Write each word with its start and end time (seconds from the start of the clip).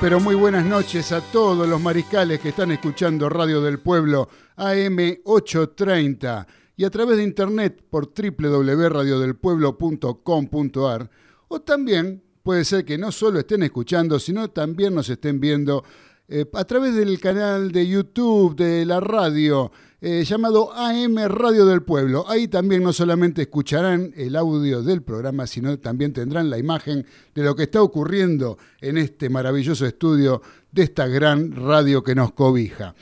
Pero 0.00 0.18
muy 0.18 0.34
buenas 0.34 0.64
noches 0.64 1.12
a 1.12 1.20
todos 1.20 1.68
los 1.68 1.78
mariscales 1.78 2.40
que 2.40 2.48
están 2.48 2.70
escuchando 2.70 3.28
Radio 3.28 3.60
del 3.60 3.80
Pueblo 3.80 4.30
AM830 4.56 6.46
y 6.76 6.84
a 6.84 6.90
través 6.90 7.18
de 7.18 7.24
internet 7.24 7.84
por 7.90 8.10
www.radiodelpueblo.com.ar 8.14 11.10
o 11.48 11.60
también 11.60 12.22
puede 12.42 12.64
ser 12.64 12.86
que 12.86 12.96
no 12.96 13.12
solo 13.12 13.40
estén 13.40 13.62
escuchando, 13.62 14.18
sino 14.18 14.48
también 14.48 14.94
nos 14.94 15.10
estén 15.10 15.38
viendo 15.38 15.84
eh, 16.28 16.46
a 16.54 16.64
través 16.64 16.94
del 16.94 17.20
canal 17.20 17.70
de 17.70 17.86
YouTube 17.86 18.56
de 18.56 18.86
la 18.86 19.00
radio 19.00 19.70
eh, 20.00 20.24
llamado 20.24 20.72
AM 20.72 21.16
Radio 21.28 21.66
del 21.66 21.82
Pueblo. 21.82 22.24
Ahí 22.28 22.48
también 22.48 22.82
no 22.82 22.92
solamente 22.92 23.42
escucharán 23.42 24.12
el 24.16 24.34
audio 24.36 24.82
del 24.82 25.02
programa, 25.02 25.46
sino 25.46 25.78
también 25.78 26.12
tendrán 26.12 26.48
la 26.48 26.58
imagen 26.58 27.04
de 27.34 27.42
lo 27.42 27.54
que 27.54 27.64
está 27.64 27.82
ocurriendo 27.82 28.56
en 28.80 28.96
este 28.96 29.28
maravilloso 29.28 29.86
estudio 29.86 30.40
de 30.72 30.84
esta 30.84 31.06
gran 31.06 31.54
radio 31.54 32.02
que 32.02 32.14
nos 32.14 32.32
cobija. 32.32 32.94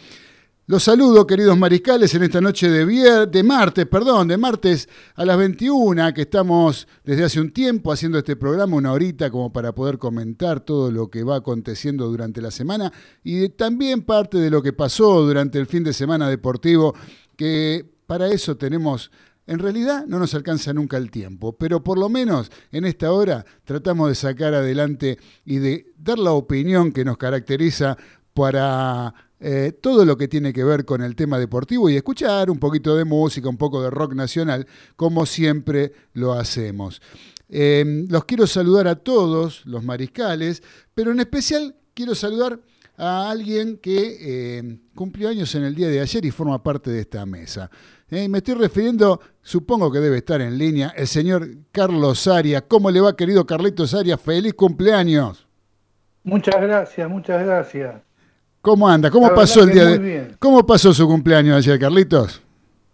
Los 0.70 0.82
saludo, 0.82 1.26
queridos 1.26 1.56
mariscales, 1.56 2.14
en 2.14 2.24
esta 2.24 2.42
noche 2.42 2.68
de, 2.68 3.26
de 3.26 3.42
martes, 3.42 3.86
perdón, 3.86 4.28
de 4.28 4.36
martes 4.36 4.86
a 5.14 5.24
las 5.24 5.38
21, 5.38 6.12
que 6.12 6.20
estamos 6.20 6.86
desde 7.02 7.24
hace 7.24 7.40
un 7.40 7.52
tiempo 7.52 7.90
haciendo 7.90 8.18
este 8.18 8.36
programa, 8.36 8.76
una 8.76 8.92
horita 8.92 9.30
como 9.30 9.50
para 9.50 9.74
poder 9.74 9.96
comentar 9.96 10.60
todo 10.60 10.90
lo 10.92 11.08
que 11.08 11.24
va 11.24 11.36
aconteciendo 11.36 12.06
durante 12.08 12.42
la 12.42 12.50
semana 12.50 12.92
y 13.24 13.48
también 13.48 14.02
parte 14.02 14.36
de 14.36 14.50
lo 14.50 14.60
que 14.60 14.74
pasó 14.74 15.22
durante 15.22 15.58
el 15.58 15.64
fin 15.64 15.84
de 15.84 15.94
semana 15.94 16.28
deportivo, 16.28 16.94
que 17.34 17.90
para 18.06 18.28
eso 18.28 18.58
tenemos 18.58 19.10
en 19.48 19.60
realidad 19.60 20.04
no 20.06 20.18
nos 20.18 20.34
alcanza 20.34 20.74
nunca 20.74 20.98
el 20.98 21.10
tiempo, 21.10 21.56
pero 21.56 21.82
por 21.82 21.98
lo 21.98 22.10
menos 22.10 22.52
en 22.70 22.84
esta 22.84 23.10
hora 23.10 23.46
tratamos 23.64 24.10
de 24.10 24.14
sacar 24.14 24.52
adelante 24.52 25.18
y 25.46 25.56
de 25.56 25.94
dar 25.96 26.18
la 26.18 26.32
opinión 26.32 26.92
que 26.92 27.02
nos 27.02 27.16
caracteriza 27.16 27.96
para 28.38 29.12
eh, 29.40 29.72
todo 29.80 30.04
lo 30.04 30.16
que 30.16 30.28
tiene 30.28 30.52
que 30.52 30.62
ver 30.62 30.84
con 30.84 31.02
el 31.02 31.16
tema 31.16 31.40
deportivo 31.40 31.90
y 31.90 31.96
escuchar 31.96 32.52
un 32.52 32.60
poquito 32.60 32.94
de 32.94 33.04
música, 33.04 33.48
un 33.48 33.56
poco 33.56 33.82
de 33.82 33.90
rock 33.90 34.14
nacional, 34.14 34.64
como 34.94 35.26
siempre 35.26 35.90
lo 36.12 36.34
hacemos. 36.34 37.02
Eh, 37.48 38.04
los 38.08 38.24
quiero 38.26 38.46
saludar 38.46 38.86
a 38.86 38.94
todos 38.94 39.66
los 39.66 39.82
mariscales, 39.82 40.62
pero 40.94 41.10
en 41.10 41.18
especial 41.18 41.74
quiero 41.94 42.14
saludar 42.14 42.60
a 42.96 43.28
alguien 43.28 43.78
que 43.78 44.18
eh, 44.20 44.78
cumplió 44.94 45.30
años 45.30 45.52
en 45.56 45.64
el 45.64 45.74
día 45.74 45.88
de 45.88 46.00
ayer 46.00 46.24
y 46.24 46.30
forma 46.30 46.62
parte 46.62 46.92
de 46.92 47.00
esta 47.00 47.26
mesa. 47.26 47.68
me 48.08 48.38
estoy 48.38 48.54
refiriendo, 48.54 49.20
supongo 49.42 49.90
que 49.90 49.98
debe 49.98 50.18
estar 50.18 50.40
en 50.40 50.56
línea, 50.56 50.92
el 50.96 51.08
señor 51.08 51.48
Carlos 51.72 52.28
Arias. 52.28 52.62
¿Cómo 52.68 52.88
le 52.88 53.00
va, 53.00 53.16
querido 53.16 53.44
Carlitos 53.44 53.94
Arias? 53.94 54.20
Feliz 54.20 54.54
cumpleaños. 54.54 55.48
Muchas 56.22 56.60
gracias, 56.60 57.10
muchas 57.10 57.44
gracias. 57.44 58.07
¿Cómo 58.60 58.88
anda? 58.88 59.10
¿Cómo 59.10 59.34
pasó 59.34 59.62
el 59.62 59.72
día 59.72 59.84
de 59.84 60.34
¿Cómo 60.38 60.66
pasó 60.66 60.92
su 60.92 61.06
cumpleaños 61.06 61.56
ayer, 61.56 61.78
Carlitos? 61.78 62.42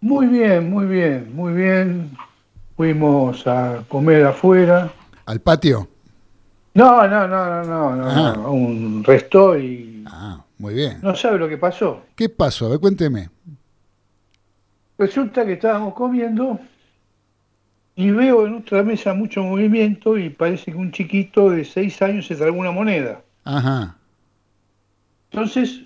Muy 0.01 0.27
bien, 0.27 0.69
muy 0.69 0.85
bien, 0.85 1.35
muy 1.35 1.53
bien. 1.53 2.17
Fuimos 2.75 3.45
a 3.47 3.83
comer 3.87 4.25
afuera. 4.25 4.91
¿Al 5.25 5.39
patio? 5.39 5.87
No, 6.73 7.07
no, 7.07 7.27
no, 7.27 7.63
no, 7.63 7.95
no, 7.95 8.05
ah. 8.07 8.33
no, 8.35 8.51
un 8.51 9.03
resto 9.03 9.57
y 9.57 9.95
Ah, 10.05 10.43
muy 10.57 10.73
bien. 10.75 10.99
No 11.01 11.15
sabe 11.15 11.39
lo 11.39 11.49
que 11.49 11.57
pasó. 11.57 12.03
¿Qué 12.15 12.29
pasó? 12.29 12.67
A 12.67 12.69
ver, 12.69 12.79
cuénteme. 12.79 13.29
Resulta 14.97 15.45
que 15.45 15.53
estábamos 15.53 15.93
comiendo 15.93 16.59
y 17.95 18.11
veo 18.11 18.45
en 18.45 18.55
otra 18.55 18.83
mesa 18.83 19.13
mucho 19.13 19.43
movimiento 19.43 20.17
y 20.17 20.29
parece 20.29 20.71
que 20.71 20.77
un 20.77 20.91
chiquito 20.91 21.49
de 21.49 21.65
seis 21.65 22.01
años 22.01 22.27
se 22.27 22.35
tragó 22.35 22.57
una 22.57 22.71
moneda. 22.71 23.21
Ajá. 23.43 23.97
Entonces 25.35 25.81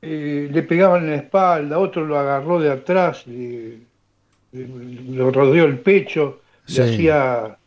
eh, 0.00 0.48
le 0.50 0.62
pegaban 0.62 1.04
en 1.04 1.10
la 1.10 1.16
espalda, 1.16 1.78
otro 1.78 2.06
lo 2.06 2.18
agarró 2.18 2.58
de 2.58 2.70
atrás, 2.70 3.26
le, 3.26 3.80
lo 4.52 5.30
rodeó 5.30 5.66
el 5.66 5.78
pecho, 5.78 6.40
le 6.68 6.82
hacía 6.82 7.58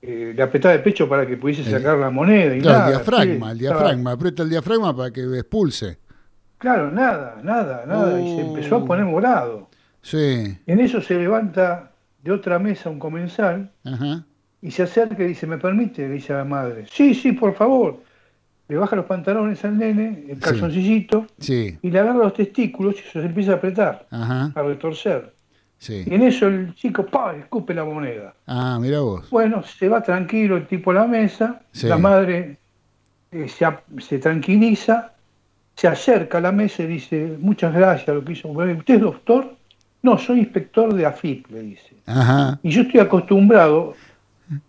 eh, 0.00 0.32
le 0.34 0.42
apretaba 0.42 0.74
el 0.74 0.82
pecho 0.82 1.06
para 1.06 1.26
que 1.26 1.36
pudiese 1.36 1.70
sacar 1.70 1.98
la 1.98 2.08
moneda. 2.08 2.56
Y 2.56 2.60
claro, 2.62 2.86
el 2.86 2.96
diafragma, 2.96 3.52
el 3.52 3.58
diafragma, 3.58 4.12
aprieta 4.12 4.42
el 4.42 4.48
diafragma 4.48 4.96
para 4.96 5.10
que 5.10 5.20
expulse. 5.20 5.98
Claro, 6.56 6.90
nada, 6.90 7.38
nada, 7.42 7.84
nada, 7.86 8.18
y 8.18 8.36
se 8.36 8.40
empezó 8.40 8.76
a 8.76 8.84
poner 8.86 9.04
morado. 9.04 9.68
Sí. 10.00 10.56
En 10.66 10.80
eso 10.80 11.02
se 11.02 11.14
levanta 11.14 11.90
de 12.22 12.32
otra 12.32 12.58
mesa 12.58 12.88
un 12.88 12.98
comensal 12.98 13.70
y 14.62 14.70
se 14.70 14.84
acerca 14.84 15.22
y 15.22 15.26
dice, 15.26 15.46
¿me 15.46 15.58
permite? 15.58 16.08
Le 16.08 16.14
dice 16.14 16.32
a 16.32 16.38
la 16.38 16.44
madre. 16.44 16.86
Sí, 16.90 17.14
sí, 17.14 17.32
por 17.32 17.54
favor 17.54 18.00
le 18.72 18.78
baja 18.78 18.96
los 18.96 19.04
pantalones 19.04 19.62
al 19.66 19.76
nene, 19.76 20.24
el 20.30 20.38
calzoncillito, 20.38 21.26
y 21.46 21.90
le 21.90 21.98
agarra 21.98 22.20
los 22.20 22.32
testículos 22.32 22.94
y 22.94 23.10
se 23.10 23.18
empieza 23.18 23.52
a 23.52 23.54
apretar, 23.56 24.06
a 24.10 24.62
retorcer. 24.62 25.34
Y 25.86 26.14
en 26.14 26.22
eso 26.22 26.46
el 26.46 26.74
chico 26.74 27.04
¡pah! 27.04 27.34
escupe 27.36 27.74
la 27.74 27.84
moneda. 27.84 28.34
Ah, 28.46 28.78
mira 28.80 29.00
vos. 29.00 29.28
Bueno, 29.28 29.62
se 29.62 29.88
va 29.88 30.02
tranquilo 30.02 30.56
el 30.56 30.66
tipo 30.66 30.90
a 30.90 30.94
la 30.94 31.06
mesa, 31.06 31.60
la 31.82 31.98
madre 31.98 32.56
eh, 33.30 33.46
se, 33.98 34.18
tranquiliza, 34.18 35.12
se 35.76 35.88
acerca 35.88 36.38
a 36.38 36.40
la 36.40 36.52
mesa 36.52 36.82
y 36.84 36.86
dice, 36.86 37.36
muchas 37.40 37.74
gracias 37.74 38.08
lo 38.08 38.24
que 38.24 38.32
hizo. 38.32 38.48
¿Usted 38.48 38.94
es 38.94 39.00
doctor? 39.02 39.54
No, 40.00 40.16
soy 40.16 40.38
inspector 40.38 40.94
de 40.94 41.04
AFIP, 41.04 41.50
le 41.50 41.60
dice. 41.60 41.94
Y 42.62 42.70
yo 42.70 42.82
estoy 42.82 43.00
acostumbrado 43.00 43.94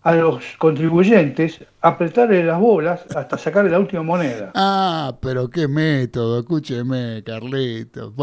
a 0.02 0.14
los 0.14 0.44
contribuyentes 0.58 1.60
apretarle 1.80 2.44
las 2.44 2.58
bolas 2.58 3.04
hasta 3.14 3.38
sacarle 3.38 3.70
la 3.70 3.78
última 3.78 4.02
moneda. 4.02 4.52
Ah, 4.54 5.16
pero 5.20 5.48
qué 5.48 5.68
método, 5.68 6.40
escúcheme, 6.40 7.22
Carlito. 7.24 8.14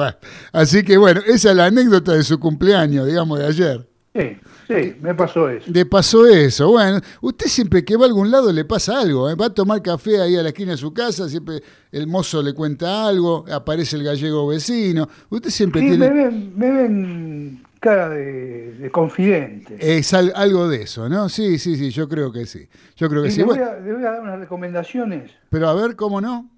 así 0.52 0.84
que 0.84 0.98
bueno, 0.98 1.22
esa 1.28 1.52
es 1.52 1.56
la 1.56 1.66
anécdota 1.66 2.14
de 2.14 2.24
su 2.24 2.40
cumpleaños, 2.40 3.08
digamos, 3.08 3.40
de 3.40 3.46
ayer. 3.46 3.88
Sí, 4.14 4.38
sí, 4.68 4.96
me 5.00 5.16
pasó 5.16 5.50
eso. 5.50 5.72
Le 5.72 5.86
pasó 5.86 6.28
eso. 6.28 6.72
Bueno, 6.72 7.00
usted 7.22 7.46
siempre 7.46 7.86
que 7.86 7.96
va 7.96 8.04
a 8.04 8.08
algún 8.08 8.30
lado 8.30 8.52
le 8.52 8.66
pasa 8.66 9.00
algo. 9.00 9.30
¿eh? 9.30 9.36
Va 9.36 9.46
a 9.46 9.54
tomar 9.54 9.82
café 9.82 10.22
ahí 10.22 10.36
a 10.36 10.44
la 10.44 10.50
esquina 10.50 10.72
de 10.72 10.78
su 10.78 10.94
casa, 10.94 11.30
siempre 11.30 11.64
el 11.94 12.08
mozo 12.08 12.44
le 12.44 12.54
cuenta 12.54 13.08
algo, 13.08 13.46
aparece 13.50 13.96
el 13.96 14.04
gallego 14.04 14.48
vecino. 14.48 15.08
Usted 15.30 15.50
siempre 15.50 15.82
sí, 15.82 15.88
tiene. 15.90 16.10
Me 16.10 16.14
ven, 16.14 16.54
me 16.58 16.72
ven 16.72 17.64
cara 17.82 18.10
de, 18.10 18.90
confidente. 18.92 19.76
Es 19.80 20.14
algo 20.14 20.70
de 20.70 20.84
eso, 20.84 21.10
¿no? 21.10 21.28
Sí, 21.28 21.58
sí, 21.58 21.76
sí, 21.76 21.90
yo 21.90 22.08
creo 22.08 22.32
que 22.32 22.46
sí. 22.46 22.70
Yo 22.96 23.10
creo 23.10 23.24
que 23.24 23.32
sí. 23.32 23.40
Le 23.40 23.46
voy, 23.46 23.58
a, 23.58 23.80
le 23.80 23.94
voy, 23.94 24.06
a, 24.06 24.12
dar 24.12 24.22
unas 24.22 24.40
recomendaciones. 24.40 25.32
Pero 25.50 25.68
a 25.68 25.74
ver, 25.74 25.96
¿cómo 25.96 26.22
no? 26.22 26.50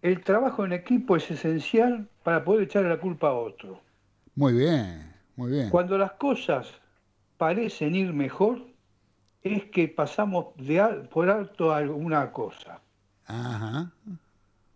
El 0.00 0.22
trabajo 0.22 0.64
en 0.64 0.72
equipo 0.72 1.16
es 1.16 1.30
esencial 1.30 2.08
para 2.22 2.44
poder 2.44 2.62
echarle 2.62 2.88
la 2.88 3.00
culpa 3.00 3.28
a 3.28 3.34
otro. 3.34 3.80
Muy 4.36 4.52
bien, 4.52 5.12
muy 5.36 5.50
bien. 5.50 5.68
Cuando 5.68 5.98
las 5.98 6.12
cosas 6.12 6.68
parecen 7.36 7.96
ir 7.96 8.12
mejor, 8.12 8.64
es 9.42 9.64
que 9.64 9.88
pasamos 9.88 10.54
de 10.56 10.80
por 11.12 11.28
alto 11.28 11.74
alguna 11.74 12.30
cosa. 12.30 12.80
Ajá, 13.26 13.90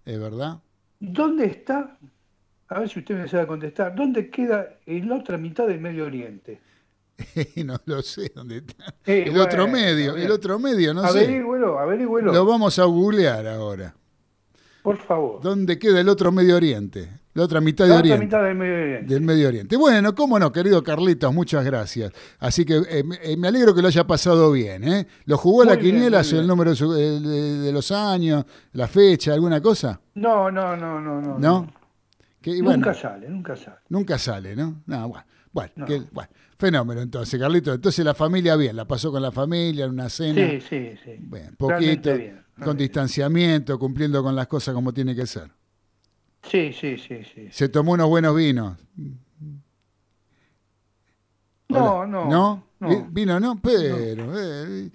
es 0.04 0.20
verdad. 0.20 0.58
¿Dónde 0.98 1.46
está? 1.46 1.96
A 2.68 2.80
ver 2.80 2.88
si 2.88 2.98
usted 2.98 3.16
me 3.16 3.28
sabe 3.28 3.46
contestar. 3.46 3.94
¿Dónde 3.94 4.28
queda 4.28 4.68
la 4.86 5.14
otra 5.14 5.38
mitad 5.38 5.66
del 5.66 5.80
Medio 5.80 6.06
Oriente? 6.06 6.60
no 7.64 7.80
lo 7.86 8.02
sé 8.02 8.30
dónde 8.34 8.58
está. 8.58 8.94
el 9.04 9.38
otro 9.38 9.66
medio, 9.68 10.16
el 10.16 10.30
otro 10.30 10.58
medio, 10.58 10.92
no 10.92 11.02
sé. 11.08 11.20
Averígüelo, 11.20 11.78
averígüelo. 11.78 12.32
Lo 12.32 12.44
vamos 12.44 12.78
a 12.78 12.84
googlear 12.84 13.46
ahora. 13.46 13.94
Por 14.82 14.98
favor. 14.98 15.40
¿Dónde 15.42 15.78
queda 15.78 16.00
el 16.00 16.08
otro 16.08 16.30
Medio 16.30 16.56
Oriente? 16.56 17.08
La 17.34 17.42
otra 17.42 17.60
mitad, 17.60 17.86
de 17.86 17.92
Oriente, 17.92 18.24
mitad 18.24 18.42
del, 18.42 18.54
Medio 18.54 18.74
Oriente. 18.74 19.14
del 19.14 19.22
Medio 19.22 19.48
Oriente. 19.48 19.76
Bueno, 19.76 20.14
cómo 20.14 20.38
no, 20.38 20.50
querido 20.52 20.82
Carlitos, 20.82 21.34
muchas 21.34 21.64
gracias. 21.64 22.12
Así 22.38 22.64
que 22.64 22.76
eh, 22.76 23.04
eh, 23.22 23.36
me 23.36 23.48
alegro 23.48 23.74
que 23.74 23.82
lo 23.82 23.88
haya 23.88 24.06
pasado 24.06 24.52
bien. 24.52 24.84
¿eh? 24.84 25.06
¿Lo 25.24 25.36
jugó 25.36 25.64
la 25.64 25.76
quiniela, 25.76 26.20
el 26.20 26.46
número 26.46 26.72
de, 26.72 27.70
los 27.72 27.90
años, 27.90 28.44
la 28.72 28.86
fecha, 28.86 29.34
alguna 29.34 29.60
cosa? 29.60 30.00
No, 30.14 30.50
no, 30.50 30.76
no, 30.76 31.00
no. 31.00 31.20
¿No? 31.20 31.38
¿No? 31.38 31.72
Nunca 32.46 32.94
sale, 32.94 33.28
nunca 33.28 33.56
sale. 33.56 33.78
Nunca 33.88 34.18
sale, 34.18 34.56
¿no? 34.56 34.82
No, 34.86 35.08
bueno. 35.08 35.26
Bueno, 35.52 36.28
fenómeno 36.58 37.00
entonces, 37.00 37.40
Carlitos. 37.40 37.76
Entonces 37.76 38.04
la 38.04 38.14
familia 38.14 38.56
bien, 38.56 38.76
la 38.76 38.84
pasó 38.84 39.10
con 39.10 39.22
la 39.22 39.32
familia 39.32 39.86
en 39.86 39.92
una 39.92 40.10
cena. 40.10 40.50
Sí, 40.50 40.60
sí, 40.60 40.90
sí. 41.02 41.16
Bien, 41.18 41.56
poquito, 41.56 42.10
con 42.62 42.76
distanciamiento, 42.76 43.78
cumpliendo 43.78 44.22
con 44.22 44.36
las 44.36 44.46
cosas 44.48 44.74
como 44.74 44.92
tiene 44.92 45.14
que 45.14 45.26
ser. 45.26 45.50
Sí, 46.42 46.72
sí, 46.72 46.98
sí, 46.98 47.22
sí. 47.34 47.48
Se 47.50 47.70
tomó 47.70 47.92
unos 47.92 48.08
buenos 48.08 48.36
vinos. 48.36 48.76
No, 51.68 52.06
no. 52.06 52.28
¿No? 52.28 52.66
Vino, 53.10 53.40
no, 53.40 53.58
pero. 53.60 53.96
Eh, 54.38 54.90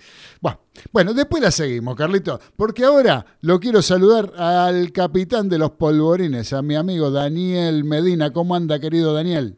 bueno, 0.91 1.13
después 1.13 1.41
la 1.41 1.49
seguimos, 1.51 1.95
Carlito, 1.95 2.39
porque 2.55 2.83
ahora 2.85 3.25
lo 3.41 3.59
quiero 3.59 3.81
saludar 3.81 4.31
al 4.37 4.91
capitán 4.91 5.49
de 5.49 5.57
los 5.57 5.71
polvorines, 5.71 6.53
a 6.53 6.61
mi 6.61 6.75
amigo 6.75 7.09
Daniel 7.09 7.83
Medina. 7.83 8.31
¿Cómo 8.31 8.55
anda, 8.55 8.79
querido 8.79 9.13
Daniel? 9.13 9.57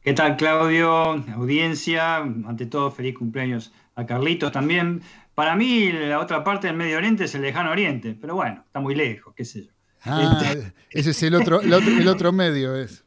¿Qué 0.00 0.14
tal, 0.14 0.36
Claudio? 0.36 0.90
Audiencia, 1.34 2.16
ante 2.16 2.66
todo, 2.66 2.90
feliz 2.90 3.14
cumpleaños 3.16 3.72
a 3.94 4.06
Carlitos 4.06 4.50
también. 4.50 5.02
Para 5.34 5.54
mí, 5.54 5.92
la 5.92 6.18
otra 6.18 6.42
parte 6.42 6.66
del 6.66 6.76
Medio 6.76 6.96
Oriente 6.96 7.24
es 7.24 7.34
el 7.34 7.42
lejano 7.42 7.70
Oriente, 7.70 8.16
pero 8.20 8.34
bueno, 8.34 8.64
está 8.66 8.80
muy 8.80 8.94
lejos, 8.94 9.34
qué 9.36 9.44
sé 9.44 9.64
yo. 9.66 9.70
Ah, 10.04 10.40
este- 10.44 10.72
ese 10.90 11.10
es 11.10 11.22
el 11.22 11.34
otro, 11.34 11.60
el 11.60 12.08
otro, 12.08 12.32
medio, 12.32 12.74
es. 12.74 13.04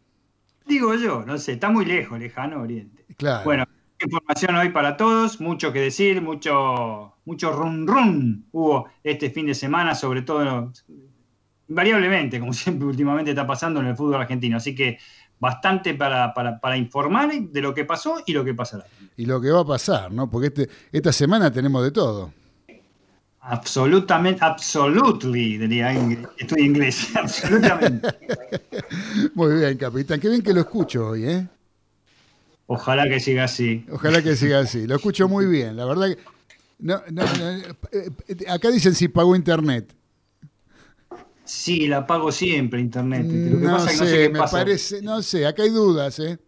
Digo 0.65 0.95
yo, 0.95 1.23
no 1.25 1.37
sé, 1.37 1.53
está 1.53 1.69
muy 1.69 1.85
lejos, 1.85 2.19
lejano 2.19 2.61
Oriente. 2.61 3.05
Claro. 3.17 3.43
Bueno, 3.45 3.65
información 4.01 4.55
hoy 4.55 4.69
para 4.69 4.97
todos, 4.97 5.39
mucho 5.39 5.71
que 5.71 5.79
decir, 5.79 6.21
mucho, 6.21 7.13
mucho 7.25 7.51
run 7.51 7.87
run 7.87 8.45
hubo 8.51 8.89
este 9.03 9.29
fin 9.29 9.45
de 9.45 9.55
semana, 9.55 9.95
sobre 9.95 10.23
todo 10.23 10.71
invariablemente, 11.67 12.39
como 12.39 12.53
siempre 12.53 12.87
últimamente 12.87 13.31
está 13.31 13.45
pasando 13.45 13.79
en 13.79 13.87
el 13.87 13.95
fútbol 13.95 14.21
argentino. 14.21 14.57
Así 14.57 14.75
que 14.75 14.97
bastante 15.39 15.93
para, 15.93 16.33
para, 16.33 16.77
informar 16.77 17.31
de 17.33 17.61
lo 17.61 17.73
que 17.73 17.85
pasó 17.85 18.21
y 18.25 18.33
lo 18.33 18.43
que 18.43 18.53
pasará. 18.53 18.85
Y 19.17 19.25
lo 19.25 19.41
que 19.41 19.51
va 19.51 19.61
a 19.61 19.65
pasar, 19.65 20.11
¿no? 20.11 20.29
Porque 20.29 20.47
este, 20.47 20.69
esta 20.91 21.11
semana 21.11 21.51
tenemos 21.51 21.83
de 21.83 21.91
todo. 21.91 22.31
Absolutamente, 23.47 24.43
absolutely, 24.43 25.59
diría, 25.59 25.93
estoy 26.37 26.63
inglés, 26.63 27.09
absolutamente. 27.15 28.07
Muy 29.35 29.59
bien, 29.59 29.77
capitán, 29.77 30.19
qué 30.19 30.29
bien 30.29 30.41
que 30.41 30.51
lo 30.51 30.61
escucho 30.61 31.09
hoy, 31.09 31.25
¿eh? 31.25 31.47
Ojalá 32.65 33.07
que 33.07 33.19
siga 33.19 33.43
así. 33.43 33.85
Ojalá 33.91 34.23
que 34.23 34.35
siga 34.35 34.61
así, 34.61 34.87
lo 34.87 34.95
escucho 34.95 35.27
muy 35.27 35.45
bien, 35.45 35.75
la 35.77 35.85
verdad 35.85 36.07
que... 36.07 36.17
No, 36.79 37.01
no, 37.11 37.23
eh, 37.91 38.11
acá 38.49 38.71
dicen 38.71 38.95
si 38.95 39.07
pagó 39.09 39.35
internet. 39.35 39.93
Sí, 41.43 41.87
la 41.87 42.07
pago 42.07 42.31
siempre 42.31 42.81
internet. 42.81 43.25
no 43.25 43.79
sé, 43.79 44.29
me 44.29 44.39
parece, 44.39 45.03
no 45.03 45.21
sé, 45.21 45.45
acá 45.45 45.61
hay 45.61 45.69
dudas, 45.69 46.17
¿eh? 46.17 46.39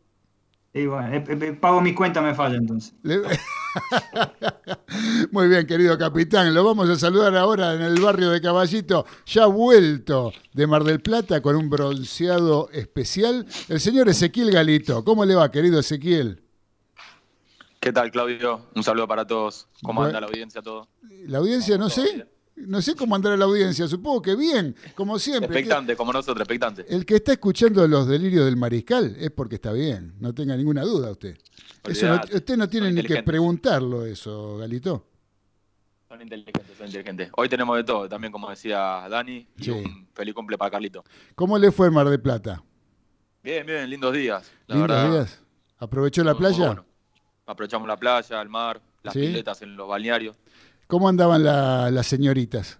bueno, 0.74 1.14
eh, 1.14 1.24
eh, 1.28 1.54
pago 1.54 1.82
mi 1.82 1.94
cuenta, 1.94 2.22
me 2.22 2.34
falla 2.34 2.58
entonces. 2.58 2.94
Muy 5.32 5.48
bien, 5.48 5.66
querido 5.66 5.98
capitán. 5.98 6.54
Lo 6.54 6.64
vamos 6.64 6.90
a 6.90 6.96
saludar 6.96 7.36
ahora 7.36 7.74
en 7.74 7.82
el 7.82 8.00
barrio 8.00 8.30
de 8.30 8.42
Caballito, 8.42 9.06
ya 9.26 9.46
vuelto 9.46 10.32
de 10.54 10.68
Mar 10.68 10.84
del 10.84 11.02
Plata 11.02 11.42
con 11.42 11.56
un 11.56 11.70
bronceado 11.70 12.70
especial, 12.72 13.46
el 13.70 13.80
señor 13.80 14.10
Ezequiel 14.10 14.52
Galito. 14.52 15.04
¿Cómo 15.04 15.26
le 15.26 15.36
va, 15.36 15.52
querido 15.52 15.80
Ezequiel? 15.80 16.44
¿Qué 17.80 17.94
tal, 17.94 18.12
Claudio? 18.12 18.68
Un 18.76 18.84
saludo 18.84 19.08
para 19.08 19.26
todos. 19.26 19.68
¿Cómo 19.84 20.04
anda 20.04 20.20
la 20.20 20.28
audiencia 20.28 20.62
todo? 20.62 20.88
La 21.28 21.38
audiencia, 21.38 21.78
no 21.78 21.90
sé. 21.90 22.28
No 22.58 22.82
sé 22.82 22.96
cómo 22.96 23.16
andará 23.16 23.38
la 23.38 23.46
audiencia, 23.46 23.88
supongo 23.88 24.20
que 24.20 24.36
bien, 24.36 24.76
como 24.96 25.20
siempre. 25.20 25.46
Expectante, 25.46 25.96
como 25.96 26.12
nosotros, 26.12 26.42
expectante. 26.42 26.86
El 26.90 27.06
que 27.06 27.18
está 27.18 27.34
escuchando 27.34 27.88
los 27.88 28.08
delirios 28.08 28.46
del 28.46 28.58
mariscal 28.58 29.16
es 29.20 29.30
porque 29.30 29.56
está 29.56 29.72
bien, 29.72 30.16
no 30.20 30.34
tenga 30.34 30.58
ninguna 30.58 30.82
duda 30.82 31.12
usted. 31.12 31.38
Usted 31.86 32.58
no 32.58 32.68
tiene 32.68 32.92
ni 32.92 33.04
que 33.04 33.24
preguntarlo 33.24 34.06
eso, 34.06 34.58
Galito. 34.58 35.06
Son 36.08 36.22
inteligentes, 36.22 36.78
son 36.78 36.88
inteligentes. 36.88 37.30
Hoy 37.36 37.50
tenemos 37.50 37.76
de 37.76 37.84
todo, 37.84 38.08
también 38.08 38.32
como 38.32 38.50
decía 38.50 39.08
Dani, 39.10 39.48
y 39.58 39.70
un 39.70 40.08
feliz 40.14 40.34
cumple 40.34 40.58
para 40.58 40.72
Carlito. 40.72 41.04
¿Cómo 41.36 41.58
le 41.58 41.72
fue 41.72 41.88
el 41.88 41.94
Mar 41.94 42.08
de 42.08 42.18
Plata? 42.18 42.64
Bien, 43.44 43.66
bien, 43.66 43.90
lindos 43.90 44.14
días. 44.14 44.52
lindos 44.68 45.12
días. 45.12 45.42
¿Aprovechó 45.80 46.24
la 46.24 46.36
playa? 46.36 46.84
Aprovechamos 47.46 47.88
la 47.88 47.98
playa, 47.98 48.42
el 48.42 48.50
mar, 48.50 48.82
las 49.04 49.14
piletas 49.14 49.62
en 49.62 49.76
los 49.76 49.88
balnearios. 49.88 50.36
¿Cómo 50.88 51.08
andaban 51.08 51.44
las 51.44 52.08
señoritas? 52.08 52.80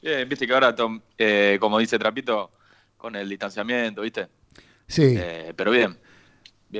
Bien, 0.00 0.28
viste 0.28 0.46
que 0.46 0.54
ahora, 0.54 0.74
eh, 1.18 1.58
como 1.60 1.78
dice 1.78 1.98
Trapito, 1.98 2.50
con 2.96 3.14
el 3.14 3.28
distanciamiento, 3.28 4.02
¿viste? 4.02 4.28
Sí. 4.86 5.14
Eh, 5.16 5.52
pero 5.56 5.70
bien. 5.70 5.98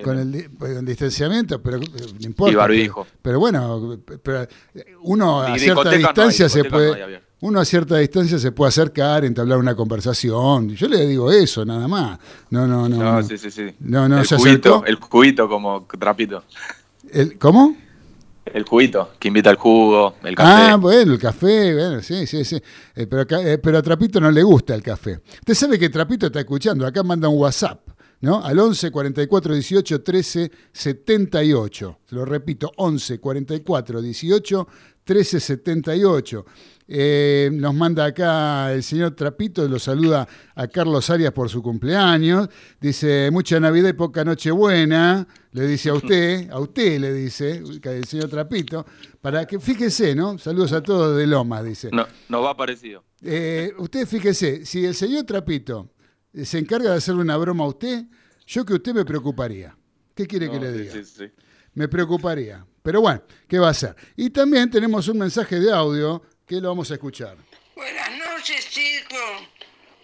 Con 0.01 0.19
El, 0.19 0.51
pues, 0.51 0.85
distanciamiento, 0.85 1.61
pero 1.61 1.79
eh, 1.79 1.81
no 2.21 2.27
importa. 2.27 2.53
Y 2.53 2.57
barbijo. 2.57 3.07
Pero, 3.21 3.39
bueno, 3.39 3.99
pero 4.23 4.47
uno 5.03 5.43
a 5.43 5.59
cierta 5.59 5.91
distancia 5.91 6.49
se 6.49 6.65
puede. 6.65 7.21
uno 7.41 7.61
a 7.61 7.65
cierta 7.65 7.99
distancia 7.99 8.39
se 8.39 8.53
puede 8.53 8.71
acercar, 8.71 9.25
entablar 9.25 9.59
una 9.59 9.75
conversación. 9.75 10.71
Yo 10.71 10.89
le 10.89 11.07
digo 11.07 11.31
eso, 11.31 11.65
nada 11.65 11.87
más. 11.89 12.19
No, 12.51 12.67
no, 12.67 12.89
no. 12.89 12.97
No, 12.97 13.23
sí, 13.23 13.37
sí, 13.37 13.51
sí. 13.51 13.67
No, 13.81 14.09
no, 14.09 14.21
el 14.21 14.29
cubito, 14.29 14.85
El 14.87 14.99
cubito 14.99 15.49
como 15.49 15.87
trapito. 15.99 16.45
¿El, 17.11 17.39
¿Cómo? 17.39 17.77
El 18.45 18.65
juguito, 18.65 19.13
que 19.21 19.29
invita 19.29 19.51
al 19.51 19.57
jugo, 19.57 20.17
el 20.25 20.35
café. 20.35 20.73
Ah, 20.73 20.77
bueno, 20.77 21.13
el 21.13 21.19
café, 21.19 21.75
bueno, 21.75 22.03
sí, 22.03 22.27
sí, 22.27 22.45
sí. 22.45 22.61
Eh, 22.95 23.07
pero, 23.07 23.25
eh, 23.41 23.59
pero 23.59 23.79
a 23.79 23.83
Trapito 23.83 24.21
no 24.21 24.33
le 24.33 24.43
gusta 24.43 24.75
el 24.75 24.83
café. 24.83 25.21
Usted 25.39 25.55
sabe 25.55 25.79
que 25.79 25.89
Trapito 25.89 26.27
está 26.27 26.41
escuchando, 26.41 26.85
acá 26.85 27.05
manda 27.05 27.29
un 27.29 27.39
WhatsApp, 27.39 27.81
¿no? 28.23 28.43
Al 28.43 28.59
11 28.59 28.91
44 28.91 29.55
18 29.55 30.03
13 30.03 30.51
78. 30.73 31.99
Se 32.07 32.15
lo 32.15 32.25
repito, 32.25 32.73
11 32.77 33.21
44 33.21 34.01
18 34.01 34.69
13 35.05 35.41
78. 35.41 36.47
Eh, 36.95 37.51
nos 37.53 37.75
manda 37.75 38.05
acá 38.05 38.73
el 38.73 38.83
señor 38.83 39.13
Trapito, 39.13 39.67
lo 39.67 39.79
saluda 39.79 40.29
a 40.55 40.69
Carlos 40.69 41.09
Arias 41.11 41.33
por 41.33 41.49
su 41.49 41.63
cumpleaños. 41.63 42.49
Dice, 42.81 43.31
mucha 43.33 43.59
Navidad 43.59 43.91
y 43.91 43.95
poca 43.95 44.25
Nochebuena. 44.25 45.27
Le 45.53 45.67
dice 45.67 45.91
a 45.91 45.95
usted, 45.95 46.51
a 46.51 46.61
usted 46.61 47.01
le 47.01 47.13
dice, 47.13 47.63
el 47.83 48.05
señor 48.05 48.29
Trapito, 48.29 48.87
para 49.21 49.47
que 49.47 49.59
fíjese, 49.59 50.15
¿no? 50.15 50.39
Saludos 50.39 50.73
a 50.73 50.83
todos 50.83 51.17
de 51.17 51.27
Loma, 51.27 51.63
dice. 51.63 51.89
No, 51.93 52.07
nos 52.29 52.45
va 52.45 52.57
parecido. 52.57 53.05
Eh, 53.23 53.73
usted 53.79 54.07
fíjese, 54.07 54.65
si 54.65 54.85
el 54.85 54.95
señor 54.95 55.25
Trapito 55.25 55.91
se 56.45 56.59
encarga 56.59 56.91
de 56.91 56.97
hacerle 56.97 57.23
una 57.23 57.37
broma 57.37 57.65
a 57.65 57.69
usted, 57.69 58.05
yo 58.47 58.65
que 58.65 58.75
usted 58.75 58.95
me 58.95 59.05
preocuparía. 59.05 59.77
¿Qué 60.15 60.27
quiere 60.27 60.51
que 60.51 60.59
le 60.59 60.73
diga? 60.73 60.93
Sí, 60.93 61.05
sí. 61.05 61.31
Me 61.75 61.89
preocuparía. 61.89 62.67
Pero 62.83 63.01
bueno, 63.01 63.23
¿qué 63.49 63.59
va 63.59 63.69
a 63.69 63.71
hacer? 63.71 63.95
Y 64.17 64.31
también 64.31 64.71
tenemos 64.71 65.09
un 65.09 65.19
mensaje 65.19 65.61
de 65.61 65.73
audio 65.73 66.23
que 66.47 66.61
lo 66.61 66.69
vamos 66.69 66.91
a 66.91 66.95
escuchar. 66.95 67.37
Buenas 67.77 68.11
noches, 68.19 68.69
chicos. 68.71 69.49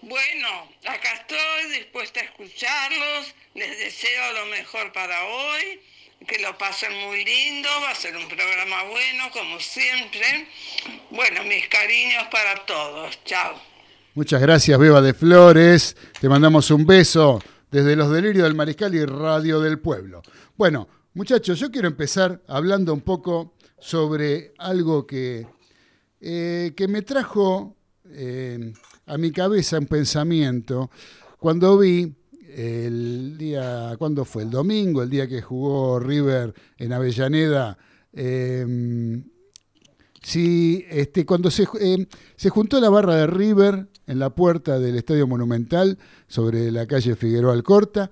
Bueno, 0.03 0.49
acá 0.87 1.13
estoy 1.15 1.79
dispuesta 1.79 2.21
a 2.21 2.25
escucharlos. 2.25 3.35
Les 3.55 3.79
deseo 3.79 4.33
lo 4.35 4.47
mejor 4.47 4.93
para 4.93 5.25
hoy. 5.25 5.81
Que 6.27 6.39
lo 6.39 6.57
pasen 6.57 6.93
muy 7.07 7.25
lindo. 7.25 7.69
Va 7.83 7.91
a 7.91 7.95
ser 7.95 8.17
un 8.17 8.29
programa 8.29 8.85
bueno, 8.85 9.31
como 9.33 9.61
siempre. 9.61 10.49
Bueno, 11.11 11.43
mis 11.45 11.69
cariños 11.69 12.29
para 12.29 12.65
todos. 12.65 13.19
Chao. 13.25 13.61
Muchas 14.19 14.43
gracias, 14.43 14.77
Beba 14.81 15.01
de 15.01 15.15
Flores. 15.15 15.97
Te 16.21 16.29
mandamos 16.29 16.73
un 16.73 16.85
beso 16.85 17.41
desde 17.71 17.95
los 17.95 18.11
delirios 18.11 18.43
del 18.43 18.57
Mariscal 18.57 18.93
y 18.97 19.05
Radio 19.05 19.61
del 19.61 19.79
Pueblo. 19.79 20.23
Bueno, 20.57 20.89
muchachos, 21.15 21.61
yo 21.61 21.71
quiero 21.71 21.87
empezar 21.87 22.43
hablando 22.49 22.93
un 22.93 23.03
poco 23.03 23.55
sobre 23.79 24.55
algo 24.59 25.07
que 25.07 25.47
eh, 26.21 26.73
que 26.77 26.89
me 26.89 27.03
trajo 27.03 27.77
eh, 28.07 28.73
a 29.07 29.17
mi 29.19 29.31
cabeza 29.31 29.79
un 29.79 29.87
pensamiento 29.87 30.91
cuando 31.39 31.79
vi 31.79 32.13
el 32.57 33.39
día, 33.39 33.95
¿cuándo 34.01 34.25
fue? 34.25 34.43
El 34.43 34.51
domingo, 34.51 35.01
el 35.01 35.11
día 35.11 35.29
que 35.29 35.43
jugó 35.43 36.01
River 36.01 36.53
en 36.77 36.93
Avellaneda 36.93 37.79
Em, 38.13 39.23
este, 40.21 41.25
cuando 41.25 41.51
se, 41.53 41.69
em, 41.81 42.07
se 42.35 42.51
juntó 42.51 42.81
la 42.81 42.91
barra 42.91 43.15
de 43.15 43.27
River 43.29 43.89
en 44.09 44.19
la 44.19 44.31
puerta 44.31 44.81
del 44.81 44.97
Estadio 44.97 45.29
Monumental 45.29 45.97
sobre 46.27 46.73
la 46.73 46.87
calle 46.87 47.15
Figueroa 47.15 47.53
Alcorta, 47.53 48.11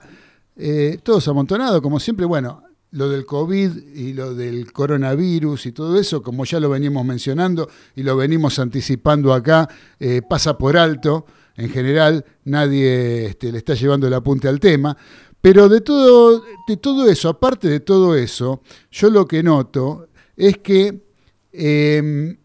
eh, 0.54 0.98
todos 1.02 1.26
amontonados, 1.26 1.80
como 1.80 1.98
siempre, 1.98 2.24
bueno, 2.24 2.62
lo 2.92 3.08
del 3.08 3.26
COVID 3.26 3.76
y 3.94 4.12
lo 4.12 4.34
del 4.34 4.72
coronavirus 4.72 5.66
y 5.66 5.72
todo 5.72 5.98
eso, 5.98 6.22
como 6.22 6.44
ya 6.44 6.60
lo 6.60 6.70
venimos 6.70 7.04
mencionando 7.04 7.68
y 7.94 8.02
lo 8.02 8.16
venimos 8.16 8.58
anticipando 8.58 9.34
acá, 9.34 9.68
eh, 9.98 10.22
pasa 10.26 10.56
por 10.56 10.76
alto. 10.76 11.26
En 11.56 11.70
general, 11.70 12.24
nadie 12.44 13.26
este, 13.26 13.50
le 13.50 13.58
está 13.58 13.74
llevando 13.74 14.06
el 14.06 14.14
apunte 14.14 14.46
al 14.46 14.60
tema. 14.60 14.96
Pero 15.40 15.68
de 15.68 15.80
todo, 15.80 16.42
de 16.66 16.76
todo 16.76 17.08
eso, 17.08 17.28
aparte 17.28 17.68
de 17.68 17.80
todo 17.80 18.14
eso, 18.14 18.62
yo 18.90 19.10
lo 19.10 19.26
que 19.26 19.42
noto 19.42 20.08
es 20.36 20.58
que 20.58 21.02
em, 21.52 22.36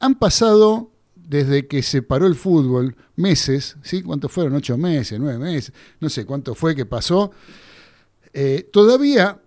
han 0.00 0.18
pasado 0.18 0.91
desde 1.32 1.66
que 1.66 1.82
se 1.82 2.02
paró 2.02 2.26
el 2.26 2.34
fútbol 2.34 2.94
meses, 3.16 3.78
¿sí? 3.82 4.02
¿Cuántos 4.02 4.30
fueron? 4.30 4.54
¿Ocho 4.54 4.76
meses? 4.76 5.18
¿Nueve 5.18 5.38
meses? 5.38 5.72
No 5.98 6.10
sé 6.10 6.26
cuánto 6.26 6.54
fue 6.54 6.76
que 6.76 6.84
pasó. 6.84 7.30
Eh, 8.34 8.68
todavía 8.70 9.40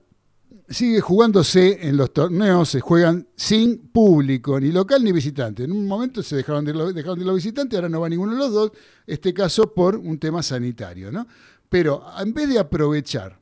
sigue 0.67 0.99
jugándose 0.99 1.87
en 1.87 1.95
los 1.95 2.11
torneos, 2.11 2.69
se 2.69 2.79
juegan 2.79 3.27
sin 3.35 3.89
público, 3.89 4.59
ni 4.59 4.71
local 4.71 5.03
ni 5.03 5.11
visitante. 5.11 5.65
En 5.65 5.73
un 5.73 5.87
momento 5.87 6.23
se 6.23 6.37
dejaron 6.37 6.65
de, 6.65 6.73
dejaron 6.91 7.19
de 7.19 7.25
los 7.25 7.35
visitantes, 7.35 7.77
ahora 7.77 7.89
no 7.89 8.01
va 8.01 8.09
ninguno 8.09 8.31
de 8.31 8.39
los 8.39 8.51
dos, 8.51 8.71
este 9.05 9.31
caso 9.31 9.71
por 9.71 9.95
un 9.95 10.17
tema 10.17 10.41
sanitario. 10.41 11.11
¿no? 11.11 11.27
Pero 11.69 12.03
en 12.19 12.33
vez 12.33 12.49
de 12.49 12.57
aprovechar 12.57 13.39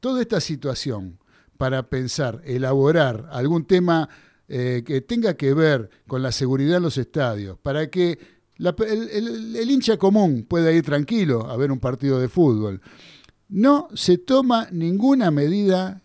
toda 0.00 0.20
esta 0.20 0.40
situación 0.40 1.16
para 1.58 1.88
pensar, 1.88 2.42
elaborar 2.44 3.28
algún 3.30 3.66
tema 3.66 4.08
eh, 4.54 4.82
que 4.84 5.00
tenga 5.00 5.32
que 5.32 5.54
ver 5.54 5.88
con 6.06 6.22
la 6.22 6.30
seguridad 6.30 6.76
en 6.76 6.82
los 6.82 6.98
estadios, 6.98 7.56
para 7.62 7.88
que 7.88 8.18
el 8.58 9.70
hincha 9.70 9.96
común 9.96 10.44
pueda 10.46 10.70
ir 10.70 10.84
tranquilo 10.84 11.48
a 11.48 11.56
ver 11.56 11.72
un 11.72 11.80
partido 11.80 12.20
de 12.20 12.28
fútbol, 12.28 12.82
no 13.48 13.88
se 13.94 14.18
toma 14.18 14.68
ninguna 14.70 15.30
medida 15.30 16.02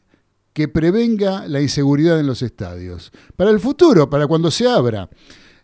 que 0.53 0.69
prevenga 0.69 1.45
la 1.45 1.59
inseguridad 1.59 2.21
en 2.21 2.25
los 2.25 2.41
estadios. 2.41 3.11
Para 3.35 3.51
el 3.51 3.59
futuro, 3.59 4.09
para 4.09 4.27
cuando 4.27 4.49
se 4.49 4.65
abra. 4.65 5.09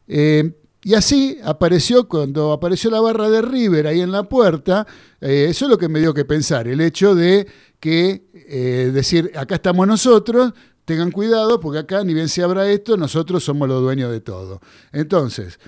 Eh, 0.05 0.51
y 0.83 0.95
así 0.95 1.37
apareció 1.41 2.09
cuando 2.09 2.51
apareció 2.51 2.91
la 2.91 2.99
barra 2.99 3.29
de 3.29 3.43
River 3.43 3.87
ahí 3.87 4.01
en 4.01 4.11
la 4.11 4.23
puerta, 4.23 4.85
eh, 5.21 5.45
eso 5.47 5.65
es 5.65 5.71
lo 5.71 5.77
que 5.77 5.87
me 5.87 6.01
dio 6.01 6.13
que 6.13 6.25
pensar, 6.25 6.67
el 6.67 6.81
hecho 6.81 7.15
de 7.15 7.47
que 7.79 8.91
decir, 8.93 9.31
acá 9.35 9.55
estamos 9.55 9.87
nosotros, 9.87 10.53
tengan 10.85 11.11
cuidado 11.11 11.59
porque 11.59 11.79
acá 11.79 12.03
ni 12.03 12.13
bien 12.13 12.29
se 12.29 12.43
abra 12.43 12.69
esto, 12.69 12.97
nosotros 12.97 13.43
somos 13.43 13.67
los 13.67 13.81
dueños 13.81 14.11
de 14.11 14.21
todo. 14.21 14.61
Entonces, 14.91 15.59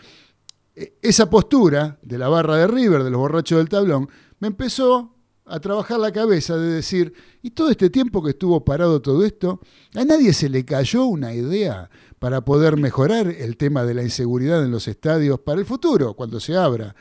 e, 0.75 0.97
esa 1.01 1.29
postura 1.29 1.99
de 2.01 2.17
la 2.17 2.27
barra 2.27 2.57
de 2.57 2.67
River, 2.67 3.03
de 3.03 3.11
los 3.11 3.19
borrachos 3.19 3.57
del 3.57 3.69
tablón, 3.69 4.09
me 4.39 4.47
empezó 4.47 5.15
a 5.45 5.59
trabajar 5.59 5.99
la 5.99 6.11
cabeza 6.11 6.57
de 6.57 6.69
decir, 6.69 7.13
y 7.41 7.51
todo 7.51 7.69
este 7.69 7.89
tiempo 7.89 8.23
que 8.23 8.31
estuvo 8.31 8.65
parado 8.65 9.01
todo 9.01 9.23
esto, 9.23 9.59
a 9.93 10.03
nadie 10.03 10.33
se 10.33 10.49
le 10.49 10.65
cayó 10.65 11.05
una 11.05 11.33
idea 11.33 11.89
para 12.19 12.43
poder 12.43 12.77
mejorar 12.77 13.27
el 13.27 13.55
tema 13.55 13.83
de 13.83 13.93
la 13.93 14.01
inseguridad 14.01 14.63
en 14.63 14.71
los 14.71 14.87
estadios 14.87 15.39
para 15.39 15.59
el 15.59 15.65
futuro, 15.65 16.15
cuando 16.15 16.39
se 16.39 16.57
abra. 16.57 16.95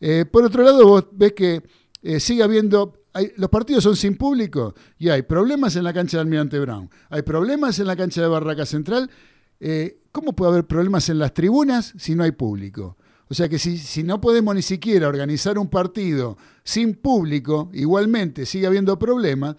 Eh, 0.00 0.24
por 0.24 0.44
otro 0.44 0.62
lado, 0.62 0.86
vos 0.86 1.04
ves 1.12 1.34
que 1.34 1.62
eh, 2.02 2.20
sigue 2.20 2.42
habiendo, 2.42 2.99
los 3.36 3.50
partidos 3.50 3.84
son 3.84 3.96
sin 3.96 4.16
público 4.16 4.74
y 4.98 5.08
hay 5.08 5.22
problemas 5.22 5.76
en 5.76 5.84
la 5.84 5.92
cancha 5.92 6.16
de 6.16 6.22
Almirante 6.22 6.58
Brown, 6.58 6.88
hay 7.08 7.22
problemas 7.22 7.78
en 7.78 7.86
la 7.86 7.96
cancha 7.96 8.20
de 8.22 8.28
Barraca 8.28 8.66
Central. 8.66 9.10
Eh, 9.58 9.98
¿Cómo 10.12 10.34
puede 10.34 10.52
haber 10.52 10.66
problemas 10.66 11.08
en 11.08 11.18
las 11.18 11.34
tribunas 11.34 11.92
si 11.98 12.14
no 12.14 12.24
hay 12.24 12.32
público? 12.32 12.96
O 13.30 13.34
sea 13.34 13.48
que 13.48 13.60
si, 13.60 14.02
no 14.02 14.20
podemos 14.20 14.56
ni 14.56 14.62
siquiera 14.62 15.06
organizar 15.06 15.56
un 15.56 15.68
partido 15.68 16.36
sin 16.64 16.94
público, 16.94 17.70
igualmente 17.72 18.44
sigue 18.44 18.66
habiendo 18.66 18.98
problemas, 18.98 19.54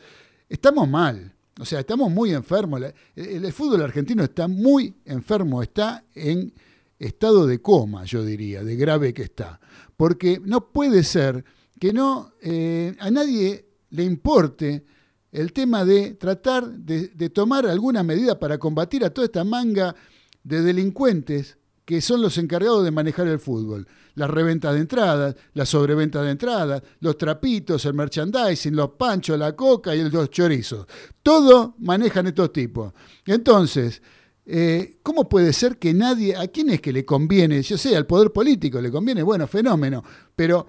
estamos 0.49 0.89
mal. 0.89 1.33
O 1.57 1.63
sea, 1.63 1.79
estamos 1.79 2.11
muy 2.11 2.33
enfermos. 2.33 2.81
El, 3.15 3.53
fútbol 3.53 3.81
argentino 3.81 4.25
está 4.25 4.49
muy 4.49 4.95
enfermo, 5.05 5.63
está 5.63 6.03
en 6.15 6.53
estado 6.99 7.47
de 7.47 7.61
coma, 7.61 8.03
yo 8.03 8.25
diría, 8.25 8.61
de 8.61 8.75
grave 8.75 9.13
que 9.13 9.23
está. 9.23 9.61
Porque 9.95 10.41
no 10.43 10.67
puede 10.73 11.03
ser 11.03 11.45
que 11.81 11.93
no 11.93 12.33
eh, 12.43 12.95
a 12.99 13.09
nadie 13.09 13.65
le 13.89 14.03
importe 14.03 14.85
el 15.31 15.51
tema 15.51 15.83
de 15.83 16.13
tratar 16.13 16.69
de, 16.69 17.07
tomar 17.31 17.65
alguna 17.65 18.03
medida 18.03 18.37
para 18.37 18.59
combatir 18.59 19.03
a 19.03 19.09
toda 19.09 19.25
esta 19.25 19.43
manga 19.43 19.95
de 20.43 20.61
delincuentes 20.61 21.57
que 21.83 21.99
son 21.99 22.21
los 22.21 22.37
encargados 22.37 22.83
de 22.83 22.91
manejar 22.91 23.27
el 23.27 23.39
fútbol. 23.39 23.87
Las 24.13 24.29
reventas 24.29 24.75
de 24.75 24.81
entradas, 24.81 25.35
las 25.55 25.69
sobreventas 25.69 26.23
de 26.23 26.29
entradas, 26.29 26.83
los 26.99 27.17
trapitos, 27.17 27.83
el 27.85 27.95
merchandising, 27.95 28.75
los 28.75 28.91
panchos, 28.91 29.39
la 29.39 29.55
coca 29.55 29.95
y 29.95 30.07
los 30.07 30.29
chorizos. 30.29 30.85
Todo 31.23 31.73
manejan 31.79 32.27
estos 32.27 32.53
tipos. 32.53 32.93
Entonces, 33.25 34.03
eh, 34.45 34.99
¿cómo 35.01 35.27
puede 35.27 35.51
ser 35.51 35.79
que 35.79 35.95
nadie, 35.95 36.35
a 36.35 36.47
quién 36.47 36.69
es 36.69 36.79
que 36.79 36.93
le 36.93 37.03
conviene? 37.05 37.63
Yo 37.63 37.75
sé, 37.75 37.97
al 37.97 38.05
poder 38.05 38.31
político 38.31 38.79
le 38.79 38.91
conviene, 38.91 39.23
bueno, 39.23 39.47
fenómeno, 39.47 40.03
pero 40.35 40.67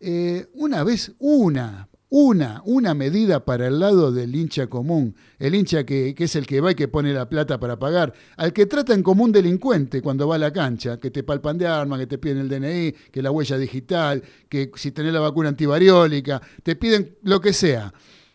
eh, 0.00 0.46
una 0.54 0.84
vez, 0.84 1.12
una, 1.18 1.88
una, 2.10 2.62
una 2.64 2.94
medida 2.94 3.44
para 3.44 3.66
el 3.66 3.80
lado 3.80 4.12
del 4.12 4.34
hincha 4.34 4.66
común, 4.68 5.14
el 5.38 5.54
hincha 5.54 5.84
que, 5.84 6.14
es 6.16 6.36
el 6.36 6.46
que 6.46 6.60
va 6.60 6.72
y 6.72 6.74
que 6.74 6.88
pone 6.88 7.12
la 7.12 7.28
plata 7.28 7.60
para 7.60 7.78
pagar, 7.78 8.14
al 8.36 8.52
que 8.52 8.66
tratan 8.66 9.02
como 9.02 9.24
un 9.24 9.32
delincuente 9.32 10.00
cuando 10.00 10.26
va 10.26 10.36
a 10.36 10.38
la 10.38 10.52
cancha, 10.52 10.98
que 10.98 11.10
te 11.10 11.22
palpan 11.22 11.58
de 11.58 11.66
armas, 11.66 11.98
que 11.98 12.06
te 12.06 12.18
piden 12.18 12.38
el 12.38 12.48
DNI, 12.48 12.92
que 13.10 13.22
la 13.22 13.30
huella 13.30 13.58
digital, 13.58 14.22
que 14.48 14.70
si 14.76 14.92
tenés 14.92 15.12
la 15.12 15.20
vacuna 15.20 15.50
antivariólica, 15.50 16.40
te 16.62 16.76
piden 16.76 17.16
lo 17.22 17.40
que 17.40 17.52
sea. 17.52 17.92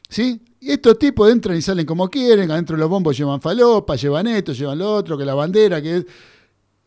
¿Sí? 0.08 0.39
Y 0.60 0.72
estos 0.72 1.00
tipos 1.00 1.32
entran 1.32 1.58
y 1.58 1.62
salen 1.62 1.88
como 1.88 2.08
quieren, 2.10 2.51
adentro 2.51 2.75
de 2.75 2.82
los 2.82 2.89
bombos 2.89 3.17
llevan 3.17 3.41
falopa, 3.41 3.96
llevan 3.96 4.27
esto, 4.27 4.53
llevan 4.53 4.77
lo 4.77 4.93
otro, 4.93 5.17
que 5.17 5.25
la 5.25 5.34
bandera, 5.34 5.82
que... 5.82 6.05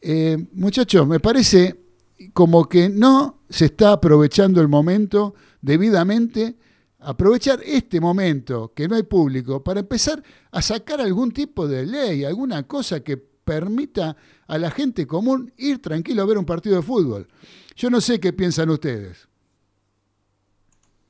Eh, 0.00 0.36
muchachos, 0.52 1.04
me 1.08 1.18
parece 1.18 1.74
como 2.32 2.68
que 2.68 2.88
no 2.88 3.35
se 3.48 3.66
está 3.66 3.92
aprovechando 3.92 4.60
el 4.60 4.68
momento 4.68 5.34
debidamente 5.60 6.56
aprovechar 7.00 7.60
este 7.64 8.00
momento 8.00 8.72
que 8.74 8.88
no 8.88 8.96
hay 8.96 9.04
público 9.04 9.62
para 9.62 9.80
empezar 9.80 10.22
a 10.50 10.60
sacar 10.60 11.00
algún 11.00 11.30
tipo 11.30 11.68
de 11.68 11.86
ley, 11.86 12.24
alguna 12.24 12.64
cosa 12.64 13.02
que 13.04 13.16
permita 13.16 14.16
a 14.48 14.58
la 14.58 14.70
gente 14.70 15.06
común 15.06 15.52
ir 15.56 15.80
tranquilo 15.80 16.22
a 16.22 16.26
ver 16.26 16.38
un 16.38 16.44
partido 16.44 16.76
de 16.76 16.82
fútbol. 16.82 17.28
Yo 17.76 17.90
no 17.90 18.00
sé 18.00 18.18
qué 18.18 18.32
piensan 18.32 18.70
ustedes. 18.70 19.28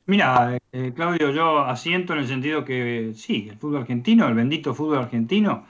Mira, 0.04 0.58
eh, 0.70 0.92
Claudio, 0.94 1.30
yo 1.30 1.60
asiento 1.60 2.12
en 2.12 2.20
el 2.20 2.28
sentido 2.28 2.64
que 2.64 3.12
sí, 3.16 3.48
el 3.50 3.56
fútbol 3.56 3.78
argentino, 3.78 4.28
el 4.28 4.34
bendito 4.34 4.74
fútbol 4.74 4.98
argentino, 4.98 5.66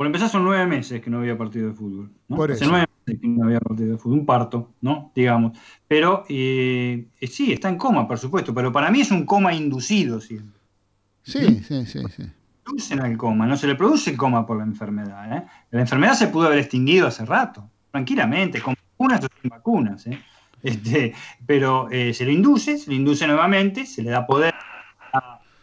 por 0.00 0.06
empezar 0.06 0.30
son 0.30 0.44
nueve 0.44 0.64
meses 0.66 1.02
que 1.02 1.10
no 1.10 1.18
había 1.18 1.36
partido 1.36 1.68
de 1.68 1.74
fútbol. 1.74 2.10
Por 2.26 2.50
eso 2.50 2.64
no 2.64 2.74
había 3.44 3.60
partido 3.60 3.92
de 3.92 3.98
fútbol, 3.98 4.20
un 4.20 4.24
parto, 4.24 4.72
¿no? 4.80 5.12
Digamos. 5.14 5.58
Pero 5.86 6.24
eh, 6.26 7.08
sí, 7.20 7.52
está 7.52 7.68
en 7.68 7.76
coma, 7.76 8.08
por 8.08 8.18
supuesto, 8.18 8.54
pero 8.54 8.72
para 8.72 8.90
mí 8.90 9.02
es 9.02 9.10
un 9.10 9.26
coma 9.26 9.52
inducido 9.52 10.18
siempre. 10.18 10.58
Sí, 11.22 11.62
sí, 11.62 11.84
sí, 11.84 12.00
sí. 12.16 12.22
Producen 12.64 13.04
el 13.04 13.18
coma, 13.18 13.46
no 13.46 13.58
se 13.58 13.66
le 13.66 13.74
produce 13.74 14.12
el 14.12 14.16
coma 14.16 14.46
por 14.46 14.56
la 14.56 14.64
enfermedad. 14.64 15.36
¿eh? 15.36 15.44
La 15.70 15.82
enfermedad 15.82 16.14
se 16.14 16.28
pudo 16.28 16.46
haber 16.46 16.60
extinguido 16.60 17.06
hace 17.06 17.26
rato, 17.26 17.68
tranquilamente, 17.90 18.62
con 18.62 18.74
vacunas 18.74 19.22
o 19.22 19.28
sin 19.42 19.50
vacunas. 19.50 20.06
¿eh? 20.06 20.18
Este, 20.62 21.12
pero 21.44 21.90
se 21.90 22.24
le 22.24 22.32
induce, 22.32 22.78
se 22.78 22.88
le 22.88 22.96
induce 22.96 23.26
nuevamente, 23.26 23.84
se 23.84 24.02
le 24.02 24.08
da 24.08 24.26
poder, 24.26 24.54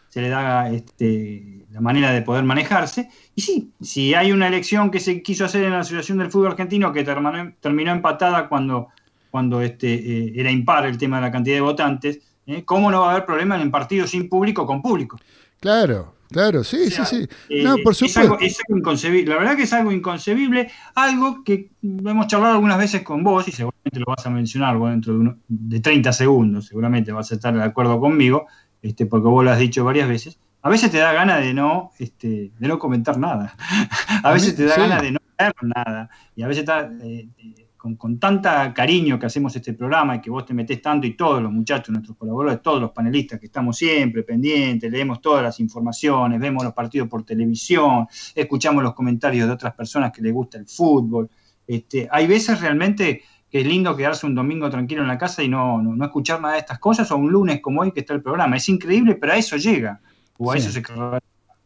se 0.08 0.22
le 0.22 0.28
da 0.28 0.70
este, 0.70 1.66
la 1.72 1.80
manera 1.80 2.12
de 2.12 2.22
poder 2.22 2.44
manejarse. 2.44 3.08
Y 3.34 3.42
sí, 3.42 3.72
si 3.80 4.14
hay 4.14 4.32
una 4.32 4.48
elección 4.48 4.90
que 4.90 5.00
se 5.00 5.22
quiso 5.22 5.44
hacer 5.44 5.64
en 5.64 5.72
la 5.72 5.80
Asociación 5.80 6.18
del 6.18 6.30
Fútbol 6.30 6.52
Argentino 6.52 6.92
que 6.92 7.04
terminó, 7.04 7.92
empatada 7.92 8.48
cuando, 8.48 8.88
cuando 9.30 9.60
este, 9.60 9.94
eh, 9.94 10.32
era 10.34 10.50
impar 10.50 10.86
el 10.86 10.98
tema 10.98 11.16
de 11.16 11.22
la 11.22 11.32
cantidad 11.32 11.56
de 11.56 11.60
votantes, 11.60 12.20
¿eh? 12.46 12.64
¿cómo 12.64 12.90
no 12.90 13.02
va 13.02 13.08
a 13.08 13.10
haber 13.12 13.26
problema 13.26 13.60
en 13.60 13.70
partidos 13.70 14.10
sin 14.10 14.28
público 14.28 14.66
con 14.66 14.82
público? 14.82 15.18
Claro, 15.60 16.14
claro, 16.30 16.64
sí, 16.64 16.90
sí, 16.90 17.04
sí. 17.04 17.28
Eh, 17.48 17.62
no, 17.62 17.76
por 17.84 17.94
supuesto. 17.94 18.20
Es 18.20 18.26
algo, 18.26 18.38
es 18.40 18.58
algo, 18.66 18.78
inconcebible. 18.78 19.30
La 19.32 19.38
verdad 19.38 19.56
que 19.56 19.64
es 19.64 19.72
algo 19.72 19.92
inconcebible, 19.92 20.70
algo 20.94 21.44
que 21.44 21.70
hemos 21.82 22.26
charlado 22.28 22.54
algunas 22.54 22.78
veces 22.78 23.02
con 23.02 23.22
vos 23.22 23.46
y 23.48 23.52
seguramente 23.52 24.00
lo 24.00 24.06
vas 24.06 24.24
a 24.24 24.30
mencionar 24.30 24.76
vos 24.76 24.90
dentro 24.90 25.18
de, 25.18 25.34
de 25.48 25.80
30 25.80 26.12
segundos, 26.12 26.66
seguramente 26.66 27.12
vas 27.12 27.30
a 27.30 27.34
estar 27.34 27.54
de 27.54 27.62
acuerdo 27.62 28.00
conmigo, 28.00 28.46
este, 28.82 29.06
porque 29.06 29.28
vos 29.28 29.44
lo 29.44 29.50
has 29.50 29.58
dicho 29.58 29.84
varias 29.84 30.08
veces 30.08 30.38
a 30.62 30.70
veces 30.70 30.90
te 30.90 30.98
da 30.98 31.12
ganas 31.12 31.40
de 31.40 31.54
no, 31.54 31.92
este, 31.98 32.52
de 32.58 32.68
no 32.68 32.78
comentar 32.78 33.18
nada. 33.18 33.54
a 34.22 34.32
veces 34.32 34.56
te 34.56 34.64
da 34.64 34.76
ganas 34.76 35.02
de 35.02 35.12
no 35.12 35.18
ver 35.38 35.54
nada. 35.62 36.10
Y 36.34 36.42
a 36.42 36.48
veces 36.48 36.62
está, 36.62 36.90
eh, 37.00 37.28
con, 37.76 38.18
tanta 38.18 38.74
cariño 38.74 39.18
que 39.18 39.26
hacemos 39.26 39.54
este 39.54 39.72
programa 39.72 40.16
y 40.16 40.20
que 40.20 40.30
vos 40.30 40.44
te 40.44 40.54
metés 40.54 40.82
tanto 40.82 41.06
y 41.06 41.14
todos 41.14 41.40
los 41.40 41.52
muchachos, 41.52 41.90
nuestros 41.90 42.16
colaboradores, 42.16 42.60
todos 42.60 42.80
los 42.80 42.90
panelistas 42.90 43.38
que 43.38 43.46
estamos 43.46 43.76
siempre 43.76 44.24
pendientes, 44.24 44.90
leemos 44.90 45.20
todas 45.20 45.44
las 45.44 45.60
informaciones, 45.60 46.40
vemos 46.40 46.64
los 46.64 46.74
partidos 46.74 47.08
por 47.08 47.24
televisión, 47.24 48.08
escuchamos 48.34 48.82
los 48.82 48.94
comentarios 48.94 49.46
de 49.46 49.54
otras 49.54 49.74
personas 49.74 50.12
que 50.12 50.22
les 50.22 50.32
gusta 50.32 50.58
el 50.58 50.66
fútbol. 50.66 51.30
Este, 51.66 52.08
hay 52.10 52.26
veces 52.26 52.60
realmente 52.60 53.22
que 53.50 53.60
es 53.60 53.66
lindo 53.66 53.96
quedarse 53.96 54.26
un 54.26 54.34
domingo 54.34 54.68
tranquilo 54.68 55.02
en 55.02 55.08
la 55.08 55.18
casa 55.18 55.42
y 55.42 55.48
no, 55.48 55.80
no, 55.82 56.04
escuchar 56.04 56.40
nada 56.40 56.54
de 56.54 56.60
estas 56.60 56.78
cosas, 56.78 57.10
o 57.10 57.16
un 57.16 57.32
lunes 57.32 57.60
como 57.60 57.80
hoy 57.80 57.92
que 57.92 58.00
está 58.00 58.14
el 58.14 58.22
programa. 58.22 58.56
Es 58.56 58.68
increíble, 58.68 59.14
pero 59.14 59.32
a 59.32 59.36
eso 59.36 59.56
llega, 59.56 60.00
o 60.36 60.52
a 60.52 60.56
eso 60.56 60.70
se... 60.70 60.82
No 60.82 61.20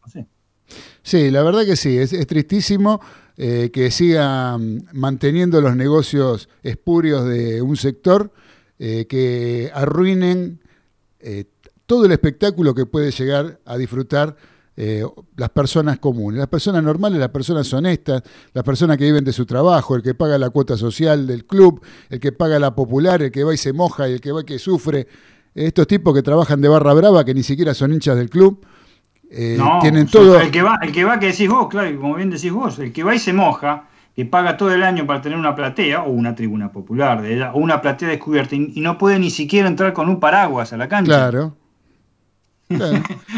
sé. 0.07 0.25
Sí, 1.01 1.29
la 1.29 1.43
verdad 1.43 1.65
que 1.65 1.75
sí, 1.75 1.97
es, 1.97 2.11
tristísimo 2.27 3.01
eh, 3.37 3.69
que 3.73 3.91
sigan 3.91 4.85
manteniendo 4.93 5.59
los 5.59 5.75
negocios 5.75 6.49
espurios 6.61 7.25
de 7.25 7.61
un 7.61 7.75
sector 7.75 8.31
eh, 8.79 9.05
que 9.07 9.69
arruinen 9.73 10.61
eh, 11.19 11.45
todo 11.85 12.05
el 12.05 12.11
espectáculo 12.11 12.73
que 12.73 12.85
puede 12.85 13.11
llegar 13.11 13.59
a 13.65 13.77
disfrutar 13.77 14.35
las 14.75 15.49
personas 15.49 15.99
comunes, 15.99 16.39
las 16.39 16.47
personas 16.47 16.83
normales, 16.83 17.19
las 17.19 17.29
personas 17.29 17.71
honestas, 17.73 18.23
las 18.53 18.63
personas 18.63 18.97
que 18.97 19.05
viven 19.05 19.23
de 19.23 19.31
su 19.31 19.45
trabajo, 19.45 19.95
el 19.95 20.01
que 20.01 20.15
paga 20.15 20.37
la 20.37 20.49
cuota 20.49 20.77
social 20.77 21.27
del 21.27 21.45
club, 21.45 21.81
el 22.09 22.19
que 22.19 22.31
paga 22.31 22.57
la 22.59 22.73
popular, 22.73 23.21
el 23.21 23.31
que 23.31 23.43
va 23.43 23.53
y 23.53 23.57
se 23.57 23.71
moja 23.73 24.09
y 24.09 24.13
el 24.13 24.21
que 24.21 24.31
va 24.31 24.41
y 24.41 24.45
que 24.45 24.59
sufre. 24.59 25.07
Estos 25.53 25.85
tipos 25.85 26.13
que 26.13 26.23
trabajan 26.23 26.59
de 26.61 26.67
barra 26.67 26.93
brava, 26.93 27.23
que 27.23 27.33
ni 27.33 27.43
siquiera 27.43 27.75
son 27.75 27.93
hinchas 27.93 28.17
del 28.17 28.29
club, 28.29 28.65
eh, 29.29 29.55
no, 29.57 29.79
tienen 29.81 30.07
todo. 30.07 30.39
El 30.39 30.51
que, 30.51 30.61
va, 30.61 30.79
el 30.81 30.91
que 30.91 31.03
va, 31.03 31.19
que 31.19 31.27
decís 31.27 31.49
vos, 31.49 31.67
claro, 31.67 31.99
como 31.99 32.15
bien 32.15 32.29
decís 32.29 32.51
vos, 32.51 32.77
el 32.79 32.93
que 32.93 33.03
va 33.03 33.15
y 33.15 33.19
se 33.19 33.33
moja, 33.33 33.87
que 34.15 34.25
paga 34.25 34.57
todo 34.57 34.71
el 34.71 34.83
año 34.83 35.07
para 35.07 35.21
tener 35.21 35.37
una 35.37 35.55
platea 35.55 36.03
o 36.03 36.11
una 36.11 36.35
tribuna 36.35 36.71
popular 36.71 37.21
de 37.21 37.35
ella, 37.35 37.51
o 37.53 37.57
una 37.57 37.81
platea 37.81 38.09
descubierta 38.09 38.55
y, 38.55 38.79
no 38.79 38.97
puede 38.97 39.17
ni 39.17 39.31
siquiera 39.31 39.67
entrar 39.67 39.93
con 39.93 40.07
un 40.07 40.19
paraguas 40.19 40.71
a 40.73 40.77
la 40.77 40.87
cancha. 40.87 41.11
Claro. 41.11 41.55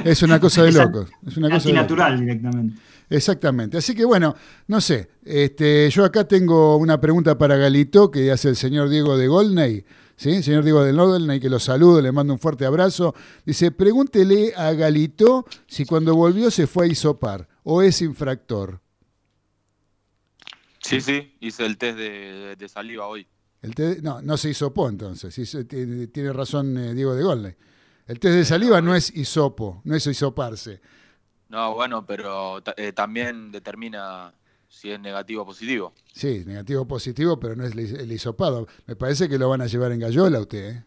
Es 0.06 0.22
una 0.24 0.39
cosa 0.39 0.63
de 0.63 0.72
locos. 0.72 1.10
Es 1.25 1.38
una 1.38 1.50
cosa 1.50 1.72
natural 1.72 2.20
directamente. 2.20 2.80
Exactamente. 3.10 3.77
Así 3.77 3.94
que 3.94 4.06
bueno, 4.06 4.36
no 4.68 4.82
sé. 4.82 5.10
Este, 5.24 5.89
yo 5.89 6.06
acá 6.06 6.27
tengo 6.27 6.77
una 6.77 7.00
pregunta 7.00 7.38
para 7.38 7.56
Galito 7.56 8.10
que 8.10 8.32
hace 8.32 8.50
el 8.50 8.56
señor 8.56 8.89
Diego 8.89 9.18
de 9.18 9.27
Golney. 9.27 9.86
¿sí? 10.15 10.42
Señor 10.44 10.63
Diego 10.63 10.84
del 10.84 10.96
Nodelney, 10.96 11.39
que 11.39 11.50
lo 11.50 11.60
saludo, 11.60 12.01
le 12.01 12.12
mando 12.12 12.34
un 12.34 12.39
fuerte 12.39 12.65
abrazo. 12.65 13.13
Dice, 13.46 13.72
pregúntele 13.72 14.54
a 14.56 14.72
Galito 14.74 15.46
si 15.68 15.86
cuando 15.86 16.15
volvió 16.15 16.50
se 16.51 16.68
fue 16.68 16.86
a 16.86 16.89
isopar 16.89 17.48
o 17.63 17.82
es 17.82 18.01
infractor. 18.01 18.82
Sí, 20.82 21.01
sí, 21.01 21.36
hice 21.39 21.65
el 21.65 21.77
test 21.77 21.98
de, 21.98 22.70
saliva 22.70 23.08
hoy. 23.08 23.27
El 23.62 24.04
no, 24.04 24.22
no 24.22 24.38
se 24.38 24.51
hisopó 24.51 24.88
entonces, 24.88 25.34
tiene, 25.68 26.32
razón 26.32 26.77
eh, 26.77 26.94
Diego 26.94 27.15
de 27.15 27.24
Golney. 27.24 27.56
El 28.07 28.19
test 28.19 28.35
de 28.35 28.45
saliva 28.45 28.81
no 28.81 28.95
es 28.95 29.15
hisopo, 29.15 29.81
no 29.83 29.95
es 29.95 30.05
hisoparse. 30.05 30.79
No, 31.50 31.74
bueno, 31.74 32.05
pero 32.05 32.62
eh, 32.77 32.91
también 32.91 33.51
determina 33.51 34.33
si 34.67 34.91
es 34.91 35.00
negativo 35.00 35.43
o 35.43 35.45
positivo. 35.45 35.93
Sí, 36.13 36.43
negativo 36.45 36.81
o 36.81 36.88
positivo, 36.88 37.39
pero 37.39 37.55
no 37.55 37.65
es 37.65 37.74
el 37.75 38.12
hisopado. 38.12 38.67
Me 38.85 38.95
parece 38.95 39.29
que 39.29 39.38
lo 39.38 39.50
van 39.50 39.62
a 39.62 39.67
llevar 39.67 39.91
en 39.91 40.00
gallola 40.00 40.39
usted. 40.39 40.75
¿eh? 40.75 40.83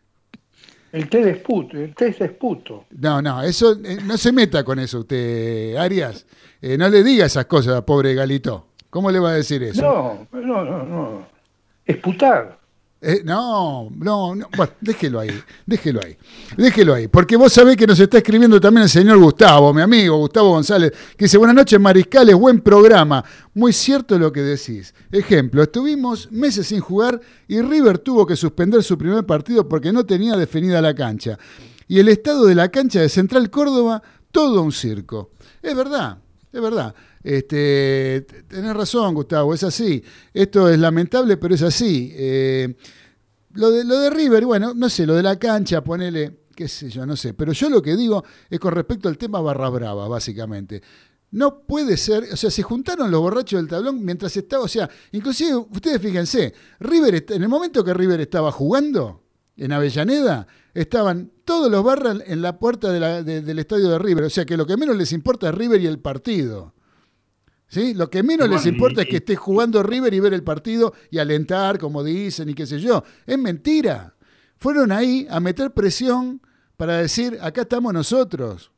El 0.92 1.08
test 1.08 1.26
es 1.26 1.38
puto, 1.38 1.76
el 1.76 1.94
test 1.94 2.20
es 2.20 2.30
puto. 2.32 2.86
No, 2.90 3.20
no, 3.20 3.42
eso, 3.42 3.72
eh, 3.84 3.98
no 4.04 4.16
se 4.16 4.32
meta 4.32 4.62
con 4.62 4.78
eso 4.78 5.00
usted, 5.00 5.76
Arias. 5.76 6.26
Eh, 6.60 6.78
no 6.78 6.88
le 6.88 7.02
diga 7.02 7.26
esas 7.26 7.46
cosas, 7.46 7.82
pobre 7.82 8.14
Galito. 8.14 8.68
¿Cómo 8.90 9.10
le 9.10 9.18
va 9.18 9.30
a 9.30 9.34
decir 9.34 9.62
eso? 9.62 9.82
No, 9.82 10.28
no, 10.40 10.64
no, 10.64 10.84
no. 10.84 11.26
Es 11.84 11.96
putar. 11.98 12.57
Eh, 13.00 13.22
no, 13.24 13.90
no, 13.94 14.34
no, 14.34 14.48
bueno, 14.56 14.72
déjelo 14.80 15.20
ahí, 15.20 15.30
déjelo 15.64 16.00
ahí, 16.04 16.16
déjelo 16.56 16.94
ahí, 16.94 17.06
porque 17.06 17.36
vos 17.36 17.52
sabés 17.52 17.76
que 17.76 17.86
nos 17.86 18.00
está 18.00 18.18
escribiendo 18.18 18.60
también 18.60 18.82
el 18.82 18.88
señor 18.88 19.18
Gustavo, 19.18 19.72
mi 19.72 19.82
amigo 19.82 20.16
Gustavo 20.16 20.50
González, 20.50 20.92
que 21.16 21.26
dice, 21.26 21.38
buenas 21.38 21.54
noches 21.54 21.78
Mariscales, 21.78 22.34
buen 22.34 22.60
programa, 22.60 23.24
muy 23.54 23.72
cierto 23.72 24.18
lo 24.18 24.32
que 24.32 24.42
decís. 24.42 24.94
Ejemplo, 25.12 25.62
estuvimos 25.62 26.32
meses 26.32 26.66
sin 26.66 26.80
jugar 26.80 27.20
y 27.46 27.60
River 27.60 27.98
tuvo 27.98 28.26
que 28.26 28.34
suspender 28.34 28.82
su 28.82 28.98
primer 28.98 29.24
partido 29.24 29.68
porque 29.68 29.92
no 29.92 30.04
tenía 30.04 30.36
definida 30.36 30.82
la 30.82 30.92
cancha. 30.92 31.38
Y 31.86 32.00
el 32.00 32.08
estado 32.08 32.46
de 32.46 32.56
la 32.56 32.68
cancha 32.68 33.00
de 33.00 33.08
Central 33.08 33.48
Córdoba, 33.48 34.02
todo 34.32 34.60
un 34.60 34.72
circo. 34.72 35.30
Es 35.62 35.76
verdad, 35.76 36.18
es 36.52 36.60
verdad. 36.60 36.96
Este, 37.22 38.26
tenés 38.48 38.74
razón, 38.74 39.14
Gustavo, 39.14 39.54
es 39.54 39.64
así. 39.64 40.02
Esto 40.32 40.68
es 40.68 40.78
lamentable, 40.78 41.36
pero 41.36 41.54
es 41.54 41.62
así. 41.62 42.12
Eh, 42.14 42.74
lo, 43.54 43.70
de, 43.70 43.84
lo 43.84 43.98
de 43.98 44.10
River, 44.10 44.46
bueno, 44.46 44.74
no 44.74 44.88
sé, 44.88 45.06
lo 45.06 45.14
de 45.14 45.22
la 45.22 45.38
cancha, 45.38 45.82
ponele, 45.82 46.40
qué 46.54 46.68
sé 46.68 46.90
yo, 46.90 47.04
no 47.06 47.16
sé. 47.16 47.34
Pero 47.34 47.52
yo 47.52 47.68
lo 47.70 47.82
que 47.82 47.96
digo 47.96 48.24
es 48.48 48.58
con 48.60 48.74
respecto 48.74 49.08
al 49.08 49.18
tema 49.18 49.40
Barra 49.40 49.68
Brava, 49.68 50.08
básicamente. 50.08 50.82
No 51.30 51.60
puede 51.60 51.96
ser, 51.96 52.24
o 52.32 52.36
sea, 52.36 52.50
se 52.50 52.62
juntaron 52.62 53.10
los 53.10 53.20
borrachos 53.20 53.60
del 53.60 53.68
tablón 53.68 54.02
mientras 54.02 54.34
estaba, 54.36 54.64
o 54.64 54.68
sea, 54.68 54.88
inclusive 55.12 55.56
ustedes 55.56 56.00
fíjense, 56.00 56.54
River, 56.80 57.26
en 57.28 57.42
el 57.42 57.48
momento 57.50 57.84
que 57.84 57.92
River 57.92 58.20
estaba 58.22 58.50
jugando 58.50 59.22
en 59.54 59.72
Avellaneda, 59.72 60.46
estaban 60.72 61.30
todos 61.44 61.70
los 61.70 61.84
barras 61.84 62.18
en 62.26 62.40
la 62.40 62.58
puerta 62.58 62.90
del 62.90 63.58
estadio 63.58 63.90
de 63.90 63.98
River, 63.98 64.24
o 64.24 64.30
sea 64.30 64.46
que 64.46 64.56
lo 64.56 64.66
que 64.66 64.78
menos 64.78 64.96
les 64.96 65.12
importa 65.12 65.50
es 65.50 65.54
River 65.54 65.82
y 65.82 65.86
el 65.86 65.98
partido. 65.98 66.74
¿Sí? 67.68 67.92
Lo 67.92 68.08
que 68.08 68.22
menos 68.22 68.48
les 68.48 68.64
importa 68.64 69.02
es 69.02 69.08
que 69.08 69.18
esté 69.18 69.36
jugando 69.36 69.82
River 69.82 70.14
y 70.14 70.20
ver 70.20 70.32
el 70.32 70.42
partido 70.42 70.94
y 71.10 71.18
alentar, 71.18 71.78
como 71.78 72.02
dicen, 72.02 72.48
y 72.48 72.54
qué 72.54 72.66
sé 72.66 72.80
yo. 72.80 73.04
Es 73.26 73.38
mentira. 73.38 74.14
Fueron 74.56 74.90
ahí 74.90 75.26
a 75.30 75.38
meter 75.38 75.72
presión 75.72 76.40
para 76.78 76.96
decir, 76.96 77.38
acá 77.42 77.62
estamos 77.62 77.92
nosotros. 77.92 78.72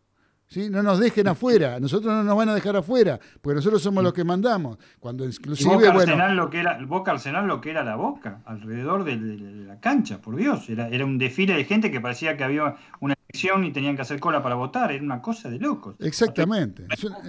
¿Sí? 0.51 0.69
No 0.69 0.83
nos 0.83 0.99
dejen 0.99 1.29
afuera, 1.29 1.79
nosotros 1.79 2.13
no 2.13 2.25
nos 2.25 2.37
van 2.37 2.49
a 2.49 2.55
dejar 2.55 2.75
afuera, 2.75 3.21
porque 3.41 3.55
nosotros 3.55 3.81
somos 3.81 4.03
los 4.03 4.13
que 4.13 4.25
mandamos. 4.25 4.79
Cuando 4.99 5.25
inclusive, 5.25 5.77
Boca 5.77 5.93
Arsenal 5.93 6.37
lo 6.37 6.51
que 6.51 6.59
era, 6.59 6.85
Boca 6.85 7.13
Arsenal 7.13 7.47
lo 7.47 7.61
que 7.61 7.71
era 7.71 7.85
la 7.85 7.95
Boca, 7.95 8.41
alrededor 8.47 9.05
de, 9.05 9.17
la 9.17 9.79
cancha, 9.79 10.21
por 10.21 10.35
Dios. 10.35 10.69
Era, 10.69 10.89
era 10.89 11.05
un 11.05 11.19
desfile 11.19 11.55
de 11.55 11.65
gente 11.65 11.93
que 11.93 12.01
parecía 12.01 12.37
que 12.37 12.43
había 12.43 12.75
una 12.99 13.15
y 13.33 13.71
tenían 13.71 13.97
que 13.97 14.03
hacer 14.03 14.21
cola 14.21 14.43
para 14.43 14.55
votar, 14.55 14.93
era 14.93 15.03
una 15.03 15.23
cosa 15.23 15.49
de 15.49 15.59
locos. 15.59 15.97
Exactamente. 16.01 16.87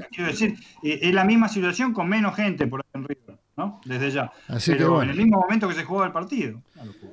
Quiero 0.10 0.32
decir, 0.32 0.58
eh, 0.84 1.00
es 1.04 1.14
la 1.14 1.24
misma 1.24 1.48
situación 1.48 1.94
con 1.94 2.10
menos 2.10 2.36
gente 2.36 2.68
por 2.68 2.82
en 2.94 3.04
River, 3.04 3.38
¿no? 3.56 3.80
Desde 3.86 4.12
ya. 4.12 4.32
Pero 4.66 5.04
en 5.04 5.10
el 5.10 5.18
mismo 5.18 5.40
momento 5.40 5.68
que 5.68 5.76
se 5.76 5.84
jugaba 5.84 6.08
el 6.08 6.12
partido. 6.12 6.62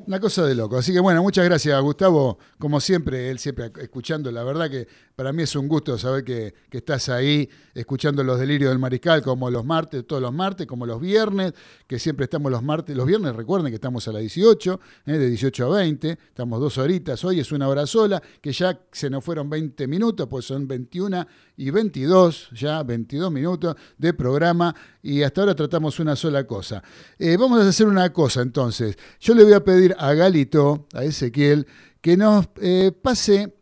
Una 0.06 0.20
cosa 0.20 0.46
de 0.46 0.54
loco. 0.54 0.76
Así 0.76 0.92
que 0.92 1.00
bueno, 1.00 1.22
muchas 1.22 1.44
gracias 1.44 1.80
Gustavo. 1.82 2.38
Como 2.58 2.80
siempre, 2.80 3.30
él 3.30 3.38
siempre 3.38 3.70
escuchando. 3.80 4.30
La 4.30 4.42
verdad 4.42 4.70
que 4.70 4.86
para 5.18 5.32
mí 5.32 5.42
es 5.42 5.56
un 5.56 5.66
gusto 5.66 5.98
saber 5.98 6.22
que, 6.22 6.54
estás 6.70 7.08
ahí 7.08 7.50
escuchando 7.74 8.22
los 8.22 8.38
delirios 8.38 8.70
del 8.70 8.78
mariscal 8.78 9.20
como 9.20 9.50
los 9.50 9.64
martes, 9.64 10.06
todos 10.06 10.22
los 10.22 10.32
martes, 10.32 10.64
como 10.64 10.86
los 10.86 11.00
viernes, 11.00 11.54
que 11.88 11.98
siempre 11.98 12.22
estamos 12.22 12.52
los 12.52 12.62
martes, 12.62 12.94
los 12.94 13.04
viernes, 13.04 13.34
recuerden 13.34 13.72
que 13.72 13.74
estamos 13.74 14.06
a 14.06 14.12
las 14.12 14.20
18, 14.20 14.80
¿eh? 15.06 15.18
de 15.18 15.28
18 15.28 15.66
a 15.66 15.76
20, 15.78 16.10
estamos 16.10 16.60
dos 16.60 16.78
horitas, 16.78 17.24
hoy 17.24 17.40
es 17.40 17.50
una 17.50 17.66
hora 17.66 17.84
sola, 17.84 18.22
que 18.40 18.52
ya 18.52 18.80
se 18.92 19.10
nos 19.10 19.24
fueron 19.24 19.50
20 19.50 19.88
minutos, 19.88 20.28
pues 20.30 20.44
son 20.44 20.68
21 20.68 21.26
y 21.56 21.70
22, 21.70 22.50
ya 22.52 22.84
22 22.84 23.32
minutos 23.32 23.74
de 23.96 24.14
programa 24.14 24.72
y 25.02 25.24
hasta 25.24 25.40
ahora 25.40 25.56
tratamos 25.56 25.98
una 25.98 26.14
sola 26.14 26.46
cosa. 26.46 26.80
Eh, 27.18 27.36
vamos 27.36 27.60
a 27.60 27.68
hacer 27.68 27.88
una 27.88 28.12
cosa 28.12 28.42
entonces. 28.42 28.96
Yo 29.18 29.34
le 29.34 29.42
voy 29.42 29.54
a 29.54 29.57
pedir 29.64 29.94
a 29.98 30.12
Galito, 30.14 30.86
a 30.94 31.04
Ezequiel, 31.04 31.66
que 32.00 32.16
nos 32.16 32.48
eh, 32.60 32.92
pase 32.92 33.54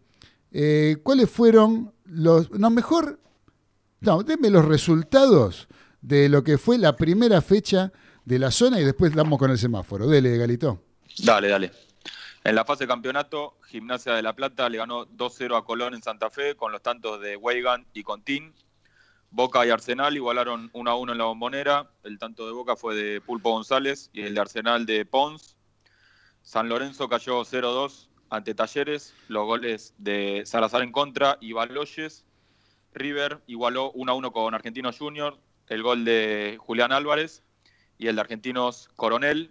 eh, 0.53 0.97
cuáles 1.03 1.31
fueron 1.31 1.93
los. 2.05 2.51
No, 2.51 2.71
mejor. 2.71 3.21
No, 4.01 4.23
denme 4.23 4.51
los 4.51 4.65
resultados 4.65 5.69
de 6.01 6.29
lo 6.29 6.45
que 6.45 6.59
fue 6.59 6.79
la 6.79 6.97
primera 6.97 7.41
fecha 7.41 7.93
de 8.25 8.39
la 8.39 8.51
zona 8.51 8.81
y 8.81 8.85
después 8.85 9.15
vamos 9.15 9.39
con 9.39 9.51
el 9.51 9.59
semáforo. 9.59 10.07
Dele, 10.07 10.37
Galito. 10.37 10.83
Dale, 11.19 11.49
dale. 11.49 11.73
En 12.45 12.55
la 12.55 12.65
fase 12.65 12.85
de 12.85 12.89
campeonato, 12.89 13.59
Gimnasia 13.67 14.15
de 14.15 14.23
La 14.23 14.35
Plata 14.35 14.69
le 14.69 14.79
ganó 14.79 15.07
2-0 15.07 15.59
a 15.59 15.65
Colón 15.65 15.95
en 15.95 16.03
Santa 16.03 16.31
Fe 16.31 16.55
con 16.55 16.71
los 16.71 16.81
tantos 16.81 17.21
de 17.21 17.37
Weigan 17.37 17.87
y 17.93 18.05
Contín. 18.05 18.55
Boca 19.31 19.67
y 19.67 19.71
Arsenal 19.71 20.15
igualaron 20.15 20.71
1-1 20.73 21.13
en 21.13 21.19
la 21.19 21.25
bombonera. 21.25 21.91
El 22.05 22.19
tanto 22.19 22.47
de 22.47 22.53
Boca 22.53 22.77
fue 22.77 22.95
de 22.95 23.21
Pulpo 23.21 23.51
González 23.51 24.11
y 24.13 24.23
el 24.23 24.35
de 24.35 24.41
Arsenal 24.41 24.87
de 24.87 25.05
Pons. 25.05 25.56
San 26.47 26.69
Lorenzo 26.69 27.09
cayó 27.09 27.41
0-2 27.41 28.07
ante 28.31 28.55
Talleres, 28.55 29.13
los 29.27 29.47
goles 29.47 29.95
de 29.99 30.45
Salazar 30.47 30.83
en 30.83 30.93
contra 30.93 31.39
y 31.41 31.53
Baloyes. 31.53 32.25
River 32.95 33.41
igualó 33.49 33.91
1 33.91 34.15
1 34.15 34.33
con 34.33 34.55
Argentinos 34.55 34.97
Junior, 34.97 35.37
el 35.67 35.83
gol 35.83 36.05
de 36.05 36.57
Julián 36.61 36.93
Álvarez 36.93 37.43
y 37.99 38.07
el 38.07 38.15
de 38.15 38.21
Argentinos 38.21 38.89
Coronel. 38.95 39.51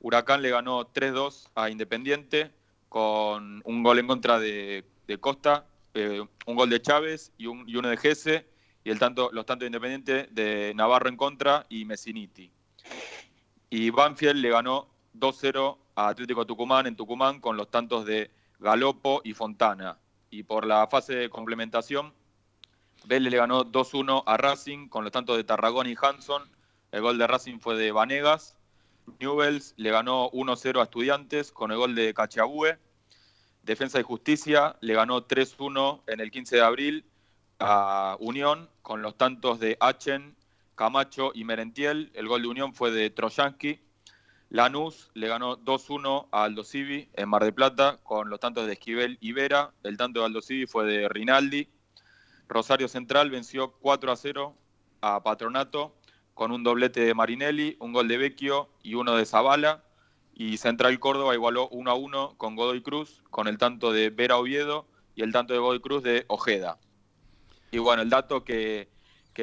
Huracán 0.00 0.42
le 0.42 0.50
ganó 0.50 0.92
3-2 0.92 1.48
a 1.54 1.70
Independiente 1.70 2.50
con 2.90 3.62
un 3.64 3.82
gol 3.82 3.98
en 3.98 4.06
contra 4.06 4.38
de, 4.38 4.84
Costa, 5.20 5.64
eh, 5.94 6.22
un 6.44 6.54
gol 6.54 6.68
de 6.68 6.82
Chávez 6.82 7.32
y, 7.38 7.46
uno 7.46 7.88
de 7.88 7.96
Gese 7.96 8.46
y 8.84 8.90
el 8.90 8.98
tanto, 8.98 9.30
los 9.32 9.46
tantos 9.46 9.60
de 9.60 9.68
Independiente 9.68 10.28
de 10.32 10.74
Navarro 10.74 11.08
en 11.08 11.16
contra 11.16 11.64
y 11.70 11.86
Messiniti. 11.86 12.52
Y 13.70 13.88
Banfield 13.88 14.36
le 14.36 14.50
ganó 14.50 14.86
2-0 15.14 15.78
a 15.94 16.08
Atlético 16.08 16.46
Tucumán 16.46 16.86
en 16.86 16.96
Tucumán 16.96 17.40
con 17.40 17.56
los 17.56 17.70
tantos 17.70 18.04
de 18.04 18.30
Galopo 18.58 19.20
y 19.24 19.34
Fontana. 19.34 19.98
Y 20.30 20.44
por 20.44 20.66
la 20.66 20.86
fase 20.86 21.14
de 21.14 21.30
complementación, 21.30 22.12
Vélez 23.04 23.30
le 23.30 23.38
ganó 23.38 23.64
2-1 23.64 24.22
a 24.26 24.36
Racing 24.36 24.88
con 24.88 25.04
los 25.04 25.12
tantos 25.12 25.36
de 25.36 25.44
Tarragón 25.44 25.86
y 25.86 25.94
Hanson. 26.00 26.48
El 26.92 27.02
gol 27.02 27.18
de 27.18 27.26
Racing 27.26 27.58
fue 27.58 27.76
de 27.76 27.92
Vanegas. 27.92 28.56
Newells 29.18 29.74
le 29.76 29.90
ganó 29.90 30.30
1-0 30.30 30.80
a 30.80 30.84
Estudiantes 30.84 31.50
con 31.52 31.72
el 31.72 31.78
gol 31.78 31.94
de 31.94 32.14
Cachabue. 32.14 32.78
Defensa 33.62 34.00
y 34.00 34.02
Justicia 34.02 34.76
le 34.80 34.94
ganó 34.94 35.26
3-1 35.26 36.02
en 36.06 36.20
el 36.20 36.30
15 36.30 36.56
de 36.56 36.62
abril 36.62 37.04
a 37.58 38.16
Unión 38.20 38.70
con 38.82 39.02
los 39.02 39.16
tantos 39.16 39.60
de 39.60 39.76
Achen, 39.80 40.36
Camacho 40.74 41.32
y 41.34 41.44
Merentiel. 41.44 42.10
El 42.14 42.28
gol 42.28 42.42
de 42.42 42.48
Unión 42.48 42.74
fue 42.74 42.90
de 42.90 43.10
Trojansky. 43.10 43.80
Lanús 44.50 45.10
le 45.14 45.28
ganó 45.28 45.56
2-1 45.58 46.26
a 46.32 46.42
Aldo 46.42 46.64
Civi 46.64 47.08
en 47.14 47.28
Mar 47.28 47.44
de 47.44 47.52
Plata 47.52 48.00
con 48.02 48.28
los 48.28 48.40
tantos 48.40 48.66
de 48.66 48.72
Esquivel 48.72 49.16
y 49.20 49.30
Vera. 49.30 49.72
El 49.84 49.96
tanto 49.96 50.18
de 50.20 50.26
Aldo 50.26 50.42
Civi 50.42 50.66
fue 50.66 50.84
de 50.86 51.08
Rinaldi. 51.08 51.68
Rosario 52.48 52.88
Central 52.88 53.30
venció 53.30 53.78
4-0 53.80 54.52
a 55.02 55.22
Patronato 55.22 55.94
con 56.34 56.50
un 56.50 56.64
doblete 56.64 57.00
de 57.00 57.14
Marinelli, 57.14 57.76
un 57.78 57.92
gol 57.92 58.08
de 58.08 58.18
Vecchio 58.18 58.68
y 58.82 58.94
uno 58.94 59.14
de 59.14 59.24
Zavala. 59.24 59.84
Y 60.34 60.56
Central 60.56 60.98
Córdoba 60.98 61.34
igualó 61.34 61.68
1 61.68 61.94
1 61.94 62.34
con 62.36 62.56
Godoy 62.56 62.82
Cruz, 62.82 63.22
con 63.30 63.46
el 63.46 63.56
tanto 63.56 63.92
de 63.92 64.10
Vera 64.10 64.36
Oviedo 64.36 64.88
y 65.14 65.22
el 65.22 65.32
tanto 65.32 65.52
de 65.52 65.60
Godoy 65.60 65.80
Cruz 65.80 66.02
de 66.02 66.24
Ojeda. 66.26 66.78
Y 67.70 67.78
bueno, 67.78 68.02
el 68.02 68.10
dato 68.10 68.42
que, 68.42 68.88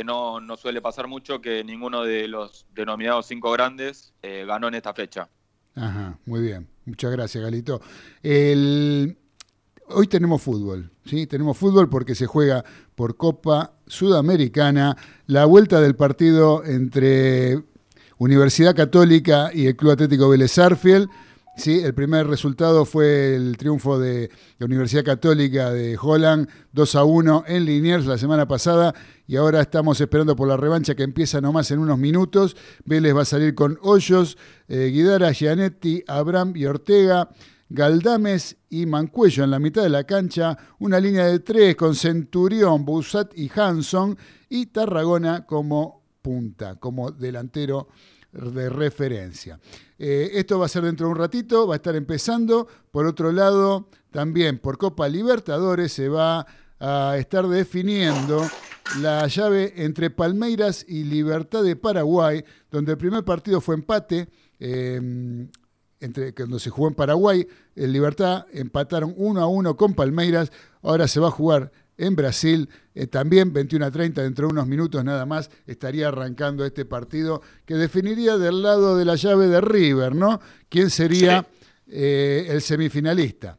no, 0.03 0.39
suele 0.57 0.81
pasar 0.81 1.07
mucho, 1.07 1.41
que 1.41 1.63
ninguno 1.63 2.03
de 2.03 2.27
los 2.27 2.65
denominados 2.73 3.27
cinco 3.27 3.51
grandes 3.51 4.13
eh, 4.21 4.45
ganó 4.47 4.67
en 4.67 4.75
esta 4.75 4.93
fecha. 4.93 5.29
Ajá, 5.75 6.17
muy 6.25 6.41
bien. 6.41 6.67
Muchas 6.85 7.11
gracias, 7.11 7.43
Galito. 7.43 7.81
Hoy 9.89 10.07
tenemos 10.07 10.41
fútbol, 10.41 10.91
¿sí? 11.05 11.27
Tenemos 11.27 11.57
fútbol 11.57 11.87
porque 11.89 12.13
se 12.13 12.25
juega 12.25 12.65
por 12.95 13.15
Copa 13.15 13.73
Sudamericana 13.85 14.97
la 15.27 15.45
vuelta 15.45 15.79
del 15.79 15.95
partido 15.95 16.65
entre 16.65 17.63
Universidad 18.17 18.75
Católica 18.75 19.49
y 19.53 19.67
el 19.67 19.77
Club 19.77 19.91
Atlético 19.91 20.27
Vélez 20.27 20.57
Arfiel 20.57 21.07
Sí, 21.57 21.79
el 21.79 21.95
primer 21.95 22.27
resultado 22.27 22.85
fue 22.85 23.33
el 23.33 23.57
triunfo 23.57 23.97
de 23.97 24.29
la 24.59 24.67
Universidad 24.67 25.03
Católica 25.03 25.71
de 25.71 25.97
Holland, 25.99 26.47
2 26.73 26.95
a 26.95 27.03
1 27.03 27.45
en 27.47 27.65
Liniers 27.65 28.05
la 28.05 28.19
semana 28.19 28.47
pasada 28.47 28.93
y 29.25 29.37
ahora 29.37 29.61
estamos 29.61 29.99
esperando 29.99 30.35
por 30.35 30.47
la 30.47 30.55
revancha 30.55 30.93
que 30.93 31.01
empieza 31.01 31.41
nomás 31.41 31.71
en 31.71 31.79
unos 31.79 31.97
minutos. 31.97 32.55
Vélez 32.85 33.15
va 33.15 33.23
a 33.23 33.25
salir 33.25 33.55
con 33.55 33.79
Hoyos, 33.81 34.37
eh, 34.67 34.91
Guidara, 34.93 35.31
Gianetti, 35.31 36.03
Abraham 36.07 36.53
y 36.55 36.65
Ortega. 36.65 37.29
Galdames 37.69 38.55
y 38.69 38.85
Mancuello 38.85 39.43
en 39.43 39.51
la 39.51 39.59
mitad 39.59 39.83
de 39.83 39.89
la 39.89 40.05
cancha, 40.05 40.57
una 40.79 41.01
línea 41.01 41.25
de 41.25 41.39
tres 41.39 41.75
con 41.75 41.95
Centurión, 41.95 42.85
Busat 42.85 43.37
y 43.37 43.51
Hanson 43.53 44.17
y 44.47 44.67
Tarragona 44.67 45.45
como 45.45 46.03
punta, 46.21 46.75
como 46.75 47.11
delantero 47.11 47.89
de 48.31 48.69
referencia. 48.69 49.59
Eh, 49.97 50.31
esto 50.33 50.59
va 50.59 50.65
a 50.65 50.69
ser 50.69 50.83
dentro 50.83 51.07
de 51.07 51.13
un 51.13 51.17
ratito, 51.17 51.67
va 51.67 51.75
a 51.75 51.77
estar 51.77 51.95
empezando. 51.95 52.67
Por 52.91 53.05
otro 53.05 53.31
lado, 53.31 53.89
también 54.11 54.59
por 54.59 54.77
Copa 54.77 55.07
Libertadores 55.07 55.91
se 55.91 56.09
va 56.09 56.45
a 56.79 57.15
estar 57.17 57.47
definiendo 57.47 58.45
la 59.01 59.27
llave 59.27 59.73
entre 59.77 60.09
Palmeiras 60.09 60.85
y 60.87 61.03
Libertad 61.03 61.63
de 61.63 61.75
Paraguay, 61.75 62.43
donde 62.71 62.93
el 62.93 62.97
primer 62.97 63.23
partido 63.23 63.61
fue 63.61 63.75
empate. 63.75 64.29
Eh, 64.59 65.47
entre, 65.99 66.33
cuando 66.33 66.59
se 66.59 66.69
jugó 66.69 66.89
en 66.89 66.93
Paraguay, 66.93 67.47
el 67.75 67.91
Libertad 67.91 68.45
empataron 68.53 69.13
1 69.17 69.41
a 69.41 69.47
1 69.47 69.75
con 69.75 69.93
Palmeiras. 69.93 70.51
Ahora 70.83 71.07
se 71.07 71.19
va 71.19 71.29
a 71.29 71.31
jugar 71.31 71.71
en 71.97 72.15
Brasil. 72.15 72.69
Eh, 72.93 73.07
también 73.07 73.51
21 73.51 73.85
a 73.85 73.91
30, 73.91 74.21
dentro 74.21 74.47
de 74.47 74.53
unos 74.53 74.67
minutos 74.67 75.03
nada 75.03 75.25
más, 75.25 75.49
estaría 75.65 76.07
arrancando 76.07 76.65
este 76.65 76.85
partido 76.85 77.41
que 77.65 77.75
definiría 77.75 78.37
del 78.37 78.61
lado 78.61 78.97
de 78.97 79.05
la 79.05 79.15
llave 79.15 79.47
de 79.47 79.61
River, 79.61 80.15
¿no? 80.15 80.39
¿Quién 80.69 80.89
sería 80.89 81.45
eh, 81.87 82.47
el 82.49 82.61
semifinalista? 82.61 83.57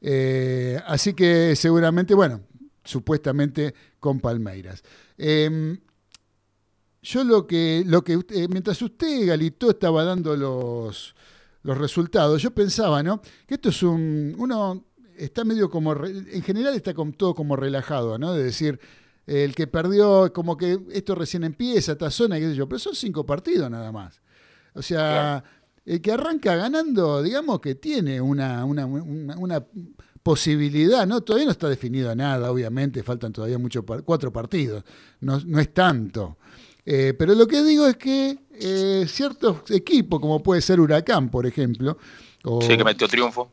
Eh, 0.00 0.80
así 0.86 1.14
que 1.14 1.54
seguramente, 1.56 2.14
bueno, 2.14 2.40
supuestamente 2.84 3.74
con 3.98 4.20
Palmeiras. 4.20 4.82
Em, 5.16 5.78
yo 7.02 7.24
lo 7.24 7.46
que, 7.46 7.84
lo 7.86 8.02
que 8.02 8.18
mientras 8.48 8.82
usted, 8.82 9.26
Galito, 9.26 9.70
estaba 9.70 10.04
dando 10.04 10.36
los, 10.36 11.14
los 11.62 11.78
resultados, 11.78 12.42
yo 12.42 12.52
pensaba, 12.52 13.02
¿no? 13.02 13.20
Que 13.46 13.54
esto 13.54 13.68
es 13.68 13.82
un, 13.82 14.34
uno 14.38 14.84
está 15.18 15.44
medio 15.44 15.70
como, 15.70 15.94
en 16.04 16.42
general 16.42 16.74
está 16.74 16.94
todo 17.16 17.34
como 17.34 17.56
relajado, 17.56 18.18
¿no? 18.18 18.34
De 18.34 18.44
decir, 18.44 18.80
el 19.26 19.54
que 19.54 19.66
perdió, 19.66 20.32
como 20.32 20.56
que 20.56 20.78
esto 20.92 21.14
recién 21.14 21.44
empieza, 21.44 21.92
esta 21.92 22.10
zona, 22.10 22.38
qué 22.38 22.48
sé 22.48 22.54
yo, 22.54 22.68
pero 22.68 22.78
son 22.78 22.94
cinco 22.94 23.26
partidos 23.26 23.70
nada 23.70 23.90
más. 23.92 24.20
O 24.74 24.82
sea, 24.82 25.42
el 25.84 26.00
que 26.00 26.12
arranca 26.12 26.54
ganando, 26.54 27.22
digamos 27.22 27.60
que 27.60 27.74
tiene 27.74 28.20
una, 28.20 28.64
una, 28.64 28.86
una, 28.86 29.64
posibilidad, 30.22 31.06
¿no? 31.06 31.20
Todavía 31.20 31.46
no 31.46 31.52
está 31.52 31.68
definido 31.68 32.12
nada, 32.16 32.50
obviamente, 32.50 33.04
faltan 33.04 33.32
todavía 33.32 33.58
muchos, 33.58 33.84
cuatro 34.04 34.32
partidos, 34.32 34.82
no, 35.20 35.40
no 35.46 35.60
es 35.60 35.72
tanto. 35.72 36.38
Eh, 36.84 37.14
pero 37.16 37.34
lo 37.34 37.46
que 37.46 37.62
digo 37.62 37.86
es 37.86 37.96
que 37.96 38.36
eh, 38.50 39.04
ciertos 39.08 39.70
equipos, 39.70 40.18
como 40.18 40.42
puede 40.42 40.60
ser 40.62 40.80
Huracán, 40.80 41.30
por 41.30 41.46
ejemplo, 41.46 41.96
sí, 42.60 42.76
que 42.76 42.84
metió 42.84 43.08
triunfo. 43.08 43.52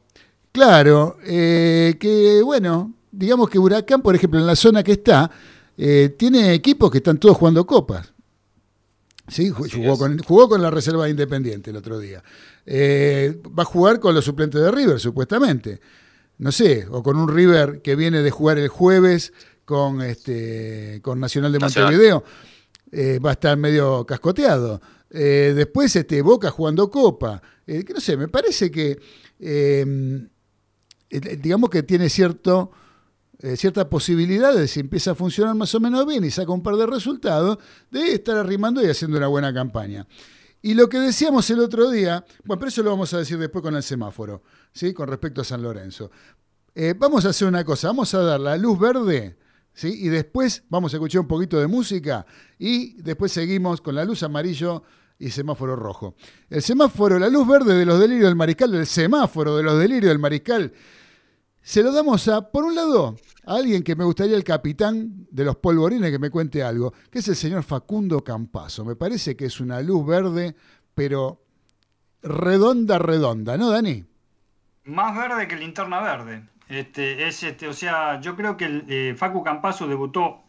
Claro, 0.54 1.18
eh, 1.26 1.96
que 2.00 2.44
bueno, 2.44 2.94
digamos 3.12 3.50
que 3.50 3.58
Huracán, 3.58 4.04
por 4.04 4.16
ejemplo, 4.16 4.40
en 4.40 4.46
la 4.46 4.56
zona 4.56 4.84
que 4.84 4.92
está, 4.92 5.32
eh, 5.76 6.14
tiene 6.16 6.54
equipos 6.54 6.92
que 6.92 7.00
están 7.00 7.18
todos 7.18 7.38
jugando 7.38 7.66
copas. 7.66 8.14
¿Sí? 9.28 9.50
Jugó 9.50 9.98
con, 9.98 10.20
jugó 10.20 10.48
con, 10.48 10.62
la 10.62 10.70
reserva 10.70 11.06
de 11.06 11.10
Independiente 11.10 11.72
el 11.72 11.78
otro 11.78 11.98
día. 11.98 12.24
Eh, 12.68 13.42
va 13.58 13.64
a 13.64 13.66
jugar 13.66 14.00
con 14.00 14.14
los 14.14 14.26
suplentes 14.26 14.62
de 14.62 14.70
River, 14.70 15.00
supuestamente. 15.00 15.82
No 16.38 16.52
sé, 16.52 16.86
o 16.88 17.02
con 17.02 17.18
un 17.18 17.34
River 17.34 17.82
que 17.82 17.96
viene 17.96 18.22
de 18.22 18.30
jugar 18.30 18.60
el 18.60 18.68
jueves 18.68 19.34
con, 19.66 20.04
este, 20.04 21.00
con 21.02 21.20
Nacional 21.20 21.52
de 21.52 21.60
Montevideo. 21.60 22.24
va 23.26 23.30
a 23.32 23.34
estar 23.34 23.58
medio 23.58 24.06
cascoteado. 24.06 24.80
después 25.10 25.96
este, 25.96 26.22
Boca 26.22 26.52
jugando 26.52 26.92
Copa. 26.92 27.42
no 27.66 28.00
sé, 28.00 28.18
me 28.18 28.28
parece 28.28 28.70
que 28.70 29.00
digamos 31.20 31.70
que 31.70 31.84
tiene 31.84 32.10
cierto, 32.10 32.72
eh, 33.40 33.56
si 33.58 34.80
empieza 34.80 35.12
a 35.12 35.16
funcionar 35.16 35.56
más 35.56 35.74
o 35.76 35.80
menos 35.80 36.06
bien 36.06 36.24
y 36.24 36.32
saca 36.32 36.52
un 36.52 36.64
par 36.64 36.76
de 36.76 36.86
resultados, 36.86 37.58
de 37.92 38.14
estar 38.14 38.38
arrimando 38.38 38.82
y 38.82 38.90
haciendo 38.90 39.18
una 39.18 39.28
buena 39.28 39.54
campaña. 39.54 40.08
Y 40.66 40.76
lo 40.76 40.88
que 40.88 40.98
decíamos 40.98 41.50
el 41.50 41.60
otro 41.60 41.90
día, 41.90 42.24
bueno, 42.46 42.60
pero 42.60 42.70
eso 42.70 42.82
lo 42.84 42.92
vamos 42.92 43.14
a 43.14 43.18
decir 43.18 43.38
después 43.38 43.62
con 43.62 43.76
el 43.76 43.84
semáforo, 43.84 44.44
¿sí? 44.72 44.94
con 44.94 45.10
respecto 45.10 45.42
a 45.42 45.44
San 45.44 45.62
Lorenzo. 45.62 46.10
Eh, 46.74 46.96
vamos 46.98 47.26
a 47.26 47.30
hacer 47.30 47.48
una 47.48 47.66
cosa, 47.66 47.88
vamos 47.88 48.14
a 48.14 48.20
dar 48.20 48.40
la 48.40 48.56
luz 48.56 48.80
verde, 48.80 49.38
¿sí? 49.74 49.94
y 50.06 50.08
después 50.08 50.64
vamos 50.70 50.94
a 50.94 50.98
escuchar 50.98 51.20
un 51.20 51.28
poquito 51.28 51.60
de 51.60 51.68
música 51.68 52.26
y 52.58 52.94
después 53.02 53.34
seguimos 53.34 53.82
con 53.82 53.94
la 53.94 54.06
luz 54.06 54.24
amarillo 54.24 54.84
y 55.20 55.32
semáforo 55.32 55.76
rojo. 55.76 56.16
El 56.50 56.62
semáforo, 56.62 57.20
la 57.20 57.28
luz 57.30 57.46
verde 57.46 57.76
de 57.76 57.86
los 57.86 58.00
delirios 58.00 58.28
del 58.28 58.36
mariscal, 58.36 58.74
el 58.74 58.88
semáforo 58.88 59.58
de 59.58 59.64
los 59.64 59.78
delirios 59.78 60.10
del 60.10 60.20
mariscal, 60.20 60.74
se 61.64 61.82
lo 61.82 61.94
damos 61.94 62.28
a, 62.28 62.52
por 62.52 62.66
un 62.66 62.76
lado, 62.76 63.16
a 63.46 63.56
alguien 63.56 63.84
que 63.84 63.96
me 63.96 64.04
gustaría 64.04 64.36
el 64.36 64.44
capitán 64.44 65.26
de 65.32 65.46
los 65.46 65.56
polvorines 65.56 66.12
que 66.12 66.20
me 66.20 66.30
cuente 66.30 66.62
algo, 66.62 66.94
que 67.10 67.20
es 67.20 67.28
el 67.30 67.38
señor 67.38 67.64
Facundo 67.64 68.22
Campazo. 68.22 68.84
Me 68.84 68.98
parece 68.98 69.38
que 69.38 69.46
es 69.46 69.62
una 69.62 69.82
luz 69.82 70.06
verde, 70.06 70.56
pero 70.94 71.42
redonda, 72.22 73.00
redonda, 73.00 73.58
¿no, 73.58 73.70
Dani? 73.70 74.04
Más 74.84 75.16
verde 75.16 75.48
que 75.48 75.56
linterna 75.56 76.02
verde. 76.02 76.44
Este, 76.68 77.28
es 77.28 77.42
este, 77.44 77.68
o 77.70 77.74
sea, 77.74 78.20
yo 78.20 78.36
creo 78.36 78.58
que 78.58 78.66
el, 78.66 78.86
eh, 78.90 79.16
Facu 79.16 79.42
Campazo 79.42 79.88
debutó, 79.88 80.44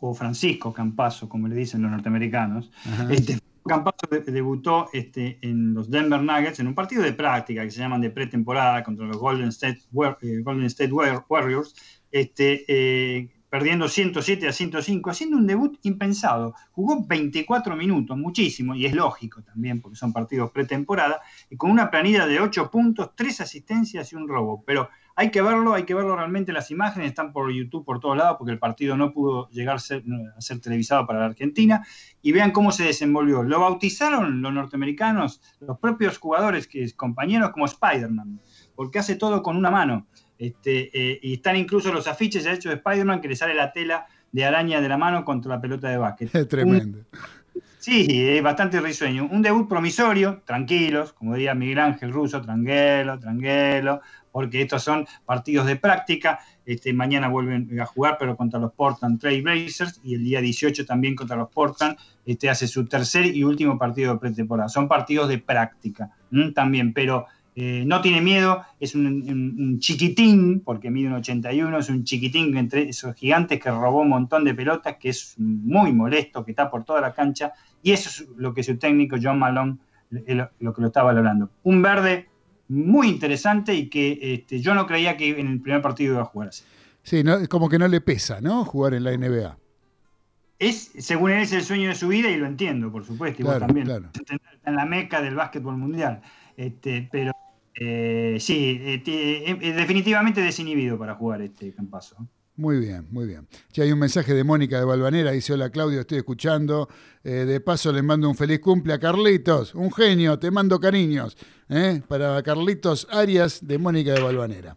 o 0.00 0.12
Francisco 0.12 0.72
Campazo, 0.72 1.28
como 1.28 1.46
le 1.46 1.54
dicen 1.54 1.82
los 1.82 1.90
norteamericanos, 1.92 2.72
este, 3.10 3.38
Campazo 3.68 4.08
debutó 4.26 4.88
este, 4.92 5.38
en 5.42 5.74
los 5.74 5.90
Denver 5.90 6.20
Nuggets 6.20 6.58
en 6.60 6.66
un 6.66 6.74
partido 6.74 7.02
de 7.02 7.12
práctica 7.12 7.62
que 7.62 7.70
se 7.70 7.80
llaman 7.80 8.00
de 8.00 8.10
pretemporada 8.10 8.82
contra 8.82 9.06
los 9.06 9.16
Golden 9.16 9.48
State, 9.48 9.82
eh, 10.22 10.40
Golden 10.42 10.64
State 10.64 10.92
Warriors, 10.92 11.74
este, 12.10 12.64
eh, 12.66 13.28
perdiendo 13.48 13.88
107 13.88 14.48
a 14.48 14.52
105, 14.52 15.10
haciendo 15.10 15.36
un 15.36 15.46
debut 15.46 15.78
impensado. 15.82 16.54
Jugó 16.72 17.06
24 17.06 17.76
minutos, 17.76 18.16
muchísimo, 18.16 18.74
y 18.74 18.86
es 18.86 18.94
lógico 18.94 19.42
también 19.42 19.80
porque 19.80 19.96
son 19.96 20.12
partidos 20.12 20.50
pretemporada, 20.50 21.20
y 21.48 21.56
con 21.56 21.70
una 21.70 21.90
planilla 21.90 22.26
de 22.26 22.40
8 22.40 22.70
puntos, 22.70 23.12
3 23.14 23.40
asistencias 23.42 24.12
y 24.12 24.16
un 24.16 24.28
robo. 24.28 24.62
Pero 24.66 24.88
hay 25.20 25.32
que 25.32 25.42
verlo, 25.42 25.74
hay 25.74 25.82
que 25.82 25.94
verlo 25.94 26.14
realmente, 26.14 26.52
las 26.52 26.70
imágenes 26.70 27.08
están 27.08 27.32
por 27.32 27.50
YouTube 27.50 27.84
por 27.84 27.98
todos 27.98 28.16
lados 28.16 28.36
porque 28.38 28.52
el 28.52 28.60
partido 28.60 28.96
no 28.96 29.12
pudo 29.12 29.48
llegar 29.50 29.74
a 29.74 29.78
ser, 29.80 30.04
a 30.36 30.40
ser 30.40 30.60
televisado 30.60 31.08
para 31.08 31.18
la 31.18 31.24
Argentina 31.24 31.84
y 32.22 32.30
vean 32.30 32.52
cómo 32.52 32.70
se 32.70 32.84
desenvolvió. 32.84 33.42
Lo 33.42 33.58
bautizaron 33.58 34.40
los 34.40 34.52
norteamericanos, 34.52 35.40
los 35.58 35.76
propios 35.80 36.18
jugadores, 36.18 36.68
que 36.68 36.88
compañeros 36.92 37.50
como 37.50 37.66
Spider-Man, 37.66 38.40
porque 38.76 39.00
hace 39.00 39.16
todo 39.16 39.42
con 39.42 39.56
una 39.56 39.72
mano. 39.72 40.06
Este, 40.38 40.88
eh, 40.96 41.18
y 41.20 41.34
están 41.34 41.56
incluso 41.56 41.92
los 41.92 42.06
afiches 42.06 42.44
ya 42.44 42.52
hechos 42.52 42.70
de 42.70 42.76
Spider-Man 42.76 43.20
que 43.20 43.26
le 43.26 43.34
sale 43.34 43.54
la 43.54 43.72
tela 43.72 44.06
de 44.30 44.44
araña 44.44 44.80
de 44.80 44.88
la 44.88 44.98
mano 44.98 45.24
contra 45.24 45.56
la 45.56 45.60
pelota 45.60 45.88
de 45.88 45.96
básquet. 45.96 46.32
Es 46.32 46.46
tremendo. 46.46 47.00
sí, 47.80 48.06
es 48.08 48.40
bastante 48.40 48.80
risueño. 48.80 49.28
Un 49.28 49.42
debut 49.42 49.68
promisorio, 49.68 50.42
tranquilos, 50.44 51.12
como 51.12 51.34
diría 51.34 51.56
Miguel 51.56 51.80
Ángel 51.80 52.12
Russo, 52.12 52.40
tranquilo, 52.40 53.18
tranquilo, 53.18 54.00
porque 54.38 54.62
estos 54.62 54.84
son 54.84 55.04
partidos 55.26 55.66
de 55.66 55.74
práctica. 55.74 56.38
Este, 56.64 56.92
mañana 56.92 57.26
vuelven 57.26 57.80
a 57.80 57.86
jugar, 57.86 58.18
pero 58.20 58.36
contra 58.36 58.60
los 58.60 58.72
Portland 58.72 59.18
Trail 59.18 59.42
Blazers, 59.42 60.00
y 60.04 60.14
el 60.14 60.22
día 60.22 60.40
18 60.40 60.86
también 60.86 61.16
contra 61.16 61.34
los 61.34 61.48
Portland. 61.48 61.96
Este, 62.24 62.48
hace 62.48 62.68
su 62.68 62.86
tercer 62.86 63.26
y 63.34 63.42
último 63.42 63.76
partido 63.76 64.12
de 64.12 64.20
pretemporada. 64.20 64.68
Son 64.68 64.86
partidos 64.86 65.28
de 65.28 65.38
práctica 65.38 66.12
también, 66.54 66.92
pero 66.92 67.26
eh, 67.56 67.82
no 67.84 68.00
tiene 68.00 68.20
miedo, 68.20 68.62
es 68.78 68.94
un, 68.94 69.80
chiquitín, 69.80 70.60
porque 70.60 70.88
mide 70.88 71.08
un 71.08 71.14
81, 71.14 71.76
es 71.76 71.88
un 71.88 72.04
chiquitín 72.04 72.56
entre 72.56 72.90
esos 72.90 73.16
gigantes 73.16 73.58
que 73.58 73.72
robó 73.72 74.02
un 74.02 74.10
montón 74.10 74.44
de 74.44 74.54
pelotas, 74.54 74.98
que 75.00 75.08
es 75.08 75.34
muy 75.36 75.92
molesto, 75.92 76.44
que 76.44 76.52
está 76.52 76.70
por 76.70 76.84
toda 76.84 77.00
la 77.00 77.12
cancha, 77.12 77.54
y 77.82 77.90
eso 77.90 78.08
es 78.08 78.28
lo 78.36 78.54
que 78.54 78.62
su 78.62 78.78
técnico 78.78 79.16
John 79.20 79.40
Malone 79.40 79.78
lo, 80.10 80.72
que 80.72 80.80
lo 80.80 80.86
estaba 80.86 81.06
valorando. 81.06 81.50
Un 81.64 81.82
verde 81.82 82.28
muy 82.68 83.08
interesante 83.08 83.74
y 83.74 83.88
que 83.88 84.18
este, 84.20 84.60
yo 84.60 84.74
no 84.74 84.86
creía 84.86 85.16
que 85.16 85.40
en 85.40 85.48
el 85.48 85.60
primer 85.60 85.82
partido 85.82 86.14
iba 86.14 86.22
a 86.22 86.26
jugar 86.26 86.48
así. 86.48 86.64
Sí, 87.02 87.22
como 87.48 87.68
que 87.68 87.78
no 87.78 87.88
le 87.88 88.00
pesa, 88.00 88.40
¿no? 88.40 88.64
Jugar 88.64 88.94
en 88.94 89.04
la 89.04 89.16
NBA. 89.16 89.56
Es, 90.58 90.90
según 90.98 91.30
él, 91.30 91.42
es 91.42 91.52
el 91.52 91.62
sueño 91.62 91.88
de 91.88 91.94
su 91.94 92.08
vida 92.08 92.28
y 92.28 92.36
lo 92.36 92.46
entiendo, 92.46 92.90
por 92.92 93.04
supuesto. 93.04 93.42
Igual 93.42 93.60
también. 93.60 93.88
Está 93.88 94.36
en 94.66 94.76
la 94.76 94.84
meca 94.84 95.22
del 95.22 95.34
básquetbol 95.34 95.76
mundial. 95.76 96.20
Este, 96.56 97.08
pero 97.10 97.32
eh, 97.74 98.36
sí, 98.40 98.80
eh, 98.82 99.74
definitivamente 99.76 100.42
desinhibido 100.42 100.98
para 100.98 101.14
jugar 101.14 101.42
este 101.42 101.72
campazo. 101.72 102.16
Muy 102.58 102.80
bien, 102.80 103.06
muy 103.12 103.24
bien. 103.24 103.46
Ya 103.72 103.84
hay 103.84 103.92
un 103.92 104.00
mensaje 104.00 104.34
de 104.34 104.42
Mónica 104.42 104.80
de 104.80 104.84
Balvanera, 104.84 105.30
dice, 105.30 105.52
hola 105.52 105.70
Claudio, 105.70 106.00
estoy 106.00 106.18
escuchando. 106.18 106.88
de 107.22 107.60
paso 107.60 107.92
le 107.92 108.02
mando 108.02 108.28
un 108.28 108.34
feliz 108.34 108.58
cumple 108.58 108.94
a 108.94 108.98
Carlitos, 108.98 109.76
un 109.76 109.92
genio, 109.92 110.40
te 110.40 110.50
mando 110.50 110.80
cariños. 110.80 111.36
Para 112.08 112.42
Carlitos 112.42 113.06
Arias 113.12 113.60
de 113.62 113.78
Mónica 113.78 114.12
de 114.12 114.20
Balvanera. 114.20 114.76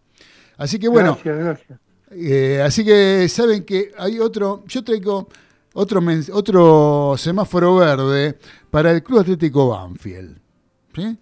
Así 0.58 0.78
que 0.78 0.88
bueno. 0.88 1.18
Gracias, 1.24 1.80
gracias. 2.12 2.68
así 2.68 2.86
que 2.86 3.28
saben 3.28 3.66
que 3.66 3.92
hay 3.98 4.20
otro, 4.20 4.64
yo 4.68 4.84
traigo 4.84 5.28
otro, 5.74 6.02
otro 6.34 7.16
semáforo 7.18 7.78
verde 7.78 8.38
para 8.70 8.92
el 8.92 9.02
Club 9.02 9.22
Atlético 9.22 9.70
Banfield. 9.70 10.38
¿sí? 10.94 11.18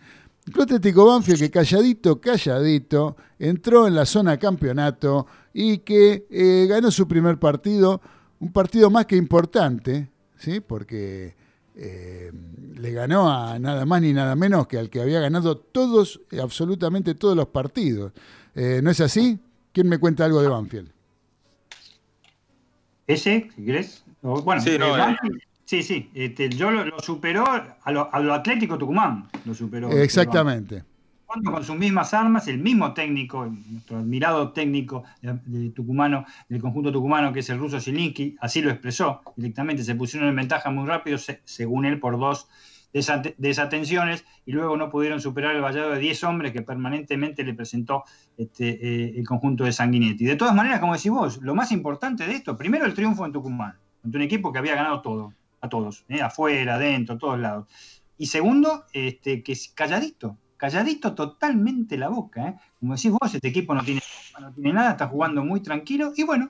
Club 0.52 0.64
Atlético 0.64 1.06
Banfield 1.06 1.40
que 1.40 1.52
calladito, 1.52 2.20
calladito, 2.20 3.16
entró 3.38 3.88
en 3.88 3.96
la 3.96 4.06
zona 4.06 4.38
campeonato 4.38 5.26
y 5.54 5.80
que 5.80 6.26
eh, 6.30 6.68
ganó 6.70 6.92
su 6.92 7.08
primer 7.08 7.38
partido, 7.40 8.02
un 8.40 8.52
partido 8.52 8.90
más 8.90 9.06
que 9.06 9.16
importante, 9.16 10.10
¿sí? 10.38 10.60
porque 10.60 11.36
eh, 11.76 12.32
le 12.76 12.92
ganó 12.92 13.32
a 13.32 13.60
nada 13.60 13.86
más 13.86 14.02
ni 14.02 14.14
nada 14.14 14.36
menos 14.36 14.68
que 14.68 14.78
al 14.78 14.90
que 14.90 15.02
había 15.02 15.20
ganado 15.20 15.58
todos, 15.58 16.22
absolutamente 16.42 17.16
todos 17.16 17.36
los 17.36 17.48
partidos. 17.48 18.14
Eh, 18.56 18.82
¿No 18.84 18.92
es 18.92 19.00
así? 19.02 19.40
¿Quién 19.72 19.88
me 19.88 19.98
cuenta 19.98 20.26
algo 20.26 20.42
de 20.42 20.48
Banfield? 20.50 20.92
¿Ese, 23.08 23.50
si 23.56 23.66
querés? 23.66 24.04
Bueno, 24.22 24.62
sí, 24.62 24.78
no, 24.78 24.96
Sí, 25.70 25.84
sí, 25.84 26.10
este, 26.16 26.50
yo 26.50 26.72
lo, 26.72 27.00
superó 27.00 27.46
a 27.46 27.92
lo, 27.92 28.34
Atlético 28.34 28.76
Tucumán, 28.76 29.28
lo 29.46 29.54
superó. 29.54 29.92
Exactamente. 29.92 30.84
Con 31.30 31.64
sus 31.64 31.78
mismas 31.78 32.16
armas, 32.16 32.48
el 32.48 32.58
mismo 32.58 32.92
técnico, 32.96 33.46
nuestro 33.46 33.98
admirado 33.98 34.52
técnico 34.52 35.04
de, 35.22 35.70
tucumano, 35.70 36.26
del 36.50 36.60
conjunto 36.60 36.92
tucumano, 36.92 37.32
que 37.32 37.42
es 37.42 37.50
el 37.52 37.60
ruso 37.60 37.80
Zielinski, 37.80 38.36
así 38.42 38.64
lo 38.64 38.72
expresó 38.72 39.22
directamente, 39.36 39.84
se 39.84 39.94
pusieron 39.94 40.28
en 40.30 40.36
ventaja 40.36 40.72
muy 40.72 40.88
rápido, 40.88 41.20
según 41.46 41.86
él, 41.86 42.00
por 42.00 42.18
dos 42.18 42.48
desatenciones, 42.92 44.26
y 44.44 44.54
luego 44.54 44.76
no 44.76 44.90
pudieron 44.90 45.22
superar 45.22 45.56
el 45.56 45.62
vallado 45.62 45.92
de 45.92 46.00
10 46.00 46.24
hombres 46.24 46.52
que 46.52 46.64
permanentemente 46.64 47.44
le 47.44 47.54
presentó 47.54 48.06
este, 48.36 48.70
eh, 48.70 49.14
el 49.16 49.28
conjunto 49.28 49.66
de 49.66 49.72
Sanguinetti. 49.72 50.26
De 50.26 50.36
todas 50.36 50.56
maneras, 50.56 50.80
como 50.80 50.96
decís 50.96 51.12
vos, 51.12 51.38
lo 51.44 51.54
más 51.54 51.72
importante 51.72 52.26
de 52.26 52.34
esto, 52.34 52.58
primero 52.58 52.86
el 52.86 52.96
triunfo 52.96 53.28
en 53.28 53.32
Tucumán, 53.32 53.76
ante 54.04 54.18
un 54.18 54.24
equipo 54.24 54.52
que 54.52 54.58
había 54.58 54.74
ganado 54.74 55.02
todo 55.02 55.34
a 55.62 55.70
todos, 55.70 56.06
¿eh? 56.10 56.22
afuera, 56.22 56.76
adentro, 56.76 57.16
a 57.16 57.18
todos 57.20 57.40
lados. 57.40 57.68
Y 58.18 58.26
segundo, 58.26 58.86
este, 58.94 59.44
que 59.44 59.52
es 59.52 59.70
calladito, 59.70 60.36
calladito 60.60 61.16
totalmente 61.16 61.98
la 61.98 62.10
boca. 62.10 62.50
¿eh? 62.50 62.56
Como 62.80 62.96
decís 62.96 63.12
vos, 63.12 63.34
este 63.34 63.48
equipo 63.48 63.74
no 63.74 63.84
tiene, 63.84 64.02
no 64.40 64.52
tiene 64.52 64.74
nada, 64.74 64.92
está 64.92 65.08
jugando 65.08 65.44
muy 65.44 65.62
tranquilo 65.62 66.12
y 66.16 66.24
bueno, 66.24 66.50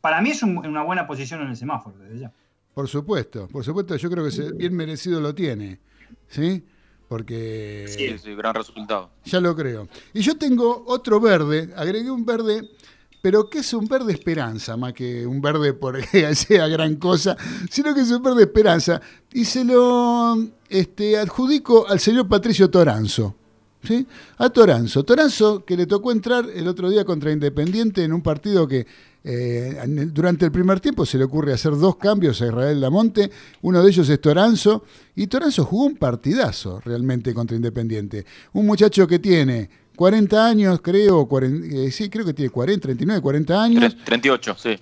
para 0.00 0.22
mí 0.22 0.30
es 0.30 0.42
una 0.42 0.82
buena 0.82 1.06
posición 1.06 1.42
en 1.42 1.48
el 1.48 1.56
semáforo 1.56 1.98
desde 1.98 2.20
ya. 2.20 2.32
Por 2.72 2.86
supuesto, 2.86 3.48
por 3.48 3.64
supuesto, 3.64 3.96
yo 3.96 4.08
creo 4.08 4.24
que 4.24 4.52
bien 4.52 4.74
merecido 4.74 5.20
lo 5.20 5.34
tiene, 5.34 5.80
¿sí? 6.28 6.64
Porque... 7.08 7.86
Sí, 7.88 8.16
sí, 8.18 8.34
gran 8.36 8.54
resultado. 8.54 9.10
Ya 9.24 9.40
lo 9.40 9.56
creo. 9.56 9.88
Y 10.14 10.20
yo 10.20 10.38
tengo 10.38 10.84
otro 10.86 11.18
verde, 11.18 11.72
agregué 11.74 12.10
un 12.12 12.24
verde 12.24 12.70
pero 13.20 13.50
que 13.50 13.58
es 13.58 13.72
un 13.74 13.86
verde 13.86 14.12
esperanza, 14.12 14.76
más 14.76 14.92
que 14.92 15.26
un 15.26 15.40
verde 15.40 15.74
porque 15.74 16.34
sea 16.34 16.68
gran 16.68 16.96
cosa, 16.96 17.36
sino 17.70 17.94
que 17.94 18.02
es 18.02 18.10
un 18.10 18.22
verde 18.22 18.42
esperanza. 18.42 19.00
Y 19.32 19.44
se 19.44 19.64
lo 19.64 20.36
este, 20.68 21.18
adjudico 21.18 21.88
al 21.88 22.00
señor 22.00 22.28
Patricio 22.28 22.70
Toranzo. 22.70 23.34
¿sí? 23.82 24.06
A 24.38 24.50
Toranzo. 24.50 25.04
Toranzo 25.04 25.64
que 25.64 25.76
le 25.76 25.86
tocó 25.86 26.12
entrar 26.12 26.48
el 26.54 26.68
otro 26.68 26.90
día 26.90 27.04
contra 27.04 27.32
Independiente 27.32 28.04
en 28.04 28.12
un 28.12 28.22
partido 28.22 28.66
que 28.66 28.86
eh, 29.24 29.76
durante 30.12 30.44
el 30.44 30.52
primer 30.52 30.80
tiempo 30.80 31.04
se 31.04 31.18
le 31.18 31.24
ocurre 31.24 31.52
hacer 31.52 31.76
dos 31.76 31.96
cambios 31.96 32.40
a 32.40 32.46
Israel 32.46 32.80
Lamonte. 32.80 33.30
Uno 33.62 33.82
de 33.82 33.90
ellos 33.90 34.08
es 34.08 34.20
Toranzo. 34.20 34.84
Y 35.16 35.26
Toranzo 35.26 35.64
jugó 35.64 35.86
un 35.86 35.96
partidazo 35.96 36.80
realmente 36.80 37.34
contra 37.34 37.56
Independiente. 37.56 38.24
Un 38.52 38.66
muchacho 38.66 39.06
que 39.06 39.18
tiene 39.18 39.68
40 39.98 40.46
años, 40.46 40.80
creo, 40.80 41.28
eh, 41.42 41.90
sí, 41.90 42.08
creo 42.08 42.24
que 42.24 42.32
tiene 42.32 42.50
40, 42.50 42.82
39, 42.82 43.20
40 43.20 43.62
años. 43.64 43.96
38, 44.04 44.56
sí. 44.56 44.78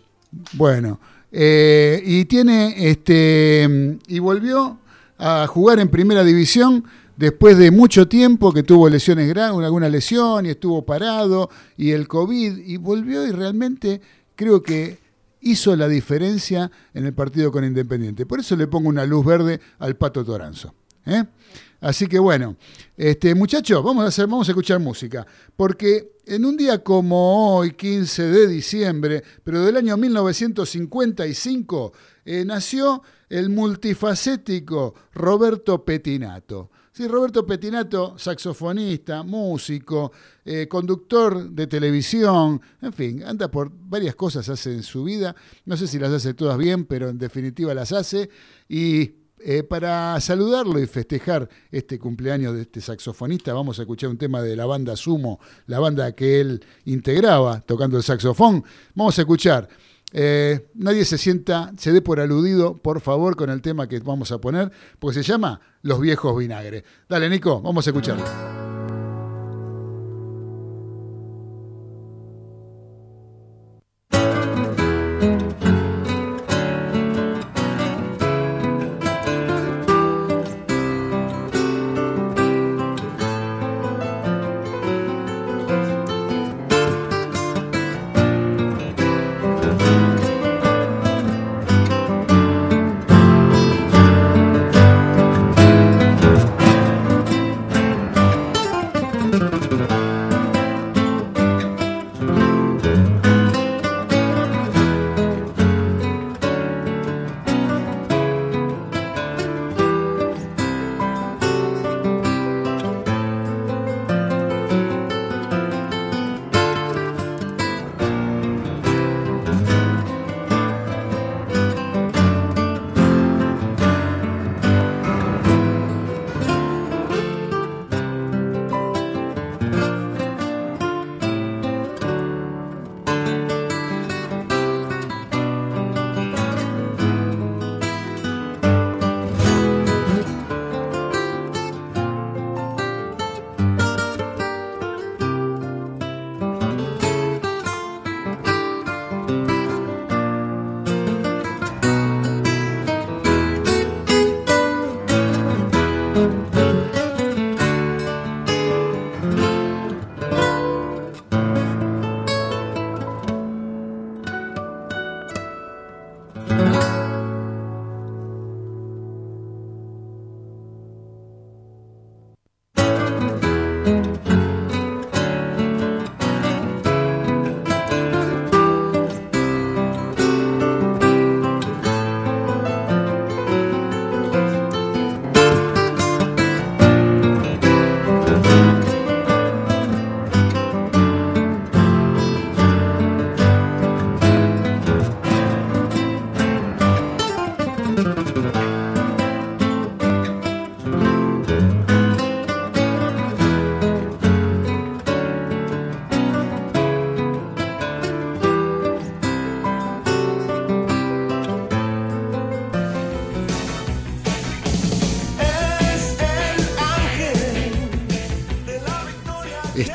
Bueno, 0.53 1.01
eh, 1.33 2.03
y 2.05 2.27
tiene, 2.27 2.75
este, 2.91 3.97
y 4.09 4.19
volvió 4.19 4.79
a 5.17 5.47
jugar 5.47 5.79
en 5.79 5.89
primera 5.89 6.23
división 6.23 6.85
después 7.17 7.57
de 7.57 7.71
mucho 7.71 8.07
tiempo 8.07 8.53
que 8.53 8.63
tuvo 8.63 8.91
lesiones 8.91 9.27
graves, 9.27 9.65
alguna 9.65 9.89
lesión 9.89 10.45
y 10.45 10.51
estuvo 10.51 10.85
parado, 10.85 11.49
y 11.79 11.93
el 11.93 12.09
COVID, 12.09 12.59
y 12.59 12.77
volvió 12.77 13.27
y 13.27 13.33
realmente 13.33 14.03
creo 14.35 14.63
que 14.63 14.99
hizo 15.41 15.75
la 15.77 15.89
diferencia 15.89 16.71
en 16.93 17.07
el 17.07 17.15
partido 17.15 17.51
con 17.51 17.65
Independiente. 17.65 18.27
Por 18.27 18.41
eso 18.41 18.55
le 18.55 18.67
pongo 18.67 18.91
una 18.91 19.07
luz 19.07 19.25
verde 19.25 19.61
al 19.79 19.97
Pato 19.97 20.27
Toranzo. 20.27 20.75
¿Eh? 21.07 21.25
Así 21.81 22.07
que 22.07 22.19
bueno, 22.19 22.57
este, 22.97 23.35
muchachos, 23.35 23.85
vamos 23.85 24.05
a, 24.05 24.09
hacer, 24.09 24.27
vamos 24.27 24.49
a 24.49 24.53
escuchar 24.53 24.81
música, 24.81 25.27
porque 25.55 26.17
en 26.27 26.45
un 26.45 26.57
día 26.57 26.83
como 26.83 27.57
hoy, 27.57 27.73
15 27.73 28.23
de 28.25 28.49
diciembre, 28.49 29.23
pero 29.45 29.63
del 29.65 29.77
año 29.77 29.97
1955, 29.97 31.93
eh, 32.25 32.45
nació 32.45 33.03
el 33.29 33.51
multifacético 33.51 34.95
Roberto 35.13 35.85
Petinato. 35.85 36.71
Sí, 36.93 37.07
Roberto 37.07 37.45
Petinato, 37.45 38.19
saxofonista, 38.19 39.23
músico, 39.23 40.13
eh, 40.47 40.67
conductor 40.67 41.51
de 41.51 41.67
televisión, 41.67 42.61
en 42.81 42.93
fin, 42.95 43.23
anda 43.23 43.51
por 43.51 43.71
varias 43.71 44.15
cosas 44.15 44.49
hace 44.49 44.73
en 44.73 44.83
su 44.83 45.05
vida. 45.05 45.37
No 45.67 45.77
sé 45.77 45.87
si 45.87 45.99
las 45.99 46.11
hace 46.11 46.33
todas 46.33 46.57
bien, 46.57 46.87
pero 46.87 47.11
en 47.11 47.19
definitiva 47.19 47.75
las 47.75 47.93
hace. 47.93 48.31
Y 48.67 49.26
eh, 49.39 49.63
para 49.63 50.21
saludarlo 50.21 50.79
y 50.81 50.87
festejar 50.87 51.49
este 51.71 51.99
cumpleaños 51.99 52.55
de 52.55 52.63
este 52.63 52.81
saxofonista, 52.81 53.53
vamos 53.53 53.79
a 53.79 53.83
escuchar 53.83 54.11
un 54.11 54.19
tema 54.19 54.43
de 54.43 54.57
la 54.57 54.67
banda 54.67 54.97
Sumo, 54.97 55.41
la 55.67 55.79
banda 55.79 56.13
que 56.13 56.41
él 56.41 56.65
integraba 56.85 57.61
tocando 57.61 57.97
el 57.97 58.03
saxofón. 58.03 58.65
Vamos 58.95 59.19
a 59.19 59.23
escuchar. 59.23 59.69
Eh, 60.13 60.69
nadie 60.75 61.05
se 61.05 61.19
sienta, 61.19 61.73
se 61.77 61.93
dé 61.93 62.01
por 62.01 62.21
aludido, 62.21 62.77
por 62.77 63.01
favor, 63.01 63.37
con 63.37 63.51
el 63.51 63.61
tema 63.61 63.89
que 63.89 63.99
vamos 64.01 64.33
a 64.33 64.39
poner, 64.39 64.73
porque 64.99 65.23
se 65.23 65.23
llama 65.23 65.61
Los 65.83 66.01
viejos 66.01 66.37
vinagres. 66.39 66.85
Dale, 67.09 67.29
Nico, 67.29 67.61
vamos 67.61 67.87
a 67.87 67.91
escucharlo. 67.91 68.66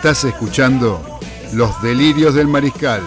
Estás 0.04 0.24
escuchando 0.24 1.00
Los 1.54 1.80
Delirios 1.84 2.34
del 2.34 2.48
Mariscal 2.48 3.04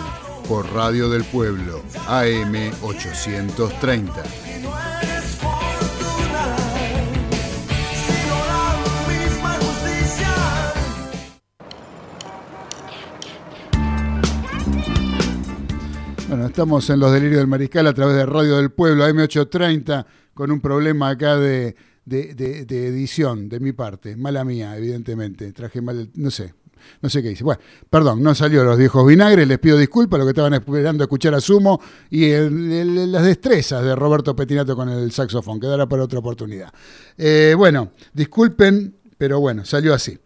por 0.46 0.72
Radio 0.72 1.10
del 1.10 1.24
Pueblo, 1.24 1.82
AM 2.06 2.54
830. 2.82 4.22
Bueno, 16.28 16.46
estamos 16.46 16.88
en 16.90 17.00
Los 17.00 17.12
Delirios 17.12 17.38
del 17.38 17.48
Mariscal 17.48 17.88
a 17.88 17.92
través 17.92 18.14
de 18.14 18.24
Radio 18.24 18.58
del 18.58 18.70
Pueblo, 18.70 19.04
AM 19.04 19.18
830, 19.18 20.06
con 20.32 20.52
un 20.52 20.60
problema 20.60 21.08
acá 21.08 21.36
de, 21.38 21.74
de, 22.04 22.86
edición 22.86 23.48
de 23.48 23.58
mi 23.58 23.72
parte. 23.72 24.14
Mala 24.14 24.44
mía, 24.44 24.76
evidentemente. 24.76 25.52
Traje 25.52 25.82
mal, 25.82 26.12
no 26.14 26.30
sé, 26.30 26.54
no 27.00 27.10
sé 27.10 27.22
qué 27.22 27.30
dice. 27.30 27.44
Bueno, 27.44 27.60
perdón, 27.90 28.22
no 28.22 28.34
salió 28.34 28.64
los 28.64 28.78
viejos 28.78 29.06
vinagres, 29.06 29.46
les 29.46 29.58
pido 29.58 29.76
disculpas, 29.76 30.18
lo 30.18 30.24
que 30.24 30.30
estaban 30.30 30.54
esperando 30.54 31.04
escuchar 31.04 31.34
a 31.34 31.40
Sumo 31.40 31.80
y 32.10 32.30
las 32.30 33.24
destrezas 33.24 33.84
de 33.84 33.94
Roberto 33.94 34.34
Petinato 34.34 34.74
con 34.76 34.88
el 34.88 35.12
saxofón, 35.12 35.60
quedará 35.60 35.86
para 35.86 36.04
otra 36.04 36.18
oportunidad. 36.18 36.72
Eh, 37.16 37.54
bueno, 37.56 37.90
disculpen, 38.12 38.96
pero 39.16 39.40
bueno, 39.40 39.64
salió 39.64 39.94
así. 39.94 40.18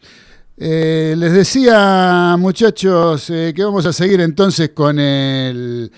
Eh, 0.57 1.15
les 1.17 1.33
decía, 1.33 2.37
muchachos, 2.39 3.31
eh, 3.31 3.53
que 3.55 3.65
vamos 3.65 3.87
a 3.87 3.93
seguir 3.93 4.21
entonces 4.21 4.71
con 4.71 4.99
el 4.99 5.91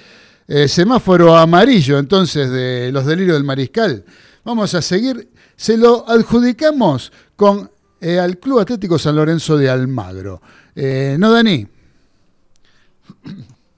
semáforo 0.66 1.36
amarillo, 1.36 1.98
entonces, 1.98 2.50
de 2.50 2.90
los 2.92 3.06
delirios 3.06 3.36
del 3.36 3.44
mariscal. 3.44 4.04
Vamos 4.44 4.74
a 4.74 4.82
seguir, 4.82 5.28
se 5.54 5.76
lo 5.76 6.08
adjudicamos 6.08 7.12
con 7.36 7.70
eh, 8.00 8.18
al 8.18 8.38
Club 8.38 8.60
Atlético 8.60 8.98
San 8.98 9.16
Lorenzo 9.16 9.56
de 9.56 9.68
Almagro. 9.70 10.40
Eh, 10.74 11.16
¿No, 11.18 11.32
Dani? 11.32 11.66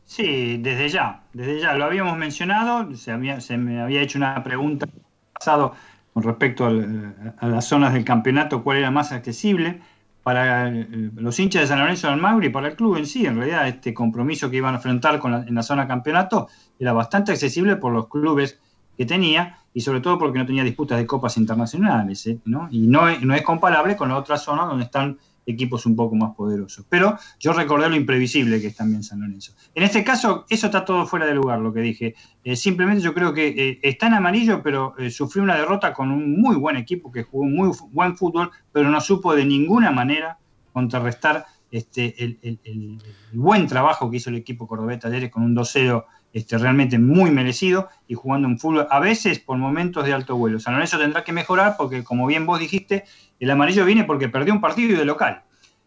Sí, 0.05 0.59
desde 0.59 0.89
ya, 0.89 1.23
desde 1.33 1.61
ya. 1.61 1.75
Lo 1.75 1.85
habíamos 1.85 2.17
mencionado, 2.19 2.95
se, 2.95 3.17
me 3.17 3.81
había 3.81 4.03
hecho 4.03 4.19
una 4.19 4.43
pregunta 4.45 4.87
pasado 5.33 5.75
con 6.13 6.23
respecto 6.23 6.67
a 6.67 7.47
las 7.49 7.65
zonas 7.65 7.95
del 7.95 8.05
campeonato, 8.05 8.63
cuál 8.63 8.79
era 8.79 8.91
más 8.91 9.13
accesible 9.13 9.81
para 10.23 10.69
eh, 10.69 10.87
los 11.17 11.39
hinchas 11.41 11.63
de 11.63 11.69
San 11.69 11.79
Lorenzo 11.79 12.07
de 12.07 12.13
Almagro 12.13 12.45
y 12.45 12.51
para 12.51 12.69
el 12.69 12.77
club 12.77 12.97
en 12.97 13.07
sí. 13.07 13.27
En 13.27 13.37
realidad, 13.37 13.67
este 13.67 13.95
compromiso 13.95 14.51
que 14.51 14.59
iban 14.59 14.75
a 14.75 14.77
enfrentar 14.77 15.19
con 15.19 15.35
en 15.35 15.55
la 15.55 15.63
zona 15.63 15.89
campeonato 15.89 16.49
era 16.79 16.93
bastante 16.93 17.33
accesible 17.33 17.77
por 17.77 17.93
los 17.93 18.09
clubes 18.09 18.59
que 18.97 19.07
tenía 19.07 19.59
y 19.75 19.81
sobre 19.81 20.01
todo 20.01 20.19
porque 20.19 20.39
no 20.39 20.47
tenía 20.47 20.65
disputas 20.65 20.99
de 20.99 21.07
copas 21.07 21.37
internacionales, 21.37 22.27
¿eh? 22.27 22.39
¿no? 22.45 22.69
Y 22.71 22.87
no 22.87 23.09
es, 23.09 23.23
no 23.23 23.35
es 23.35 23.43
comparable 23.43 23.97
con 23.97 24.09
la 24.09 24.17
otra 24.17 24.37
zona 24.37 24.65
donde 24.65 24.85
están 24.85 25.19
equipos 25.45 25.87
un 25.87 25.97
poco 25.97 26.15
más 26.15 26.35
poderosos. 26.37 26.85
Pero 26.89 27.19
yo 27.41 27.53
recordé 27.53 27.89
lo 27.89 27.97
imprevisible 27.97 28.61
que 28.61 28.69
es 28.69 28.77
también 28.77 29.03
San 29.03 29.21
Lorenzo. 29.21 29.53
En 29.75 29.83
este 29.83 30.05
caso, 30.05 30.47
eso 30.49 30.67
está 30.67 30.85
todo 30.85 31.07
fuera 31.07 31.27
de 31.27 31.35
lugar, 31.35 31.59
lo 31.59 31.73
que 31.73 31.81
dije. 31.81 32.15
Eh, 32.45 32.55
simplemente 32.55 33.03
yo 33.03 33.13
creo 33.13 33.33
que 33.33 33.49
eh, 33.49 33.81
está 33.83 34.07
en 34.07 34.15
amarillo, 34.15 34.63
pero 34.63 34.95
sufrió 35.11 35.43
una 35.43 35.57
derrota 35.57 35.93
con 35.93 36.11
un 36.11 36.41
muy 36.41 36.57
buen 36.57 36.77
equipo 36.77 37.11
que 37.11 37.25
jugó 37.25 37.45
muy 37.45 37.71
buen 37.91 38.17
fútbol, 38.17 38.51
pero 38.71 38.89
no 38.89 39.01
supo 39.01 39.35
de 39.35 39.45
ninguna 39.45 39.91
manera 39.91 40.39
contrarrestar 40.73 41.45
este, 41.71 42.23
el, 42.23 42.39
el 42.43 42.99
buen 43.33 43.67
trabajo 43.67 44.11
que 44.11 44.19
hizo 44.19 44.31
el 44.31 44.37
equipo 44.37 44.69
cordobés 44.69 45.05
ayer 45.05 45.31
con 45.31 45.43
un 45.43 45.57
2-0 45.57 46.05
este, 46.33 46.59
realmente 46.59 46.99
muy 46.99 47.31
merecido 47.31 47.89
y 48.09 48.15
jugando 48.15 48.49
un 48.49 48.59
fútbol 48.59 48.87
a 48.91 49.01
veces 49.01 49.39
por 49.39 49.59
momentos 49.59 50.05
de 50.05 50.13
alto 50.13 50.37
vuelo. 50.37 50.61
San 50.61 50.75
Lorenzo 50.75 50.99
tendrá 50.99 51.25
que 51.25 51.33
mejorar 51.33 51.77
porque, 51.77 52.03
como 52.05 52.27
bien 52.27 52.47
vos 52.47 52.59
dijiste, 52.59 53.05
el 53.39 53.51
amarillo 53.51 53.85
viene 53.85 54.05
porque 54.05 54.29
perdió 54.29 54.55
un 54.55 54.61
partido 54.61 54.99
de 54.99 55.05
local. 55.05 55.43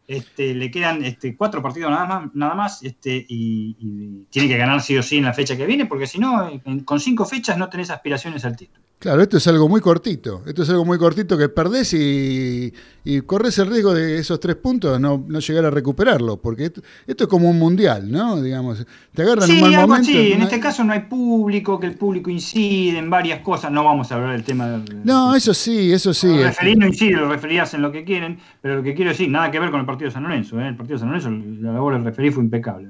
Este, 0.07 0.53
le 0.53 0.69
quedan 0.69 1.03
este, 1.03 1.35
cuatro 1.35 1.63
partidos 1.63 1.89
nada 1.89 2.05
más, 2.05 2.35
nada 2.35 2.53
más 2.53 2.83
este, 2.83 3.25
y, 3.27 4.25
tiene 4.29 4.47
que 4.47 4.57
ganar 4.57 4.81
sí 4.81 4.95
o 4.97 5.01
sí 5.01 5.17
en 5.17 5.25
la 5.25 5.33
fecha 5.33 5.57
que 5.57 5.65
viene, 5.65 5.87
porque 5.87 6.05
si 6.05 6.19
no, 6.19 6.61
con 6.85 6.99
cinco 6.99 7.25
fechas 7.25 7.57
no 7.57 7.69
tenés 7.69 7.89
aspiraciones 7.89 8.45
al 8.45 8.55
título. 8.55 8.85
Claro, 9.05 9.21
esto 9.21 9.37
es 9.37 9.47
algo 9.47 9.69
muy 9.69 9.81
cortito. 9.81 10.41
Esto 10.47 10.63
es 10.63 10.69
algo 10.71 10.83
muy 10.83 10.97
cortito 10.97 11.37
que 11.37 11.49
perdés 11.49 11.93
y, 11.93 12.73
corres 13.27 13.59
el 13.59 13.67
riesgo 13.67 13.93
de 13.93 14.17
esos 14.17 14.39
tres 14.39 14.55
puntos 14.55 14.99
no, 14.99 15.23
no 15.27 15.39
llegar 15.39 15.65
a 15.65 15.69
recuperarlo, 15.69 16.37
porque 16.41 16.65
esto, 16.65 16.81
es 17.06 17.27
como 17.27 17.47
un 17.47 17.60
mundial, 17.60 18.12
¿no? 18.12 18.41
Digamos, 18.41 18.83
te 19.13 19.21
agarran 19.21 19.51
un 19.51 19.62
mal 19.62 19.73
momento. 19.73 20.08
Sí, 20.08 20.31
en 20.31 20.41
este 20.41 20.60
caso 20.60 20.83
no 20.83 20.93
hay 20.93 21.01
público, 21.01 21.79
que 21.79 21.85
el 21.85 21.95
público 21.95 22.31
incide 22.31 22.97
en 22.97 23.10
varias 23.10 23.41
cosas. 23.41 23.71
No 23.71 23.83
vamos 23.83 24.12
a 24.12 24.15
hablar 24.15 24.31
del 24.31 24.43
tema 24.43 24.69
del. 24.69 25.06
No, 25.06 25.35
eso 25.35 25.53
sí, 25.53 25.93
eso 25.93 26.12
sí. 26.13 26.29
Los 26.29 26.45
referís 26.45 26.77
no 26.77 26.87
incide, 26.87 27.12
los 27.12 27.29
referías 27.29 27.73
en 27.75 27.83
lo 27.83 27.91
que 27.91 28.03
quieren, 28.03 28.39
pero 28.62 28.77
lo 28.77 28.83
que 28.83 28.95
quiero 28.95 29.12
decir, 29.12 29.29
nada 29.29 29.51
que 29.51 29.60
ver 29.60 29.69
con 29.69 29.81
el 29.81 29.85
partido 29.85 29.94
de 30.04 30.12
San 30.12 30.23
Lorenzo. 30.23 30.60
¿eh? 30.60 30.67
El 30.67 30.75
partido 30.75 30.96
de 30.96 31.00
San 31.00 31.10
Lorenzo, 31.10 31.29
la 31.62 31.71
labor 31.71 31.93
del 31.93 32.04
referí 32.04 32.31
fue 32.31 32.43
impecable. 32.43 32.89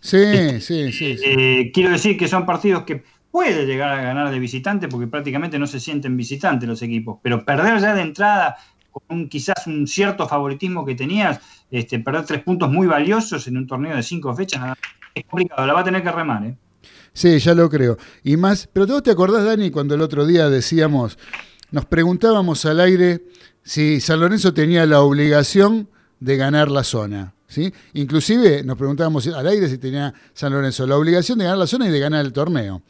Sí, 0.00 0.60
sí, 0.60 0.92
sí. 0.92 1.16
Eh, 1.24 1.70
quiero 1.72 1.90
decir 1.90 2.16
que 2.16 2.28
son 2.28 2.44
partidos 2.44 2.82
que 2.82 3.02
puede 3.30 3.64
llegar 3.66 3.90
a 3.98 4.02
ganar 4.02 4.30
de 4.30 4.38
visitante 4.38 4.88
porque 4.88 5.06
prácticamente 5.06 5.58
no 5.58 5.66
se 5.66 5.80
sienten 5.80 6.16
visitantes 6.16 6.68
los 6.68 6.82
equipos, 6.82 7.18
pero 7.22 7.44
perder 7.44 7.80
ya 7.80 7.94
de 7.94 8.02
entrada 8.02 8.56
con 8.90 9.28
quizás 9.28 9.66
un 9.66 9.86
cierto 9.86 10.28
favoritismo 10.28 10.84
que 10.84 10.94
tenías, 10.94 11.40
este, 11.70 11.98
perder 11.98 12.26
tres 12.26 12.42
puntos 12.42 12.70
muy 12.70 12.86
valiosos 12.86 13.48
en 13.48 13.56
un 13.56 13.66
torneo 13.66 13.96
de 13.96 14.02
cinco 14.02 14.34
fechas, 14.36 14.76
es 15.14 15.24
complicado, 15.24 15.66
la 15.66 15.72
va 15.72 15.80
a 15.80 15.84
tener 15.84 16.02
que 16.02 16.12
remar. 16.12 16.44
¿eh? 16.44 16.56
Sí, 17.14 17.38
ya 17.38 17.54
lo 17.54 17.70
creo. 17.70 17.96
Y 18.22 18.36
más, 18.36 18.68
pero 18.70 18.86
vos 18.86 19.02
te 19.02 19.10
acordás, 19.10 19.44
Dani, 19.44 19.70
cuando 19.70 19.94
el 19.94 20.02
otro 20.02 20.26
día 20.26 20.50
decíamos, 20.50 21.18
nos 21.70 21.86
preguntábamos 21.86 22.64
al 22.66 22.80
aire 22.80 23.22
si 23.62 24.00
San 24.00 24.20
Lorenzo 24.20 24.52
tenía 24.52 24.84
la 24.84 25.00
obligación 25.00 25.88
de 26.22 26.36
ganar 26.36 26.70
la 26.70 26.84
zona. 26.84 27.34
¿sí? 27.48 27.72
Inclusive 27.94 28.62
nos 28.62 28.78
preguntábamos 28.78 29.26
al 29.26 29.46
aire 29.46 29.68
si 29.68 29.78
tenía 29.78 30.14
San 30.32 30.52
Lorenzo 30.52 30.86
la 30.86 30.96
obligación 30.96 31.38
de 31.38 31.44
ganar 31.44 31.58
la 31.58 31.66
zona 31.66 31.88
y 31.88 31.90
de 31.90 31.98
ganar 31.98 32.24
el 32.24 32.32
torneo. 32.32 32.82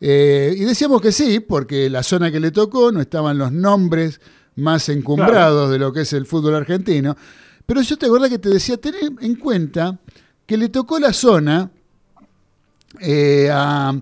Eh, 0.00 0.54
y 0.56 0.64
decíamos 0.64 1.02
que 1.02 1.12
sí, 1.12 1.40
porque 1.40 1.90
la 1.90 2.02
zona 2.02 2.30
que 2.30 2.40
le 2.40 2.50
tocó 2.50 2.90
no 2.90 3.02
estaban 3.02 3.36
los 3.36 3.52
nombres 3.52 4.20
más 4.56 4.88
encumbrados 4.88 5.70
de 5.70 5.78
lo 5.78 5.92
que 5.92 6.00
es 6.00 6.12
el 6.14 6.24
fútbol 6.24 6.54
argentino. 6.54 7.16
Pero 7.66 7.82
yo 7.82 7.98
te 7.98 8.06
acuerdo 8.06 8.28
que 8.30 8.38
te 8.38 8.48
decía, 8.48 8.78
tener 8.78 9.12
en 9.20 9.34
cuenta 9.34 9.98
que 10.46 10.56
le 10.56 10.70
tocó 10.70 10.98
la 10.98 11.12
zona 11.12 11.70
eh, 12.98 13.50
a, 13.52 14.00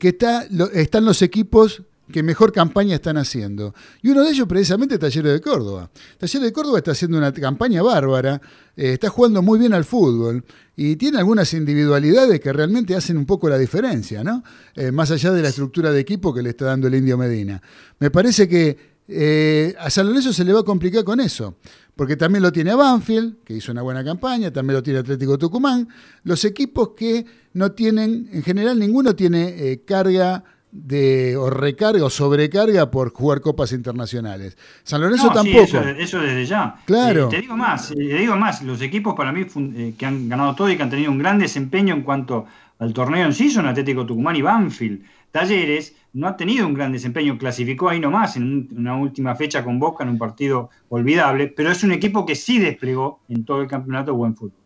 que 0.00 0.08
está, 0.08 0.46
están 0.72 1.04
los 1.04 1.20
equipos 1.20 1.82
que 2.12 2.22
mejor 2.22 2.52
campaña 2.52 2.96
están 2.96 3.16
haciendo. 3.16 3.74
Y 4.02 4.10
uno 4.10 4.22
de 4.22 4.30
ellos 4.30 4.46
precisamente 4.46 4.98
Talleres 4.98 5.32
de 5.32 5.40
Córdoba. 5.40 5.90
Talleres 6.18 6.42
de 6.42 6.52
Córdoba 6.52 6.78
está 6.78 6.92
haciendo 6.92 7.18
una 7.18 7.32
campaña 7.32 7.82
bárbara, 7.82 8.40
eh, 8.76 8.92
está 8.92 9.08
jugando 9.08 9.40
muy 9.42 9.58
bien 9.58 9.72
al 9.72 9.84
fútbol 9.84 10.44
y 10.76 10.96
tiene 10.96 11.18
algunas 11.18 11.52
individualidades 11.54 12.40
que 12.40 12.52
realmente 12.52 12.94
hacen 12.94 13.16
un 13.16 13.24
poco 13.24 13.48
la 13.48 13.58
diferencia, 13.58 14.22
¿no? 14.22 14.42
Eh, 14.74 14.92
más 14.92 15.10
allá 15.10 15.32
de 15.32 15.42
la 15.42 15.48
estructura 15.48 15.90
de 15.92 16.00
equipo 16.00 16.34
que 16.34 16.42
le 16.42 16.50
está 16.50 16.66
dando 16.66 16.88
el 16.88 16.94
Indio 16.94 17.16
Medina. 17.16 17.62
Me 17.98 18.10
parece 18.10 18.48
que 18.48 18.94
eh, 19.06 19.74
a 19.78 19.88
San 19.90 20.06
Lorenzo 20.06 20.32
se 20.32 20.44
le 20.44 20.52
va 20.52 20.60
a 20.60 20.64
complicar 20.64 21.04
con 21.04 21.20
eso, 21.20 21.56
porque 21.94 22.16
también 22.16 22.42
lo 22.42 22.52
tiene 22.52 22.70
a 22.70 22.76
Banfield, 22.76 23.44
que 23.44 23.54
hizo 23.54 23.72
una 23.72 23.82
buena 23.82 24.04
campaña, 24.04 24.52
también 24.52 24.76
lo 24.76 24.82
tiene 24.82 24.98
Atlético 24.98 25.38
Tucumán, 25.38 25.88
los 26.24 26.44
equipos 26.44 26.90
que 26.96 27.24
no 27.52 27.72
tienen, 27.72 28.28
en 28.32 28.42
general 28.42 28.78
ninguno 28.78 29.14
tiene 29.14 29.82
carga 29.86 30.42
de 30.74 31.36
o 31.36 31.48
recarga 31.50 32.04
o 32.04 32.10
sobrecarga 32.10 32.90
por 32.90 33.12
jugar 33.12 33.40
copas 33.40 33.70
internacionales. 33.72 34.58
San 34.82 35.00
Lorenzo 35.00 35.30
tampoco. 35.30 35.78
eso, 35.78 36.20
desde 36.20 36.44
ya. 36.44 36.74
Claro. 36.84 37.26
Eh, 37.26 37.30
te 37.30 37.40
digo 37.42 37.56
más, 37.56 37.92
eh, 37.92 37.94
te 37.94 38.18
digo 38.18 38.36
más, 38.36 38.60
los 38.62 38.82
equipos 38.82 39.14
para 39.14 39.30
mí 39.30 39.46
eh, 39.76 39.94
que 39.96 40.04
han 40.04 40.28
ganado 40.28 40.56
todo 40.56 40.68
y 40.68 40.76
que 40.76 40.82
han 40.82 40.90
tenido 40.90 41.12
un 41.12 41.18
gran 41.18 41.38
desempeño 41.38 41.94
en 41.94 42.02
cuanto 42.02 42.46
al 42.80 42.92
torneo 42.92 43.24
en 43.24 43.32
sí 43.32 43.50
son 43.50 43.66
Atlético 43.66 44.04
Tucumán 44.04 44.34
y 44.34 44.42
Banfield. 44.42 45.04
Talleres 45.30 45.94
no 46.12 46.26
ha 46.26 46.36
tenido 46.36 46.66
un 46.66 46.74
gran 46.74 46.90
desempeño, 46.90 47.38
clasificó 47.38 47.88
ahí 47.88 48.00
nomás 48.00 48.36
en 48.36 48.68
una 48.76 48.96
última 48.96 49.36
fecha 49.36 49.62
con 49.62 49.78
Boca 49.78 50.02
en 50.02 50.10
un 50.10 50.18
partido 50.18 50.70
olvidable, 50.88 51.46
pero 51.48 51.70
es 51.70 51.84
un 51.84 51.92
equipo 51.92 52.26
que 52.26 52.34
sí 52.34 52.58
desplegó 52.58 53.20
en 53.28 53.44
todo 53.44 53.62
el 53.62 53.68
campeonato 53.68 54.12
buen 54.14 54.34
fútbol. 54.34 54.58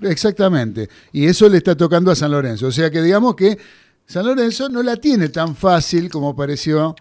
Exactamente, 0.00 0.88
y 1.12 1.26
eso 1.26 1.48
le 1.48 1.56
está 1.58 1.76
tocando 1.76 2.12
a 2.12 2.14
San 2.14 2.30
Lorenzo, 2.30 2.68
o 2.68 2.72
sea 2.72 2.88
que 2.90 3.02
digamos 3.02 3.34
que 3.34 3.58
San 4.08 4.24
Lorenzo 4.24 4.70
no 4.70 4.82
la 4.82 4.96
tiene 4.96 5.28
tan 5.28 5.54
fácil 5.54 6.08
como 6.08 6.34
pareció 6.34 6.96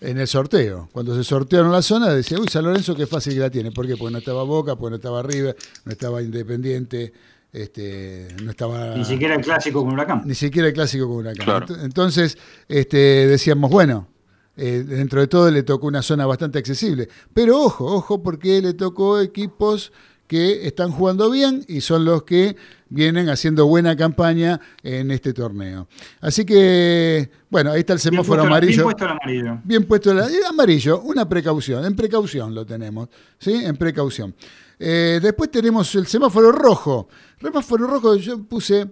en 0.00 0.16
el 0.18 0.26
sorteo. 0.26 0.88
Cuando 0.90 1.14
se 1.14 1.22
sortearon 1.22 1.70
la 1.70 1.82
zona, 1.82 2.08
decía, 2.08 2.38
uy, 2.40 2.48
San 2.48 2.64
Lorenzo 2.64 2.96
qué 2.96 3.06
fácil 3.06 3.34
que 3.34 3.40
la 3.40 3.50
tiene. 3.50 3.72
¿Por 3.72 3.86
qué? 3.86 3.94
Porque 3.94 4.12
no 4.12 4.18
estaba 4.18 4.42
Boca, 4.42 4.74
porque 4.74 4.92
no 4.92 4.96
estaba 4.96 5.22
River, 5.22 5.54
no 5.84 5.92
estaba 5.92 6.22
Independiente, 6.22 7.12
este, 7.52 8.28
no 8.42 8.52
estaba... 8.52 8.96
Ni 8.96 9.04
siquiera 9.04 9.34
el 9.34 9.42
clásico 9.42 9.84
con 9.84 9.92
Huracán. 9.92 10.22
Ni 10.24 10.34
siquiera 10.34 10.68
el 10.68 10.72
clásico 10.72 11.06
con 11.06 11.16
Huracán. 11.18 11.66
Entonces, 11.82 12.38
este, 12.68 12.96
decíamos, 12.96 13.70
bueno, 13.70 14.08
eh, 14.56 14.82
dentro 14.86 15.20
de 15.20 15.26
todo 15.26 15.50
le 15.50 15.62
tocó 15.62 15.86
una 15.88 16.00
zona 16.00 16.24
bastante 16.24 16.58
accesible. 16.58 17.06
Pero 17.34 17.60
ojo, 17.60 17.84
ojo, 17.84 18.22
porque 18.22 18.62
le 18.62 18.72
tocó 18.72 19.20
equipos 19.20 19.92
que 20.26 20.66
están 20.66 20.90
jugando 20.90 21.30
bien 21.30 21.66
y 21.68 21.82
son 21.82 22.06
los 22.06 22.22
que 22.22 22.56
vienen 22.88 23.28
haciendo 23.28 23.66
buena 23.66 23.96
campaña 23.96 24.60
en 24.82 25.10
este 25.10 25.32
torneo. 25.32 25.88
Así 26.20 26.44
que, 26.44 27.30
bueno, 27.50 27.72
ahí 27.72 27.80
está 27.80 27.92
el 27.92 27.98
semáforo 27.98 28.42
amarillo. 28.42 28.84
Bien 28.84 28.84
puesto 28.84 29.04
el 29.04 29.10
amarillo. 29.10 29.60
Bien 29.64 29.84
puesto 29.84 30.10
el 30.12 30.44
amarillo, 30.44 31.00
una 31.02 31.28
precaución, 31.28 31.84
en 31.84 31.96
precaución 31.96 32.54
lo 32.54 32.64
tenemos, 32.64 33.08
¿sí? 33.38 33.52
En 33.64 33.76
precaución. 33.76 34.34
Eh, 34.78 35.20
después 35.22 35.50
tenemos 35.50 35.94
el 35.94 36.06
semáforo 36.06 36.52
rojo. 36.52 37.08
El 37.40 37.48
semáforo 37.48 37.86
rojo 37.86 38.16
yo 38.16 38.42
puse 38.44 38.86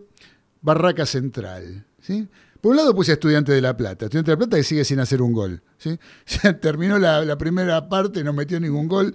Barraca 0.60 1.06
Central, 1.06 1.84
¿sí? 2.00 2.26
Por 2.60 2.70
un 2.70 2.78
lado 2.78 2.94
puse 2.94 3.12
Estudiante 3.12 3.52
de 3.52 3.60
La 3.60 3.76
Plata, 3.76 4.06
Estudiante 4.06 4.30
de 4.30 4.34
La 4.36 4.38
Plata 4.38 4.56
que 4.56 4.64
sigue 4.64 4.84
sin 4.84 4.98
hacer 4.98 5.20
un 5.20 5.34
gol. 5.34 5.60
¿sí? 5.76 5.98
terminó 6.62 6.98
la, 6.98 7.22
la, 7.22 7.36
primera 7.36 7.90
parte, 7.90 8.24
no 8.24 8.32
metió 8.32 8.58
ningún 8.58 8.88
gol, 8.88 9.14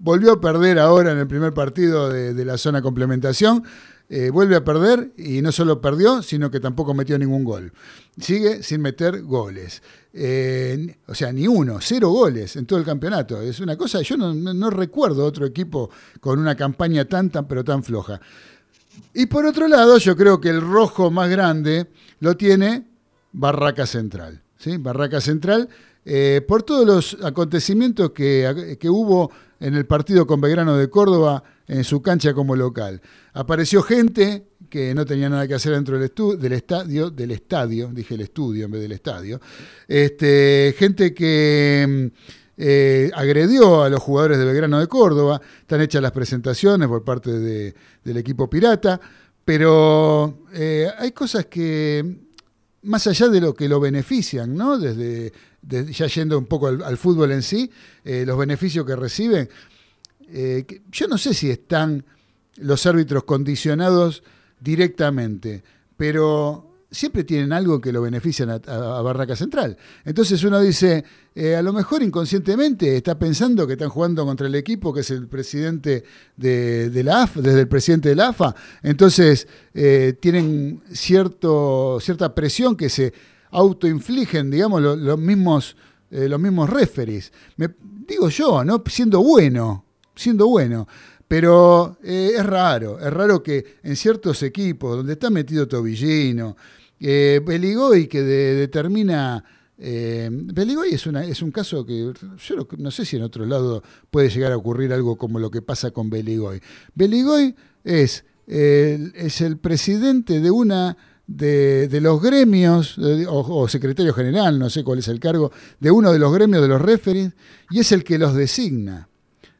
volvió 0.00 0.32
a 0.32 0.40
perder 0.40 0.78
ahora 0.78 1.12
en 1.12 1.18
el 1.18 1.26
primer 1.26 1.54
partido 1.54 2.10
de, 2.10 2.44
la 2.44 2.58
zona 2.58 2.82
complementación. 2.82 3.64
Eh, 4.12 4.28
vuelve 4.30 4.56
a 4.56 4.64
perder 4.64 5.12
y 5.16 5.40
no 5.40 5.52
solo 5.52 5.80
perdió, 5.80 6.20
sino 6.20 6.50
que 6.50 6.58
tampoco 6.58 6.94
metió 6.94 7.16
ningún 7.16 7.44
gol. 7.44 7.72
Sigue 8.20 8.64
sin 8.64 8.80
meter 8.80 9.22
goles. 9.22 9.82
Eh, 10.12 10.96
o 11.06 11.14
sea, 11.14 11.32
ni 11.32 11.46
uno, 11.46 11.78
cero 11.80 12.08
goles 12.08 12.56
en 12.56 12.66
todo 12.66 12.80
el 12.80 12.84
campeonato. 12.84 13.40
Es 13.40 13.60
una 13.60 13.76
cosa, 13.76 14.02
yo 14.02 14.16
no, 14.16 14.70
recuerdo 14.70 15.24
otro 15.24 15.46
equipo 15.46 15.90
con 16.18 16.40
una 16.40 16.56
campaña 16.56 17.04
tan, 17.04 17.30
tan, 17.30 17.46
pero 17.46 17.62
tan 17.62 17.84
floja. 17.84 18.20
Y 19.14 19.26
por 19.26 19.46
otro 19.46 19.68
lado, 19.68 19.96
yo 19.98 20.16
creo 20.16 20.40
que 20.40 20.48
el 20.48 20.60
rojo 20.60 21.12
más 21.12 21.30
grande 21.30 21.86
lo 22.18 22.36
tiene 22.36 22.88
Barraca 23.30 23.86
Central. 23.86 24.42
¿sí? 24.58 24.76
Barraca 24.76 25.20
Central, 25.20 25.68
eh, 26.04 26.42
por 26.46 26.62
todos 26.62 26.86
los 26.86 27.24
acontecimientos 27.24 28.10
que, 28.10 28.76
que 28.80 28.88
hubo 28.88 29.30
en 29.60 29.74
el 29.74 29.86
partido 29.86 30.26
con 30.26 30.40
Belgrano 30.40 30.76
de 30.76 30.88
Córdoba 30.88 31.42
en 31.66 31.84
su 31.84 32.02
cancha 32.02 32.34
como 32.34 32.56
local. 32.56 33.00
Apareció 33.32 33.82
gente 33.82 34.44
que 34.68 34.94
no 34.94 35.04
tenía 35.04 35.28
nada 35.28 35.46
que 35.46 35.54
hacer 35.54 35.72
dentro 35.72 35.98
del, 35.98 36.10
del 36.38 36.52
estadio, 36.52 37.10
del 37.10 37.32
estadio, 37.32 37.90
dije 37.92 38.14
el 38.14 38.22
estudio 38.22 38.64
en 38.64 38.70
vez 38.70 38.80
del 38.80 38.92
estadio, 38.92 39.40
este, 39.86 40.74
gente 40.78 41.12
que 41.12 41.86
mm, 41.88 42.16
eh, 42.56 43.10
agredió 43.14 43.82
a 43.82 43.88
los 43.88 44.00
jugadores 44.00 44.38
de 44.38 44.44
Belgrano 44.44 44.78
de 44.78 44.86
Córdoba, 44.86 45.40
están 45.60 45.80
hechas 45.80 46.02
las 46.02 46.12
presentaciones 46.12 46.88
por 46.88 47.04
parte 47.04 47.30
del 47.30 48.16
equipo 48.16 48.48
pirata, 48.48 49.00
pero 49.44 50.44
eh, 50.52 50.88
hay 50.98 51.12
cosas 51.12 51.46
que, 51.46 52.18
más 52.82 53.06
allá 53.06 53.28
de 53.28 53.40
lo 53.40 53.54
que 53.54 53.68
lo 53.68 53.80
benefician, 53.80 54.54
¿no? 54.54 54.78
Desde 54.78 55.32
ya 55.70 56.06
yendo 56.06 56.38
un 56.38 56.46
poco 56.46 56.68
al, 56.68 56.96
fútbol 56.96 57.32
en 57.32 57.42
sí, 57.42 57.70
eh, 58.04 58.24
los 58.26 58.38
beneficios 58.38 58.84
que 58.84 58.96
reciben, 58.96 59.48
eh, 60.28 60.64
yo 60.90 61.08
no 61.08 61.18
sé 61.18 61.34
si 61.34 61.50
están 61.50 62.04
los 62.56 62.84
árbitros 62.86 63.24
condicionados 63.24 64.22
directamente, 64.60 65.62
pero 65.96 66.66
siempre 66.90 67.22
tienen 67.22 67.52
algo 67.52 67.80
que 67.80 67.92
lo 67.92 68.02
benefician 68.02 68.50
a, 68.50 68.58
Barraca 69.02 69.36
Central. 69.36 69.76
Entonces 70.04 70.42
uno 70.42 70.60
dice, 70.60 71.04
eh, 71.34 71.54
a 71.54 71.62
lo 71.62 71.72
mejor 71.72 72.02
inconscientemente 72.02 72.96
está 72.96 73.16
pensando 73.16 73.66
que 73.66 73.74
están 73.74 73.88
jugando 73.88 74.26
contra 74.26 74.48
el 74.48 74.54
equipo 74.56 74.92
que 74.92 75.00
es 75.00 75.10
el 75.12 75.28
presidente 75.28 76.02
de, 76.36 77.02
la 77.04 77.22
AFA, 77.22 77.40
desde 77.40 77.60
el 77.60 77.68
presidente 77.68 78.08
de 78.08 78.16
la 78.16 78.28
AFA, 78.28 78.54
entonces 78.82 79.46
tienen 79.72 80.82
cierto, 80.92 81.98
cierta 82.00 82.34
presión 82.34 82.76
que 82.76 82.88
se 82.88 83.14
autoinfligen, 83.50 84.50
digamos, 84.50 84.82
los, 84.82 85.18
mismos, 85.18 85.76
eh, 86.10 86.28
los 86.28 86.40
mismos 86.40 86.68
referees. 86.68 87.32
Me, 87.56 87.68
digo 88.06 88.28
yo, 88.28 88.64
¿no? 88.64 88.82
Siendo 88.86 89.22
bueno, 89.22 89.84
siendo 90.14 90.48
bueno. 90.48 90.86
Pero 91.30 91.96
eh, 92.02 92.32
es 92.36 92.44
raro, 92.44 92.98
es 92.98 93.12
raro 93.12 93.40
que 93.40 93.76
en 93.84 93.94
ciertos 93.94 94.42
equipos 94.42 94.96
donde 94.96 95.12
está 95.12 95.30
metido 95.30 95.68
Tobillino, 95.68 96.56
eh, 96.98 97.40
Beligoy 97.46 98.08
que 98.08 98.20
determina... 98.22 99.44
Eh, 99.78 100.28
Beligoy 100.32 100.92
es, 100.92 101.06
una, 101.06 101.24
es 101.24 101.40
un 101.40 101.52
caso 101.52 101.86
que 101.86 102.12
yo 102.36 102.68
no, 102.78 102.90
sé 102.90 103.04
si 103.04 103.14
en 103.14 103.22
otro 103.22 103.46
lado 103.46 103.84
puede 104.10 104.28
llegar 104.28 104.50
a 104.50 104.56
ocurrir 104.56 104.92
algo 104.92 105.16
como 105.16 105.38
lo 105.38 105.52
que 105.52 105.62
pasa 105.62 105.92
con 105.92 106.10
Beligoy. 106.10 106.60
Beligoy 106.96 107.54
es, 107.84 108.24
es 108.48 109.40
el 109.40 109.56
presidente 109.56 110.40
de 110.40 110.50
una 110.50 110.96
de, 111.30 112.00
los 112.00 112.20
gremios, 112.20 112.96
o, 113.28 113.68
secretario 113.68 114.12
general, 114.12 114.58
no 114.58 114.68
sé 114.68 114.82
cuál 114.82 114.98
es 114.98 115.08
el 115.08 115.20
cargo, 115.20 115.52
de 115.78 115.90
uno 115.90 116.12
de 116.12 116.18
los 116.18 116.32
gremios 116.32 116.62
de 116.62 116.68
los 116.68 116.82
referees, 116.82 117.32
y 117.70 117.80
es 117.80 117.92
el 117.92 118.02
que 118.04 118.18
los 118.18 118.34
designa. 118.34 119.08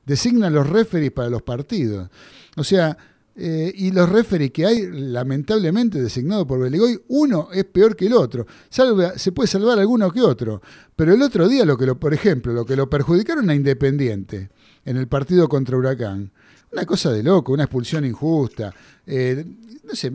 Designa 0.05 0.51
los 0.51 0.69
referees 0.69 1.13
para 1.13 1.31
los 1.31 1.43
partidos. 1.43 2.11
O 2.57 2.65
sea, 2.65 2.97
eh, 3.37 3.73
y 3.75 3.93
los 3.93 4.09
referees 4.09 4.51
que 4.51 4.67
hay, 4.67 4.89
lamentablemente 4.91 6.03
designados 6.03 6.47
por 6.47 6.59
Beligoy, 6.59 7.01
uno 7.09 7.49
es 7.53 7.65
peor 7.65 7.95
que 7.95 8.07
el 8.07 8.15
otro. 8.15 8.47
se 8.69 9.33
puede 9.33 9.47
salvar 9.47 9.79
alguno 9.79 10.11
que 10.11 10.21
otro. 10.21 10.61
Pero 10.97 11.15
el 11.15 11.23
otro 11.23 11.49
día, 11.49 11.65
lo 11.65 11.79
que 11.79 11.87
lo, 11.87 12.01
por 12.01 12.13
ejemplo, 12.13 12.53
lo 12.53 12.67
que 12.67 12.75
lo 12.75 12.91
perjudicaron 12.91 13.49
a 13.49 13.55
Independiente 13.55 14.51
en 14.85 14.97
el 14.97 15.07
partido 15.07 15.49
contra 15.49 15.77
Huracán, 15.77 16.33
una 16.73 16.85
cosa 16.85 17.13
de 17.13 17.23
loco, 17.23 17.53
una 17.53 17.65
expulsión 17.65 18.05
injusta. 18.05 18.75
Eh, 19.07 19.45
no 19.83 19.95
sé, 19.95 20.13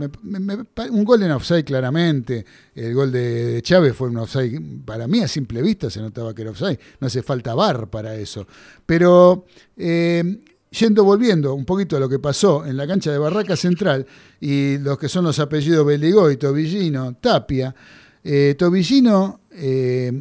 un 0.89 1.03
gol 1.03 1.23
en 1.23 1.31
offside 1.31 1.65
claramente. 1.65 2.45
El 2.73 2.93
gol 2.93 3.11
de 3.11 3.61
Chávez 3.61 3.95
fue 3.95 4.09
un 4.09 4.17
offside. 4.17 4.61
Para 4.85 5.07
mí, 5.07 5.19
a 5.19 5.27
simple 5.27 5.61
vista, 5.61 5.89
se 5.89 6.01
notaba 6.01 6.33
que 6.33 6.43
era 6.43 6.51
offside. 6.51 6.79
No 6.99 7.07
hace 7.07 7.21
falta 7.21 7.53
bar 7.53 7.89
para 7.89 8.15
eso. 8.15 8.47
Pero. 8.85 9.45
Eh, 9.75 10.39
yendo 10.77 11.03
volviendo 11.03 11.53
un 11.53 11.65
poquito 11.65 11.95
a 11.95 11.99
lo 11.99 12.09
que 12.09 12.19
pasó 12.19 12.65
en 12.65 12.77
la 12.77 12.87
cancha 12.87 13.11
de 13.11 13.17
Barraca 13.17 13.55
Central 13.55 14.05
y 14.39 14.77
los 14.79 14.97
que 14.97 15.09
son 15.09 15.23
los 15.23 15.39
apellidos 15.39 15.85
Beligoy, 15.85 16.37
Tobillino, 16.37 17.15
Tapia, 17.15 17.73
eh, 18.23 18.55
Tobillino 18.57 19.41
eh, 19.51 20.11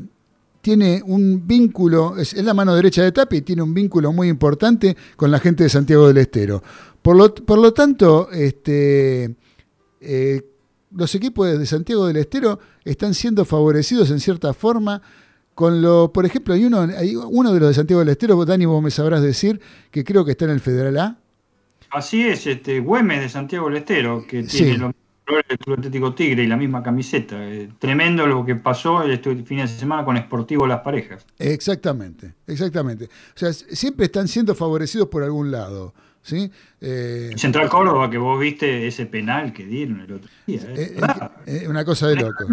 tiene 0.64 1.02
un 1.04 1.46
vínculo, 1.46 2.16
es, 2.16 2.32
la 2.42 2.54
mano 2.54 2.74
derecha 2.74 3.02
de 3.02 3.12
Tapia 3.12 3.40
y 3.40 3.42
tiene 3.42 3.60
un 3.60 3.74
vínculo 3.74 4.14
muy 4.14 4.28
importante 4.28 4.96
con 5.14 5.30
la 5.30 5.38
gente 5.38 5.62
de 5.62 5.68
Santiago 5.68 6.08
del 6.08 6.16
Estero. 6.16 6.62
Por 7.02 7.16
lo, 7.16 7.34
por 7.34 7.58
lo 7.58 7.74
tanto, 7.74 8.30
este, 8.32 9.36
eh, 10.00 10.42
los 10.90 11.14
equipos 11.14 11.58
de 11.58 11.66
Santiago 11.66 12.06
del 12.06 12.16
Estero 12.16 12.58
están 12.82 13.12
siendo 13.12 13.44
favorecidos 13.44 14.10
en 14.10 14.20
cierta 14.20 14.54
forma 14.54 15.02
con 15.54 15.82
lo, 15.82 16.10
por 16.14 16.24
ejemplo, 16.24 16.54
hay 16.54 16.64
uno, 16.64 16.80
hay 16.80 17.14
uno 17.14 17.52
de 17.52 17.60
los 17.60 17.68
de 17.68 17.74
Santiago 17.74 18.00
del 18.00 18.08
Estero, 18.08 18.42
Dani, 18.42 18.64
vos 18.64 18.82
me 18.82 18.90
sabrás 18.90 19.20
decir, 19.20 19.60
que 19.90 20.02
creo 20.02 20.24
que 20.24 20.30
está 20.30 20.46
en 20.46 20.52
el 20.52 20.60
Federal 20.60 20.96
A. 20.96 21.18
Así 21.90 22.26
es, 22.26 22.46
este 22.46 22.80
Güemes 22.80 23.20
de 23.20 23.28
Santiago 23.28 23.68
del 23.68 23.76
Estero, 23.76 24.24
que 24.26 24.44
tiene 24.44 24.78
los 24.78 24.94
el 25.26 25.58
Club 25.58 25.78
Atlético 25.78 26.14
Tigre 26.14 26.44
y 26.44 26.46
la 26.46 26.56
misma 26.56 26.82
camiseta. 26.82 27.36
Eh, 27.48 27.70
tremendo 27.78 28.26
lo 28.26 28.44
que 28.44 28.56
pasó 28.56 29.02
el 29.02 29.18
fin 29.44 29.58
de 29.58 29.68
semana 29.68 30.04
con 30.04 30.16
Sportivo 30.16 30.66
Las 30.66 30.80
Parejas. 30.80 31.26
Exactamente, 31.38 32.34
exactamente. 32.46 33.06
O 33.06 33.38
sea, 33.38 33.52
siempre 33.52 34.06
están 34.06 34.28
siendo 34.28 34.54
favorecidos 34.54 35.08
por 35.08 35.22
algún 35.22 35.50
lado. 35.50 35.94
¿sí? 36.22 36.50
Eh, 36.80 37.30
Central 37.36 37.68
Córdoba, 37.68 38.10
que 38.10 38.18
vos 38.18 38.38
viste 38.38 38.86
ese 38.86 39.06
penal 39.06 39.52
que 39.52 39.64
dieron 39.64 40.00
el 40.00 40.12
otro 40.12 40.30
día. 40.46 40.60
¿eh? 41.46 41.66
una 41.68 41.84
cosa 41.84 42.08
de 42.08 42.16
loco. 42.16 42.44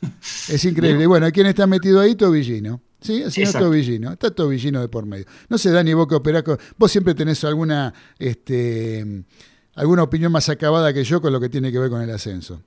es 0.48 0.64
increíble. 0.64 1.04
Y 1.04 1.06
bueno, 1.06 1.30
¿quién 1.32 1.46
está 1.46 1.66
metido 1.66 2.00
ahí? 2.00 2.14
Tobillino. 2.14 2.80
Sí, 3.00 3.22
así 3.22 3.42
es 3.42 3.52
Tobillino. 3.52 4.12
Está 4.12 4.30
Tobillino 4.30 4.80
de 4.80 4.88
por 4.88 5.06
medio. 5.06 5.26
No 5.48 5.58
sé, 5.58 5.70
Dani, 5.70 5.94
vos 5.94 6.08
que 6.08 6.14
operás. 6.14 6.42
Vos 6.76 6.90
siempre 6.90 7.14
tenés 7.14 7.44
alguna. 7.44 7.92
Este, 8.18 9.24
alguna 9.76 10.02
opinión 10.02 10.32
más 10.32 10.48
acabada 10.48 10.92
que 10.92 11.04
yo 11.04 11.20
con 11.20 11.32
lo 11.32 11.40
que 11.40 11.48
tiene 11.48 11.70
que 11.70 11.78
ver 11.78 11.90
con 11.90 12.02
el 12.02 12.10
ascenso. 12.10 12.60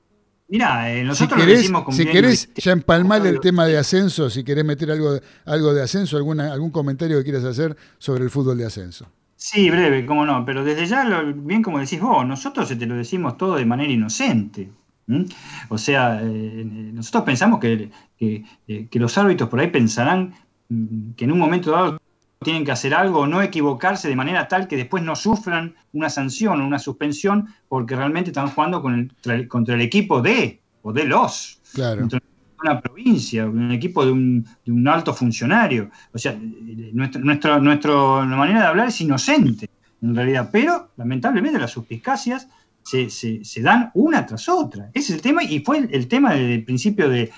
Mirá, 0.47 0.91
eh, 0.91 1.03
nosotros 1.03 1.39
si 1.39 1.45
querés, 1.45 1.62
decimos 1.62 1.95
Si 1.95 2.05
querés 2.05 2.53
ya 2.55 2.72
empalmar 2.72 3.26
el 3.28 3.39
tema 3.39 3.66
de 3.66 3.78
ascenso, 3.78 4.30
si 4.32 4.43
querés 4.43 4.66
meter 4.66 4.89
algo, 4.91 5.20
algo 5.45 5.74
de 5.74 5.84
ascenso, 5.84 6.18
alguna, 6.18 6.51
algún 6.51 6.72
comentario 6.72 7.18
que 7.18 7.24
quieras 7.24 7.43
hacer 7.43 7.78
sobre 7.99 8.24
el 8.24 8.32
fútbol 8.32 8.57
de 8.57 8.66
ascenso. 8.66 9.07
Sí, 9.36 9.70
breve, 9.70 10.05
cómo 10.05 10.26
no, 10.26 10.43
pero 10.45 10.64
desde 10.64 10.88
ya, 10.88 11.22
bien 11.36 11.62
como 11.62 11.80
decís 11.80 12.01
vos, 12.01 12.26
nosotros 12.26 12.68
te 12.68 12.86
lo 12.86 12.95
decimos 12.95 13.38
todo 13.38 13.55
de 13.55 13.66
manera 13.66 13.91
inocente. 13.91 14.70
O 15.70 15.78
sea, 15.78 16.20
eh, 16.22 16.64
nosotros 16.93 17.24
pensamos 17.24 17.60
que, 17.60 17.89
que, 18.18 18.99
los 18.99 19.18
árbitros 19.18 19.49
por 19.49 19.60
ahí 19.60 19.68
pensarán 19.68 20.34
mm, 20.70 21.12
que 21.12 21.26
en 21.26 21.32
un 21.32 21.39
momento 21.39 21.72
dado 21.72 21.99
tienen 22.42 22.64
que 22.64 22.72
hacer 22.72 22.94
algo 22.94 23.28
no 23.28 23.42
equivocarse 23.42 24.08
de 24.08 24.16
manera 24.16 24.48
tal 24.48 24.68
que 24.68 24.78
después 24.78 25.04
no 25.04 25.16
sufran 25.16 25.76
una 25.92 26.10
sanción 26.10 26.62
o 26.62 26.66
una 26.66 26.80
suspensión 26.80 27.48
porque 27.68 27.96
realmente 27.96 28.30
están 28.30 28.50
jugando 28.50 28.82
con 28.82 29.12
el, 29.26 29.48
contra 29.48 29.76
el 29.76 29.82
equipo 29.82 30.22
de 30.22 30.62
o 30.82 30.94
de 30.94 31.04
los. 31.04 31.60
Claro. 31.74 32.08
una 32.62 32.82
provincia, 32.82 33.46
un 33.46 33.72
equipo 33.72 34.06
de 34.06 34.12
un, 34.12 34.88
alto 34.88 35.14
funcionario. 35.14 35.92
O 36.14 36.18
sea, 36.18 36.38
nuestra, 36.94 37.60
nuestro, 37.60 38.26
manera 38.26 38.62
de 38.62 38.68
hablar 38.68 38.88
es 38.88 39.02
inocente, 39.02 39.70
en 40.02 40.16
realidad, 40.16 40.50
pero 40.52 40.92
lamentablemente 40.98 41.60
las 41.60 41.72
suspicacias 41.72 42.48
se, 42.90 43.62
dan 43.62 43.92
una 43.94 44.26
tras 44.26 44.50
otra. 44.50 44.90
Ese 44.94 45.14
es 45.14 45.18
el 45.18 45.22
tema 45.22 45.44
y 45.44 45.60
fue 45.60 45.88
el, 45.92 46.08
tema 46.08 46.34
del 46.34 46.64
principio 46.64 47.10
de, 47.10 47.32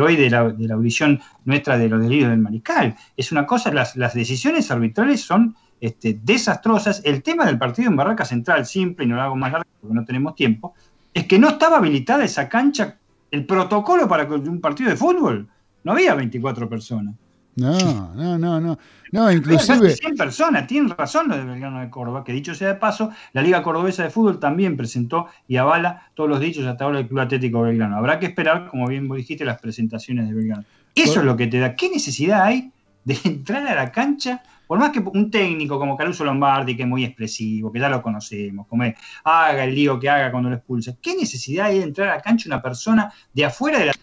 hoy 0.00 0.16
de 0.16 0.30
la, 0.30 0.50
de 0.50 0.68
la, 0.68 0.74
audición 0.74 1.20
nuestra 1.44 1.76
de 1.78 1.88
los 1.88 2.02
delitos 2.02 2.30
del 2.30 2.38
mariscal. 2.38 2.96
Es 3.16 3.32
una 3.32 3.46
cosa, 3.46 3.72
las, 3.72 3.96
las 3.96 4.14
decisiones 4.14 4.70
arbitrales 4.70 5.22
son 5.22 5.56
este, 5.80 6.18
desastrosas. 6.22 7.02
El 7.04 7.22
tema 7.22 7.44
del 7.44 7.58
partido 7.58 7.90
en 7.90 7.96
Barraca 7.96 8.24
Central, 8.24 8.64
simple, 8.66 9.04
y 9.04 9.08
no 9.08 9.16
lo 9.16 9.22
hago 9.22 9.36
más 9.36 9.52
largo 9.52 9.68
porque 9.80 9.94
no 9.94 10.04
tenemos 10.04 10.34
tiempo, 10.34 10.74
es 11.12 11.26
que 11.26 11.38
no 11.38 11.48
estaba 11.48 11.78
habilitada 11.78 12.24
esa 12.24 12.48
cancha, 12.48 12.98
el 13.30 13.44
protocolo 13.46 14.08
para 14.08 14.24
un 14.24 14.60
partido 14.60 14.90
de 14.90 14.96
fútbol. 14.96 15.48
No 15.82 15.92
había 15.92 16.14
24 16.14 16.68
personas. 16.68 17.14
No, 17.56 18.14
no, 18.14 18.38
no, 18.38 18.60
no. 18.60 18.78
No, 19.12 19.30
inclusive. 19.30 19.90
100 19.90 20.16
personas, 20.16 20.66
tienen 20.66 20.90
razón 20.90 21.28
lo 21.28 21.36
de 21.36 21.44
Belgrano 21.44 21.80
de 21.80 21.88
Córdoba, 21.88 22.24
que 22.24 22.32
dicho 22.32 22.52
sea 22.52 22.66
de 22.66 22.74
paso, 22.74 23.10
la 23.32 23.42
Liga 23.42 23.62
Cordobesa 23.62 24.02
de 24.02 24.10
Fútbol 24.10 24.40
también 24.40 24.76
presentó 24.76 25.28
y 25.46 25.56
avala 25.56 26.10
todos 26.14 26.28
los 26.28 26.40
dichos 26.40 26.66
hasta 26.66 26.84
ahora 26.84 26.98
del 26.98 27.06
Club 27.06 27.20
Atlético 27.20 27.62
Belgrano. 27.62 27.96
Habrá 27.96 28.18
que 28.18 28.26
esperar, 28.26 28.66
como 28.68 28.88
bien 28.88 29.06
vos 29.06 29.16
dijiste, 29.16 29.44
las 29.44 29.60
presentaciones 29.60 30.28
de 30.28 30.34
Belgrano. 30.34 30.64
Eso 30.96 31.20
es 31.20 31.26
lo 31.26 31.36
que 31.36 31.46
te 31.46 31.60
da. 31.60 31.76
¿Qué 31.76 31.90
necesidad 31.90 32.42
hay 32.42 32.72
de 33.04 33.16
entrar 33.24 33.64
a 33.68 33.74
la 33.76 33.92
cancha? 33.92 34.42
Por 34.66 34.80
más 34.80 34.90
que 34.90 34.98
un 34.98 35.30
técnico 35.30 35.78
como 35.78 35.96
Caruso 35.96 36.24
Lombardi, 36.24 36.74
que 36.74 36.82
es 36.82 36.88
muy 36.88 37.04
expresivo, 37.04 37.70
que 37.70 37.78
ya 37.78 37.88
lo 37.88 38.02
conocemos, 38.02 38.66
como 38.66 38.82
haga 39.22 39.64
el 39.64 39.74
lío 39.76 40.00
que 40.00 40.08
haga 40.08 40.32
cuando 40.32 40.48
lo 40.48 40.56
expulsa, 40.56 40.96
¿qué 41.00 41.14
necesidad 41.14 41.66
hay 41.66 41.78
de 41.78 41.84
entrar 41.84 42.08
a 42.08 42.16
la 42.16 42.20
cancha 42.20 42.48
una 42.48 42.62
persona 42.62 43.12
de 43.32 43.44
afuera 43.44 43.78
de 43.78 43.86
la 43.86 43.94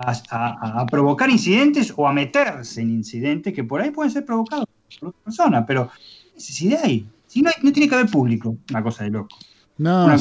a, 0.00 0.86
provocar 0.90 1.30
incidentes 1.30 1.92
o 1.96 2.06
a 2.08 2.12
meterse 2.12 2.80
en 2.80 2.90
incidentes 2.90 3.52
que 3.52 3.64
por 3.64 3.80
ahí 3.80 3.90
pueden 3.90 4.10
ser 4.10 4.24
provocados 4.24 4.66
por 4.98 5.10
otra 5.10 5.20
persona, 5.24 5.66
pero 5.66 5.90
necesidad 6.34 6.80
hay. 6.84 7.06
Si 7.26 7.42
no, 7.42 7.50
no 7.62 7.72
tiene 7.72 7.88
que 7.88 7.94
haber 7.94 8.10
público, 8.10 8.56
una 8.70 8.82
cosa 8.82 9.04
de 9.04 9.10
loco. 9.10 9.36
No, 9.80 10.14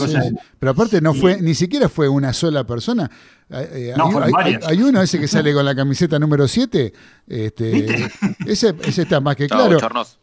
pero 0.57 0.71
aparte 0.71 1.01
no 1.01 1.13
fue, 1.13 1.41
ni 1.41 1.53
siquiera 1.53 1.89
fue 1.89 2.07
una 2.07 2.31
sola 2.31 2.65
persona. 2.65 3.11
Eh, 3.49 3.93
hay, 4.37 4.55
hay, 4.65 4.81
uno 4.81 5.01
ese 5.01 5.19
que 5.19 5.27
sale 5.27 5.53
con 5.53 5.65
la 5.65 5.75
camiseta 5.75 6.17
número 6.17 6.47
7, 6.47 6.93
este, 7.27 8.09
ese, 8.47 8.73
ese, 8.83 9.01
está 9.01 9.19
más 9.19 9.35
que 9.35 9.49
claro. 9.49 9.77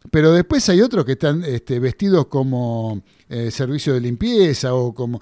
pero 0.09 0.31
después 0.31 0.67
hay 0.69 0.81
otros 0.81 1.05
que 1.05 1.11
están 1.11 1.43
este, 1.43 1.79
vestidos 1.79 2.25
como 2.25 3.03
eh, 3.29 3.51
servicio 3.51 3.93
de 3.93 4.01
limpieza 4.01 4.73
o 4.73 4.95
como, 4.95 5.21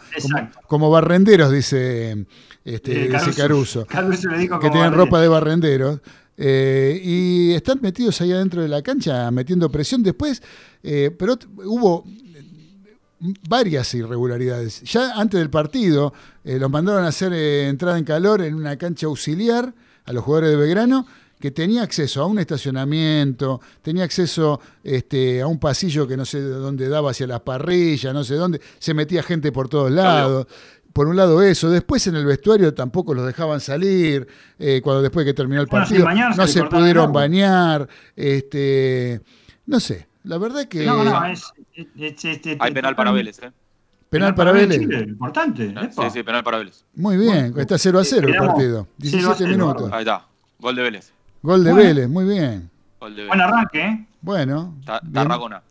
como, 0.67 0.89
barrenderos, 0.89 1.51
dice, 1.51 2.25
este, 2.63 3.07
eh, 3.07 3.19
Caruso, 3.35 3.85
que 3.85 4.69
tienen 4.69 4.93
ropa 4.93 5.19
de 5.19 5.27
barrenderos. 5.27 5.99
y 6.37 7.51
están 7.51 7.79
metidos 7.81 8.21
ahí 8.21 8.31
adentro 8.31 8.61
de 8.61 8.69
la 8.69 8.81
cancha 8.81 9.29
metiendo 9.29 9.69
presión. 9.69 10.03
Después, 10.03 10.41
pero 10.81 11.37
hubo 11.65 12.05
varias 13.19 13.93
irregularidades. 13.93 14.81
Ya 14.83 15.13
antes 15.15 15.39
del 15.39 15.49
partido 15.49 16.13
eh, 16.43 16.59
los 16.59 16.69
mandaron 16.69 17.03
a 17.03 17.07
hacer 17.07 17.33
eh, 17.33 17.67
entrada 17.67 17.97
en 17.97 18.03
calor 18.03 18.41
en 18.41 18.55
una 18.55 18.77
cancha 18.77 19.07
auxiliar 19.07 19.73
a 20.05 20.13
los 20.13 20.23
jugadores 20.23 20.51
de 20.51 20.55
Belgrano 20.57 21.05
que 21.39 21.51
tenía 21.51 21.83
acceso 21.83 22.21
a 22.21 22.25
un 22.25 22.39
estacionamiento, 22.39 23.61
tenía 23.81 24.03
acceso 24.03 24.59
este, 24.83 25.41
a 25.41 25.47
un 25.47 25.59
pasillo 25.59 26.07
que 26.07 26.17
no 26.17 26.25
sé 26.25 26.41
dónde 26.41 26.87
daba 26.87 27.11
hacia 27.11 27.27
las 27.27 27.41
parrillas, 27.41 28.13
no 28.13 28.23
sé 28.23 28.35
dónde, 28.35 28.61
se 28.79 28.93
metía 28.93 29.21
gente 29.21 29.51
por 29.51 29.67
todos 29.67 29.91
lados. 29.91 30.47
Por 30.93 31.07
un 31.07 31.17
lado 31.17 31.43
eso, 31.43 31.69
después 31.69 32.07
en 32.07 32.15
el 32.15 32.25
vestuario 32.25 32.73
tampoco 32.73 33.13
los 33.13 33.25
dejaban 33.25 33.59
salir, 33.59 34.25
eh, 34.57 34.79
cuando 34.81 35.01
después 35.01 35.25
que 35.25 35.33
terminó 35.33 35.59
el 35.61 35.67
partido, 35.67 36.07
no 36.37 36.47
se 36.47 36.63
pudieron 36.63 37.11
bañar, 37.11 37.87
este, 38.15 39.19
no 39.65 39.81
sé, 39.81 40.07
la 40.25 40.37
verdad 40.37 40.65
que. 40.67 40.85
No, 40.85 41.03
no, 41.03 41.25
es. 41.25 41.53
Hay 42.59 42.73
penal 42.73 42.95
para 42.95 43.11
Vélez, 43.11 43.39
¿eh? 43.41 43.51
Penal 44.09 44.35
para 44.35 44.51
Vélez. 44.51 44.81
importante. 44.81 45.73
Sí, 45.91 46.01
sí, 46.11 46.23
penal 46.23 46.43
para 46.43 46.57
Vélez. 46.59 46.83
Muy 46.95 47.17
bien, 47.17 47.53
está 47.57 47.77
0 47.77 47.99
a 47.99 48.03
0 48.03 48.27
el 48.27 48.35
partido. 48.35 48.87
17 48.97 49.47
minutos. 49.47 49.91
Ahí 49.91 50.01
está. 50.01 50.25
Gol 50.59 50.75
de 50.75 50.81
Vélez. 50.83 51.11
Gol 51.41 51.63
de 51.63 51.73
Vélez, 51.73 52.09
muy 52.09 52.25
bien. 52.25 52.69
Gol 52.99 53.15
de 53.15 53.27
Buen 53.27 53.41
arranque, 53.41 53.81
¿eh? 53.81 54.07
Bueno. 54.21 54.75
Tarragona. 55.13 55.61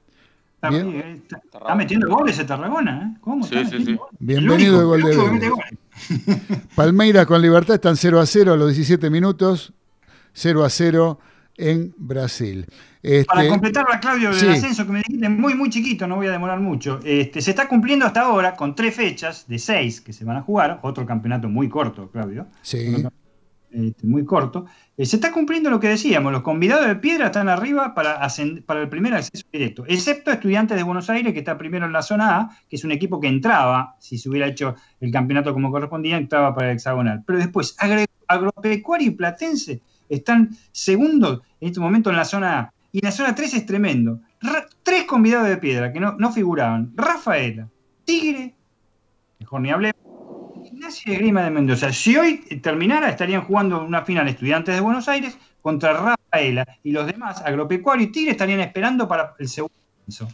Está, 0.63 1.75
metiendo 1.75 2.09
goles 2.09 2.37
ese 2.37 2.45
Tarragona, 2.45 3.03
¿eh? 3.03 3.19
¿Cómo? 3.21 3.45
Sí, 3.45 3.65
sí, 3.67 3.85
sí. 3.85 3.99
Bienvenido 4.19 4.81
el 4.81 4.87
gol 4.87 5.03
de 5.03 5.17
Vélez. 5.17 5.53
Palmeiras 6.75 7.27
con 7.27 7.43
Libertad 7.43 7.75
están 7.75 7.97
0 7.97 8.21
a 8.21 8.27
0 8.27 8.53
a 8.53 8.57
los 8.57 8.69
17 8.69 9.11
minutos. 9.11 9.73
0 10.33 10.65
a 10.65 10.71
0 10.71 11.19
en 11.57 11.95
Brasil. 11.97 12.67
Para 13.27 13.43
este, 13.43 13.49
completar 13.49 13.87
la 13.91 14.01
Claudio, 14.01 14.35
del 14.35 14.51
ascenso 14.51 14.87
que 14.87 14.93
me 14.93 14.99
dijiste, 14.99 15.29
muy, 15.29 15.55
muy 15.55 15.69
chiquito, 15.69 16.07
no 16.07 16.17
voy 16.17 16.27
a 16.27 16.33
demorar 16.33 16.61
mucho. 16.61 17.01
Este, 17.05 17.43
se 17.43 17.51
está 17.51 17.69
cumpliendo 17.69 18.07
hasta 18.07 18.23
ahora 18.23 18.55
con 18.55 18.75
tres 18.75 18.95
fechas 18.95 19.47
de 19.47 19.59
seis 19.59 20.01
que 20.01 20.13
se 20.13 20.25
van 20.25 20.39
a 20.39 20.43
jugar, 20.43 20.81
otro 20.83 21.05
campeonato 21.05 21.49
muy 21.49 21.69
corto, 21.69 22.11
Claudio. 22.11 22.47
Sí. 22.63 23.05
Este, 23.75 24.07
muy 24.07 24.25
corto. 24.25 24.67
Eh, 24.97 25.05
se 25.05 25.17
está 25.17 25.33
cumpliendo 25.33 25.69
lo 25.69 25.81
que 25.81 25.89
decíamos, 25.89 26.33
los 26.33 26.43
convidados 26.43 26.87
de 26.87 26.95
piedra 26.95 27.27
están 27.27 27.49
arriba 27.49 27.93
para, 27.93 28.27
para 28.67 28.81
el 28.81 28.89
primer 28.89 29.15
acceso 29.15 29.45
directo, 29.53 29.85
excepto 29.89 30.31
Estudiantes 30.31 30.77
de 30.77 30.85
Buenos 30.85 31.11
Aires, 31.11 31.33
que 31.33 31.41
está 31.41 31.59
primero 31.59 31.85
en 31.85 31.93
la 31.93 32.03
zona 32.03 32.39
A, 32.39 32.59
que 32.69 32.77
es 32.77 32.85
un 32.85 32.93
equipo 32.93 33.19
que 33.19 33.27
entraba, 33.27 33.97
si 33.99 34.17
se 34.17 34.29
hubiera 34.29 34.47
hecho 34.47 34.77
el 35.01 35.11
campeonato 35.11 35.53
como 35.53 35.73
correspondía, 35.73 36.17
entraba 36.17 36.55
para 36.55 36.71
el 36.71 36.77
hexagonal. 36.77 37.25
Pero 37.27 37.41
después, 37.41 37.77
Agropecuario 38.29 39.09
y 39.09 39.11
Platense 39.11 39.81
están 40.09 40.51
segundos 40.73 41.41
en 41.61 41.69
este 41.69 41.81
momento 41.81 42.11
en 42.11 42.17
la 42.17 42.25
zona 42.25 42.59
A. 42.59 42.73
Y 42.93 43.01
la 43.01 43.11
zona 43.11 43.35
3 43.35 43.55
es 43.55 43.67
tremendo. 43.67 44.21
tres 44.83 45.05
convidados 45.05 45.49
de 45.49 45.57
piedra 45.57 45.93
que 45.93 46.01
no, 46.01 46.33
figuraban. 46.33 46.93
Rafaela, 46.95 47.69
Tigre, 48.05 48.55
mejor 49.41 49.61
ni 49.61 49.71
hablé, 49.71 49.93
Ignacio 50.65 51.13
de 51.13 51.19
Grima 51.19 51.43
de 51.43 51.51
Mendoza. 51.51 51.93
Si 51.93 52.17
hoy 52.17 52.39
terminara, 52.63 53.09
estarían 53.09 53.43
jugando 53.43 53.85
una 53.85 54.05
final 54.05 54.29
estudiantes 54.29 54.75
de 54.75 54.81
Buenos 54.81 55.09
Aires 55.09 55.37
contra 55.61 55.93
Rafaela 55.93 56.67
y 56.83 56.93
los 56.93 57.07
demás, 57.07 57.43
Agropecuario 57.43 58.07
y 58.07 58.13
Tigre, 58.13 58.33
estarían 58.33 58.61
esperando 58.61 59.09
para 59.09 59.35
el 59.39 59.49
segundo. 59.49 59.75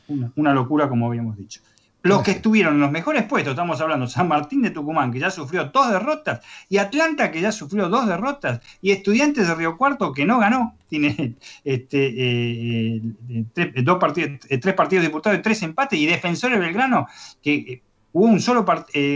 Una, 0.09 0.33
una 0.35 0.53
locura, 0.53 0.89
como 0.89 1.07
habíamos 1.07 1.37
dicho. 1.37 1.61
Los 2.03 2.23
que 2.23 2.31
estuvieron 2.31 2.75
en 2.75 2.81
los 2.81 2.91
mejores 2.91 3.25
puestos, 3.25 3.51
estamos 3.51 3.79
hablando 3.81 4.07
San 4.07 4.27
Martín 4.27 4.63
de 4.63 4.71
Tucumán, 4.71 5.13
que 5.13 5.19
ya 5.19 5.31
sufrió 5.31 5.67
dos 5.67 5.91
derrotas, 5.91 6.41
y 6.71 6.79
Atlanta, 6.79 7.31
que 7.31 7.43
ya 7.43 7.53
sufrió 7.53 7.91
dos 7.91 8.07
derrotas, 8.07 8.61
y 8.81 8.93
Estudiantes 8.93 9.47
de 9.47 9.55
Río 9.55 9.77
Cuarto, 9.77 10.13
que 10.13 10.25
no 10.25 10.39
ganó, 10.39 10.77
tiene 10.89 11.35
este, 11.65 12.07
eh, 12.07 13.03
eh, 13.29 13.45
tres, 13.53 13.73
dos 13.85 13.99
partidos, 13.99 14.41
eh, 14.49 14.57
tres 14.57 14.75
partidos 14.75 15.03
disputados 15.03 15.39
y 15.39 15.43
tres 15.43 15.63
empates, 15.63 15.99
y 15.99 16.07
Defensores 16.07 16.59
Belgrano, 16.59 17.07
que 17.43 17.83
hubo 18.13 18.25
un 18.25 18.41
solo, 18.41 18.65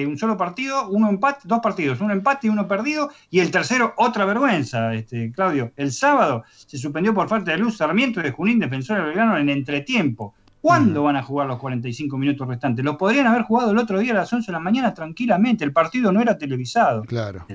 un 0.07 0.19
solo 0.19 0.37
partido, 0.37 0.87
uno 0.89 1.09
empate, 1.09 1.41
dos 1.45 1.61
partidos, 1.61 2.03
uno 2.03 2.13
empate 2.13 2.49
y 2.49 2.51
uno 2.51 2.69
perdido, 2.69 3.09
y 3.31 3.41
el 3.41 3.51
tercero, 3.51 3.95
otra 3.97 4.27
vergüenza, 4.27 4.93
este, 4.93 5.33
Claudio. 5.33 5.73
El 5.77 5.91
sábado 5.91 6.45
se 6.55 6.77
suspendió 6.77 7.15
por 7.15 7.31
falta 7.31 7.53
de 7.53 7.59
luz 7.59 7.79
Sarmiento 7.79 8.21
de 8.21 8.31
Junín, 8.31 8.59
Defensores 8.59 9.05
Belgrano, 9.05 9.39
en 9.39 9.49
entretiempo 9.49 10.35
¿Cuándo 10.65 11.03
van 11.03 11.15
a 11.17 11.23
jugar 11.23 11.47
los 11.47 11.59
45 11.59 12.17
minutos 12.17 12.49
restantes? 12.49 12.83
Los 12.83 12.97
podrían 12.97 13.27
haber 13.27 13.43
jugado 13.43 13.73
el 13.73 13.77
otro 13.77 13.99
día 13.99 14.13
a 14.13 14.15
las 14.15 14.33
11 14.33 14.47
de 14.47 14.53
la 14.53 14.61
mañana 14.61 14.95
tranquilamente. 14.95 15.63
El 15.63 15.75
partido 15.75 16.11
no 16.11 16.23
era 16.23 16.39
televisado. 16.39 17.03
Claro. 17.03 17.47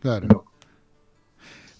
Claro. 0.00 0.44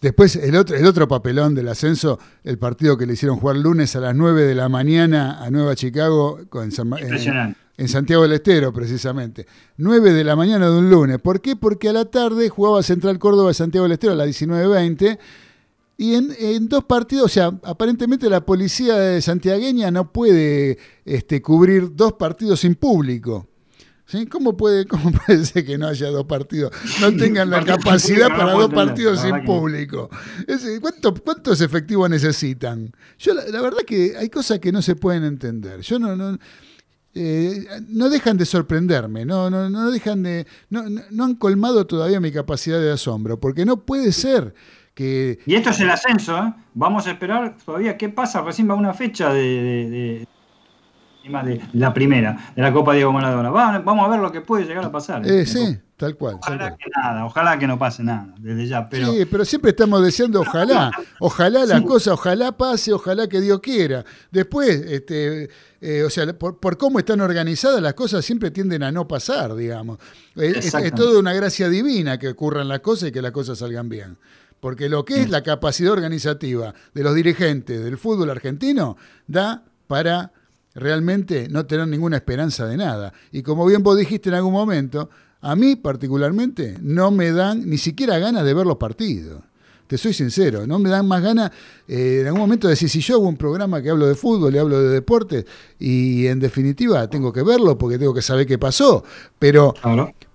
Después, 0.01 0.35
el 0.37 0.57
otro, 0.57 0.75
el 0.75 0.87
otro 0.87 1.07
papelón 1.07 1.55
del 1.55 1.69
ascenso, 1.69 2.19
el 2.43 2.57
partido 2.57 2.97
que 2.97 3.05
le 3.05 3.13
hicieron 3.13 3.37
jugar 3.37 3.57
lunes 3.57 3.95
a 3.97 4.01
las 4.01 4.15
9 4.15 4.45
de 4.45 4.55
la 4.55 4.71
mañana 4.71 5.45
a 5.45 5.51
Nueva 5.51 5.77
Chicago 5.77 6.39
con 6.49 6.71
en, 6.71 7.55
en, 7.77 7.89
Santiago 7.91 8.23
del 8.23 8.33
Estero, 8.33 8.73
precisamente. 8.73 9.47
9 9.77 10.15
de 10.15 10.25
la 10.25 10.37
mañana 10.37 10.71
de 10.71 10.79
un 10.79 10.89
lunes. 10.89 11.19
¿Por 11.19 11.43
qué? 11.43 11.57
Porque 11.57 11.91
a 11.91 11.93
la 11.93 12.07
tarde 12.07 12.49
jugaba 12.49 12.83
Central 12.83 13.19
Córdoba 13.19 13.53
Santiago 13.53 13.85
del 13.85 13.93
Estero 13.93 14.15
a 14.15 14.17
las 14.17 14.29
19.20 14.29 15.19
y 15.99 16.15
en, 16.15 16.69
dos 16.69 16.85
partidos, 16.85 17.25
o 17.25 17.29
sea, 17.29 17.47
aparentemente 17.63 18.29
la 18.29 18.45
policía 18.45 18.97
de 18.97 19.23
santiagueña 19.23 19.91
no 19.91 20.13
puede 20.13 20.79
este, 21.07 21.41
cubrir 21.41 21.95
dos 21.95 22.15
partidos 22.15 22.61
sin 22.61 22.75
público. 22.75 23.49
¿Sí? 24.05 24.27
¿Cómo, 24.27 24.57
puede, 24.57 24.85
¿Cómo 24.89 25.11
puede 25.11 25.45
ser 25.45 25.65
que 25.65 25.79
no 25.79 25.89
haya 25.89 26.09
dos 26.11 26.27
partidos? 26.27 26.71
No 27.01 27.17
tengan 27.17 27.51
la 27.51 27.65
capacidad 27.65 28.29
para 28.29 28.53
dos 28.53 28.73
partidos 28.73 29.21
sin 29.21 29.45
público. 29.45 30.11
¿Cuántos 31.25 31.61
efectivos 31.61 32.09
necesitan? 32.11 32.93
Yo 33.19 33.35
la, 33.35 33.61
verdad 33.61 33.81
que 33.87 34.17
hay 34.17 34.29
cosas 34.29 34.59
que 34.61 34.71
no 34.71 34.83
se 34.83 34.97
pueden 34.97 35.25
entender. 35.25 35.81
Yo 35.81 35.99
no, 35.99 36.15
no 36.15 36.39
eh, 37.19 37.67
no 37.89 38.11
dejan 38.11 38.37
de 38.37 38.45
sorprenderme, 38.45 39.25
no, 39.25 39.49
no, 39.49 39.71
no 39.71 39.91
dejan 39.91 40.23
de. 40.23 40.47
No, 40.69 40.85
no, 40.89 41.25
han 41.25 41.35
colmado 41.37 41.87
todavía 41.87 42.21
mi 42.21 42.31
capacidad 42.31 42.79
de 42.79 42.93
asombro, 42.93 43.41
porque 43.41 43.65
no 43.65 43.87
puede 43.87 44.13
ser 44.13 44.53
que. 44.97 45.39
Y 45.47 45.55
esto 45.55 45.71
es 45.71 45.81
el 45.81 45.91
ascenso, 45.91 46.37
¿eh? 46.39 46.55
Vamos 46.75 47.07
a 47.07 47.13
esperar 47.13 47.55
todavía 47.65 47.97
qué 47.97 48.09
pasa. 48.09 48.41
Recién 48.41 48.69
va 48.69 48.75
una 48.75 48.95
fecha 48.95 49.33
de, 49.33 50.27
de, 51.29 51.49
la 51.75 51.93
primera, 51.93 52.53
de 52.57 52.63
la 52.63 52.73
Copa 52.73 52.95
Diego 52.95 53.13
Maradona. 53.13 53.51
vamos 53.51 54.07
a 54.07 54.09
ver 54.09 54.21
lo 54.21 54.33
que 54.33 54.41
puede 54.41 54.65
llegar 54.65 54.85
a 54.85 54.91
pasar. 54.91 55.25
Eh, 55.29 55.45
sí, 55.45 55.79
Tal 55.97 56.15
cual. 56.15 56.35
Ojalá 56.35 56.77
que 56.77 56.91
nada, 56.95 57.25
ojalá 57.25 57.59
que 57.59 57.67
no 57.67 57.79
pase 57.79 58.03
nada, 58.03 58.35
desde 58.39 58.67
ya. 58.67 58.87
Pero... 58.87 59.13
Sí, 59.13 59.25
pero 59.25 59.45
siempre 59.47 59.71
estamos 59.71 60.03
deseando 60.03 60.43
ojalá, 60.43 60.91
ojalá 61.21 61.65
la 61.65 61.83
cosa, 61.83 62.13
ojalá 62.13 62.53
pase, 62.53 62.93
ojalá 62.93 63.27
que 63.29 63.41
Dios 63.41 63.61
quiera. 63.61 64.05
Después, 64.31 64.69
este, 64.69 65.49
eh, 65.81 66.03
o 66.05 66.11
sea, 66.11 66.31
por, 66.39 66.77
cómo 66.77 66.99
están 66.99 67.23
organizadas 67.23 67.81
las 67.81 67.95
cosas 67.95 68.23
siempre 68.27 68.51
tienden 68.51 68.83
a 68.83 68.93
no 68.93 69.09
pasar, 69.09 69.55
digamos. 69.55 69.99
Es, 70.35 70.75
es, 70.75 70.95
toda 70.95 71.19
una 71.19 71.33
gracia 71.33 71.71
divina 71.71 72.19
que 72.19 72.29
ocurran 72.29 72.69
las 72.69 72.81
cosas 72.81 73.09
y 73.09 73.13
que 73.13 73.23
las 73.23 73.33
cosas 73.33 73.59
salgan 73.59 73.89
bien. 73.89 74.19
Porque 74.61 74.89
lo 74.89 75.05
que 75.05 75.21
es 75.21 75.31
la 75.31 75.43
capacidad 75.43 75.93
organizativa 75.93 76.75
de 76.95 77.03
los 77.03 77.15
dirigentes 77.15 77.85
del 77.85 77.99
fútbol 77.99 78.31
argentino 78.31 78.97
da 79.27 79.65
para 79.87 80.33
realmente 80.75 81.49
no 81.49 81.67
tener 81.67 81.89
ninguna 81.89 82.17
esperanza 82.17 82.67
de 82.67 82.77
nada. 82.77 83.13
Y 83.33 83.43
como 83.43 83.67
bien 83.67 83.83
vos 83.83 83.97
dijiste 83.97 84.29
en 84.29 84.37
algún 84.37 84.53
momento, 84.53 85.11
a 85.41 85.57
mí 85.57 85.77
particularmente 85.77 86.77
no 86.81 87.11
me 87.11 87.33
dan 87.33 87.69
ni 87.69 87.79
siquiera 87.79 88.19
ganas 88.19 88.45
de 88.45 88.55
ver 88.55 88.67
los 88.67 88.77
partidos. 88.77 89.43
Te 89.87 89.97
soy 89.97 90.13
sincero, 90.13 90.67
no 90.67 90.81
me 90.81 90.91
dan 90.91 91.07
más 91.07 91.23
ganas 91.23 91.53
eh, 91.87 92.19
en 92.21 92.27
algún 92.27 92.41
momento 92.41 92.67
de 92.67 92.73
decir, 92.73 92.91
si 92.91 93.01
yo 93.01 93.15
hago 93.15 93.29
un 93.29 93.37
programa 93.37 93.81
que 93.81 93.91
hablo 93.91 94.09
de 94.09 94.17
fútbol, 94.17 94.53
le 94.53 94.59
hablo 94.59 94.83
de 94.83 94.89
deportes, 94.89 95.45
y 95.79 96.27
en 96.27 96.41
definitiva 96.41 97.09
tengo 97.09 97.33
que 97.33 97.45
verlo 97.45 97.79
porque 97.79 97.97
tengo 97.97 98.13
que 98.13 98.23
saber 98.23 98.49
qué 98.49 98.59
pasó. 98.59 99.05
Pero, 99.39 99.75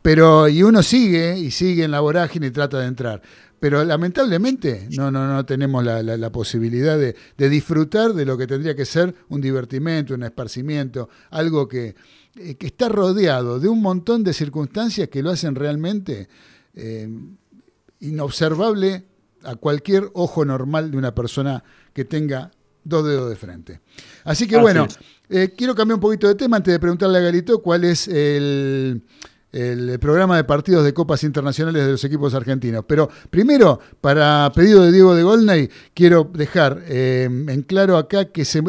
pero 0.01 0.47
y 0.47 0.63
uno 0.63 0.82
sigue 0.82 1.38
y 1.38 1.51
sigue 1.51 1.84
en 1.84 1.91
la 1.91 1.99
vorágine 1.99 2.47
y 2.47 2.51
trata 2.51 2.80
de 2.80 2.88
entrar. 2.88 3.22
Pero 3.62 3.86
lamentablemente 3.86 4.88
no, 4.97 5.12
no, 5.12 5.28
no 5.28 5.45
tenemos 5.45 5.84
la, 5.84 6.32
posibilidad 6.32 6.97
de, 6.97 7.16
disfrutar 7.38 8.16
de 8.16 8.26
lo 8.26 8.36
que 8.36 8.47
tendría 8.47 8.76
que 8.76 8.86
ser 8.86 9.14
un 9.30 9.39
divertimento, 9.39 10.16
un 10.16 10.24
esparcimiento, 10.24 11.09
algo 11.30 11.68
que, 11.68 11.93
eh, 12.38 12.55
que 12.55 12.66
está 12.66 12.89
rodeado 12.89 13.59
de 13.59 13.70
un 13.70 13.80
montón 13.80 14.24
de 14.24 14.34
circunstancias 14.34 15.09
que 15.09 15.22
lo 15.22 15.30
hacen 15.30 15.53
realmente 15.53 16.28
eh, 16.74 17.07
inobservable 17.99 19.05
a 19.43 19.55
cualquier 19.57 20.09
ojo 20.14 20.43
normal 20.43 20.89
de 20.89 20.97
una 20.97 21.14
persona 21.14 21.64
que 21.93 22.03
tenga 22.03 22.49
dos 22.84 23.05
dedos 23.05 23.30
de 23.30 23.36
frente. 23.36 23.80
Así 24.24 24.47
que 24.47 24.57
bueno, 24.57 24.88
eh, 25.30 25.53
quiero 25.55 25.76
cambiar 25.76 25.97
un 25.97 26.01
poquito 26.01 26.28
de 26.28 26.34
tema 26.34 26.57
antes 26.57 26.74
de 26.74 26.80
preguntarle 26.80 27.20
a 27.20 27.22
Garito 27.22 27.62
cuál 27.62 27.84
es 27.84 28.07
el, 28.07 29.03
el 29.52 29.99
programa 29.99 30.38
de 30.38 30.43
partidos 30.43 30.84
de 30.86 30.93
copas 30.93 31.24
internacionales 31.24 31.86
de 31.86 31.91
los 31.91 32.04
equipos 32.04 32.34
argentinos. 32.34 32.86
Pero 32.88 33.10
primero, 33.30 33.80
para 33.99 34.52
pedido 34.56 34.84
de 34.84 34.91
Diego 34.91 35.14
de 35.14 35.24
Golney, 35.24 35.70
quiero 35.93 36.30
dejar 36.34 36.84
eh, 36.88 37.24
en 37.26 37.62
claro 37.64 37.97
acá 37.97 38.26
que 38.26 38.45
se, 38.45 38.64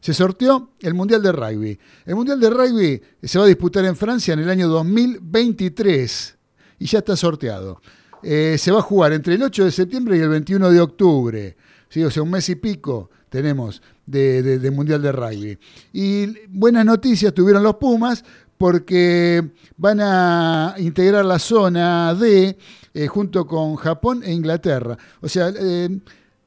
se 0.00 0.14
sorteó 0.14 0.70
el 0.80 0.94
Mundial 0.94 1.22
de 1.22 1.32
Rugby. 1.32 1.78
El 2.06 2.14
Mundial 2.14 2.40
de 2.40 2.50
Rugby 2.50 3.02
se 3.22 3.38
va 3.38 3.44
a 3.44 3.48
disputar 3.48 3.84
en 3.84 3.96
Francia 3.96 4.34
en 4.34 4.40
el 4.40 4.50
año 4.50 4.68
2023 4.68 6.36
y 6.78 6.86
ya 6.86 6.98
está 6.98 7.16
sorteado. 7.16 7.80
Eh, 8.22 8.56
se 8.58 8.72
va 8.72 8.78
a 8.78 8.82
jugar 8.82 9.12
entre 9.12 9.34
el 9.34 9.42
8 9.42 9.64
de 9.66 9.70
septiembre 9.70 10.16
y 10.16 10.20
el 10.20 10.28
21 10.28 10.70
de 10.70 10.80
octubre. 10.80 11.56
O 12.04 12.10
sea, 12.10 12.22
un 12.22 12.30
mes 12.30 12.48
y 12.48 12.56
pico 12.56 13.10
tenemos 13.28 13.82
de, 14.04 14.58
de, 14.58 14.70
Mundial 14.70 15.02
de 15.02 15.12
Rugby. 15.12 15.58
Y 15.92 16.26
buenas 16.48 16.84
noticias 16.84 17.32
tuvieron 17.34 17.62
los 17.62 17.76
Pumas 17.76 18.24
porque 18.58 19.52
van 19.76 20.00
a 20.00 20.74
integrar 20.78 21.24
la 21.24 21.38
zona 21.38 22.14
D 22.14 22.56
eh, 22.94 23.06
junto 23.08 23.46
con 23.46 23.76
Japón 23.76 24.22
e 24.24 24.32
Inglaterra. 24.32 24.96
O 25.20 25.28
sea, 25.28 25.52
eh, 25.54 26.00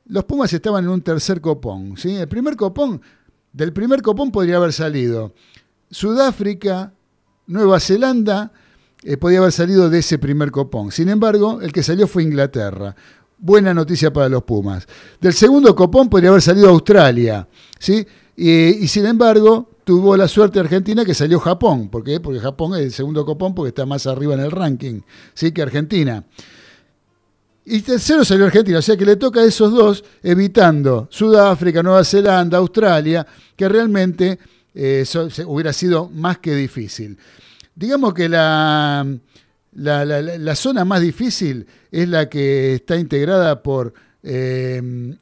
los 0.08 0.24
Pumas 0.24 0.52
estaban 0.52 0.84
en 0.84 0.90
un 0.90 1.02
tercer 1.02 1.42
copón. 1.42 1.96
¿sí? 1.98 2.16
El 2.16 2.28
primer 2.28 2.56
copón, 2.56 3.02
del 3.54 3.74
primer 3.74 4.02
copón 4.02 4.32
podría 4.32 4.58
haber 4.58 4.74
salido 4.74 5.34
Sudáfrica, 5.92 6.94
Nueva 7.48 7.80
Zelanda, 7.80 8.52
eh, 9.04 9.18
podía 9.18 9.40
haber 9.40 9.52
salido 9.52 9.90
de 9.90 10.00
ese 10.00 10.18
primer 10.18 10.52
copón. 10.52 10.92
Sin 10.92 11.10
embargo, 11.10 11.62
el 11.62 11.72
que 11.72 11.84
salió 11.84 12.08
fue 12.08 12.24
Inglaterra. 12.24 12.96
Buena 13.38 13.74
noticia 13.74 14.12
para 14.12 14.28
los 14.28 14.44
Pumas. 14.44 14.88
Del 15.22 15.34
segundo 15.34 15.74
copón 15.76 16.10
podría 16.10 16.30
haber 16.32 16.42
salido 16.42 16.70
Australia. 16.70 17.48
¿sí? 17.78 18.06
y 18.36 18.88
sin 18.88 19.06
embargo, 19.06 19.70
tuvo 19.90 20.16
la 20.16 20.28
suerte 20.28 20.60
Argentina 20.60 21.04
que 21.04 21.16
salió 21.16 21.40
Japón. 21.40 21.90
¿Por 21.90 22.04
qué? 22.04 22.20
Porque 22.20 22.40
Japón 22.40 22.76
es 22.76 22.82
el 22.82 22.92
segundo 22.92 23.26
copón 23.26 23.56
porque 23.56 23.70
está 23.70 23.88
más 23.88 24.06
arriba 24.06 24.36
en 24.36 24.42
el 24.42 24.52
ranking 24.52 25.02
¿sí? 25.34 25.52
que 25.52 25.64
Argentina. 25.64 26.24
Y 27.66 27.82
tercero 27.82 28.24
salió 28.24 28.46
Argentina, 28.46 28.78
o 28.78 28.82
sea 28.84 28.96
que 28.96 29.04
le 29.04 29.16
toca 29.16 29.40
a 29.40 29.46
esos 29.46 29.74
dos, 29.74 30.04
evitando 30.22 31.08
Sudáfrica, 31.10 31.82
Nueva 31.82 32.04
Zelanda, 32.04 32.60
Australia, 32.60 33.26
que 33.56 33.68
realmente 33.68 34.38
eh, 34.76 35.04
hubiera 35.48 35.74
sido 35.74 36.08
más 36.08 36.38
que 36.38 36.54
difícil. 36.54 37.18
Digamos 37.74 38.14
que 38.14 38.30
la, 38.30 39.08
la, 39.74 40.56
zona 40.56 40.86
más 40.86 41.02
difícil 41.02 41.66
es 41.90 42.08
la 42.08 42.30
que 42.30 42.76
está 42.76 42.96
integrada 42.96 43.64
por 43.64 43.96
eh, 44.22 45.18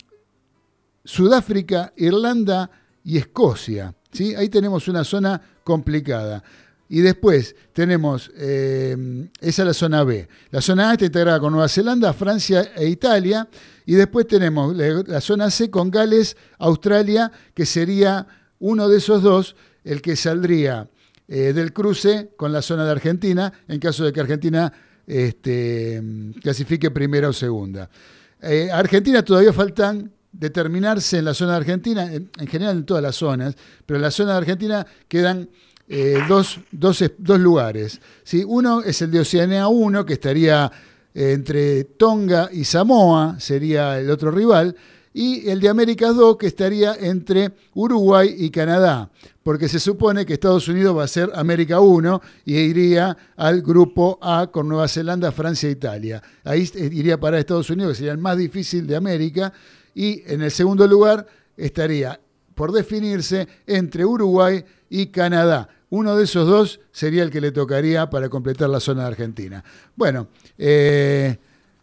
Sudáfrica, 1.05 1.93
Irlanda 1.95 2.70
y 3.05 3.18
Escocia. 3.18 3.93
Ahí 4.38 4.49
tenemos 4.49 4.88
una 4.88 5.03
zona 5.03 5.41
complicada. 5.63 6.43
Y 6.89 7.01
después 7.01 7.55
tenemos, 7.74 8.32
eh, 8.38 8.95
esa 9.41 9.61
es 9.63 9.68
la 9.68 9.74
zona 9.74 10.03
B. 10.03 10.28
La 10.51 10.61
zona 10.61 10.89
A 10.89 10.93
está 10.93 11.05
integrada 11.05 11.39
con 11.39 11.51
Nueva 11.51 11.68
Zelanda, 11.68 12.13
Francia 12.13 12.72
e 12.76 12.88
Italia. 12.88 13.47
Y 13.86 13.95
después 13.95 14.28
tenemos 14.28 14.76
la, 14.76 15.20
zona 15.22 15.51
C 15.51 15.70
con 15.70 15.91
Gales, 15.91 16.38
Australia, 16.59 17.32
que 17.53 17.65
sería 17.65 18.26
uno 18.59 18.88
de 18.88 18.97
esos 18.97 19.22
dos, 19.22 19.55
el 19.84 20.01
que 20.01 20.15
saldría 20.15 20.89
eh, 21.28 21.53
del 21.53 21.74
cruce 21.74 22.30
con 22.38 22.53
la 22.53 22.61
zona 22.61 22.86
de 22.86 22.91
Argentina, 22.91 23.51
en 23.68 23.80
caso 23.80 24.05
de 24.05 24.13
que 24.13 24.22
Argentina 24.22 24.72
este, 25.05 26.01
clasifique 26.41 26.91
primera 26.91 27.30
o 27.30 27.34
segunda. 27.34 27.89
Eh, 28.41 28.70
Argentina 28.72 29.24
todavía 29.24 29.51
faltan 29.51 30.11
determinarse 30.39 31.17
en 31.17 31.25
la 31.25 31.33
zona 31.33 31.51
de 31.51 31.57
Argentina, 31.57 32.13
en, 32.13 32.29
general 32.47 32.77
en 32.77 32.85
todas 32.85 33.03
las 33.03 33.15
zonas, 33.15 33.55
pero 33.85 33.97
en 33.97 34.03
la 34.03 34.11
zona 34.11 34.33
de 34.33 34.38
Argentina 34.38 34.85
quedan 35.07 35.49
eh, 35.88 36.19
dos, 36.27 36.59
lugares. 37.39 37.99
¿sí? 38.23 38.43
Uno 38.45 38.81
es 38.81 39.01
el 39.01 39.11
de 39.11 39.21
Oceanía 39.21 39.67
1, 39.67 40.05
que 40.05 40.13
estaría 40.13 40.71
eh, 41.13 41.31
entre 41.31 41.85
Tonga 41.85 42.49
y 42.51 42.63
Samoa, 42.65 43.39
sería 43.39 43.99
el 43.99 44.09
otro 44.09 44.31
rival, 44.31 44.75
y 45.13 45.49
el 45.49 45.59
de 45.59 45.69
América 45.69 46.11
2, 46.11 46.38
que 46.38 46.45
estaría 46.45 46.93
entre 46.93 47.51
Uruguay 47.73 48.35
y 48.38 48.51
Canadá, 48.51 49.09
porque 49.41 49.67
se 49.67 49.79
supone 49.79 50.27
que 50.27 50.33
Estados 50.33 50.67
Unidos 50.67 50.95
va 50.95 51.05
a 51.05 51.07
ser 51.07 51.31
América 51.33 51.79
1 51.79 52.21
y 52.45 52.57
iría 52.57 53.17
al 53.35 53.63
grupo 53.63 54.19
A 54.21 54.45
con 54.51 54.67
Nueva 54.67 54.88
Zelanda, 54.88 55.31
Francia 55.31 55.69
e 55.69 55.71
Italia. 55.71 56.21
Ahí 56.43 56.69
iría 56.75 57.19
para 57.19 57.39
Estados 57.39 57.71
Unidos, 57.71 57.93
que 57.93 57.97
sería 57.97 58.11
el 58.11 58.19
más 58.19 58.38
difícil 58.38 58.85
de 58.85 58.95
América, 58.95 59.51
y 59.98 60.22
en 60.32 60.43
el 60.43 60.52
segundo 60.52 60.86
lugar 60.86 61.26
estaría 61.58 62.20
por 62.54 62.72
definirse 62.72 63.48
entre 63.66 64.06
Uruguay 64.06 64.64
y 64.91 65.08
Canadá. 65.08 65.70
Uno 65.89 66.16
de 66.16 66.26
esos 66.26 66.48
dos 66.48 66.80
sería 66.91 67.24
el 67.24 67.32
que 67.32 67.41
le 67.41 67.52
tocaría 67.52 68.08
para 68.08 68.30
completar 68.30 68.70
la 68.70 68.80
zona 68.80 69.02
de 69.02 69.08
Argentina. 69.08 69.64
Bueno, 69.95 70.28
eh, 70.56 71.36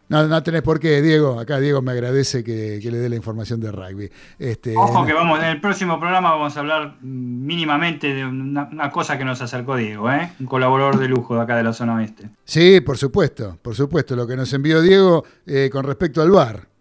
no, 0.09 0.43
tenés 0.45 0.63
por 0.63 0.79
qué, 0.79 1.03
Diego. 1.03 1.41
Acá 1.41 1.59
Diego 1.59 1.83
me 1.83 1.91
agradece 1.91 2.45
que, 2.45 2.79
le 2.81 2.99
dé 2.99 3.09
la 3.09 3.17
información 3.17 3.59
de 3.59 3.73
rugby. 3.73 4.09
Este, 4.39 4.77
Ojo 4.77 5.05
que 5.05 5.13
vamos, 5.13 5.41
en 5.41 5.47
el 5.47 5.61
próximo 5.61 5.99
programa 5.99 6.31
vamos 6.31 6.57
a 6.57 6.61
hablar 6.61 6.99
mínimamente 7.01 8.15
de 8.15 8.25
una, 8.25 8.93
cosa 8.93 9.19
que 9.19 9.25
nos 9.25 9.43
acercó 9.43 9.75
Diego, 9.75 10.09
¿eh? 10.13 10.31
un 10.39 10.47
colaborador 10.47 11.01
de 11.01 11.09
lujo 11.09 11.35
de 11.35 11.43
acá 11.43 11.57
de 11.57 11.65
la 11.65 11.73
zona 11.73 11.97
oeste. 11.97 12.31
Sí, 12.45 12.81
por 12.81 12.97
supuesto, 12.97 13.59
por 13.61 13.75
supuesto. 13.75 14.15
Lo 14.15 14.25
que 14.25 14.37
nos 14.37 14.53
envió 14.53 14.81
Diego 14.83 15.25
eh, 15.47 15.69
con 15.73 15.83
respecto 15.83 16.23
al 16.23 16.31
bar. 16.31 16.74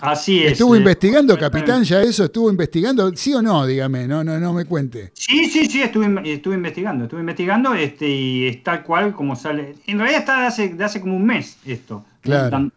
Así 0.00 0.44
es. 0.44 0.52
¿Estuvo 0.52 0.74
eh, 0.74 0.78
investigando, 0.78 1.38
capitán, 1.38 1.84
ya 1.84 2.02
eso? 2.02 2.24
¿Estuvo 2.24 2.50
investigando? 2.50 3.14
¿Sí 3.14 3.34
o 3.34 3.42
no? 3.42 3.66
Dígame, 3.66 4.06
no, 4.06 4.22
no, 4.24 4.38
no 4.38 4.52
me 4.52 4.64
cuente. 4.64 5.10
Sí, 5.14 5.46
sí, 5.46 5.66
sí, 5.66 5.82
estuve, 5.82 6.06
estuve 6.32 6.54
investigando, 6.54 7.04
estuve 7.04 7.20
investigando 7.20 7.74
este, 7.74 8.08
y 8.08 8.46
es 8.46 8.62
tal 8.62 8.82
cual 8.82 9.12
como 9.12 9.36
sale. 9.36 9.74
En 9.86 9.98
realidad 9.98 10.20
está 10.20 10.40
de 10.40 10.46
hace, 10.46 10.68
de 10.70 10.84
hace 10.84 11.00
como 11.00 11.16
un 11.16 11.26
mes 11.26 11.58
esto. 11.64 12.04
Claro. 12.20 12.70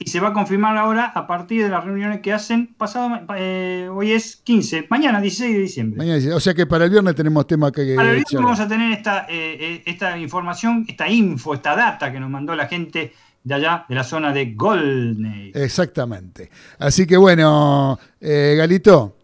Y 0.00 0.10
se 0.10 0.20
va 0.20 0.28
a 0.28 0.32
confirmar 0.32 0.76
ahora 0.76 1.06
a 1.14 1.26
partir 1.26 1.62
de 1.62 1.68
las 1.70 1.84
reuniones 1.84 2.20
que 2.20 2.32
hacen 2.32 2.74
pasado, 2.76 3.20
eh, 3.36 3.88
hoy 3.90 4.12
es 4.12 4.36
15, 4.36 4.86
mañana 4.90 5.20
16 5.20 5.54
de 5.54 5.60
diciembre. 5.60 5.98
Mañana, 5.98 6.36
o 6.36 6.40
sea 6.40 6.54
que 6.54 6.66
para 6.66 6.84
el 6.84 6.90
viernes 6.90 7.14
tenemos 7.14 7.46
tema 7.46 7.72
que... 7.72 7.94
Para 7.94 8.10
el 8.10 8.16
viernes 8.16 8.34
vamos 8.34 8.60
a 8.60 8.68
tener 8.68 8.92
esta, 8.92 9.26
eh, 9.28 9.82
esta 9.86 10.18
información, 10.18 10.84
esta 10.88 11.08
info, 11.08 11.54
esta 11.54 11.74
data 11.74 12.12
que 12.12 12.20
nos 12.20 12.30
mandó 12.30 12.54
la 12.54 12.66
gente 12.66 13.14
de 13.46 13.54
allá, 13.54 13.86
de 13.88 13.94
la 13.94 14.02
zona 14.02 14.32
de 14.32 14.54
Golney. 14.54 15.52
Exactamente. 15.54 16.50
Así 16.80 17.06
que 17.06 17.16
bueno, 17.16 17.96
eh, 18.20 18.54
Galito, 18.58 19.14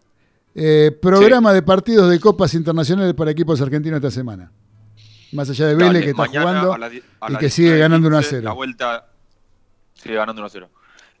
Eh, 0.55 0.91
programa 1.01 1.51
de 1.51 1.63
partidos 1.63 2.07
de 2.11 2.19
copas 2.19 2.53
internacionales 2.53 3.15
para 3.15 3.31
equipos 3.31 3.59
argentinos 3.59 3.97
esta 3.97 4.11
semana. 4.11 4.51
Más 5.31 5.49
allá 5.49 5.65
de 5.65 5.73
Vélez 5.73 6.03
que 6.03 6.11
está 6.11 6.27
jugando 6.27 6.77
y 7.27 7.35
que 7.37 7.49
sigue 7.49 7.75
ganando 7.79 8.07
1 8.07 8.17
a 8.19 8.21
0. 8.21 8.41
La 8.43 8.53
vuelta 8.53 9.07
sigue 9.95 10.13
ganando 10.13 10.41
1 10.41 10.45
a 10.45 10.49
0. 10.49 10.69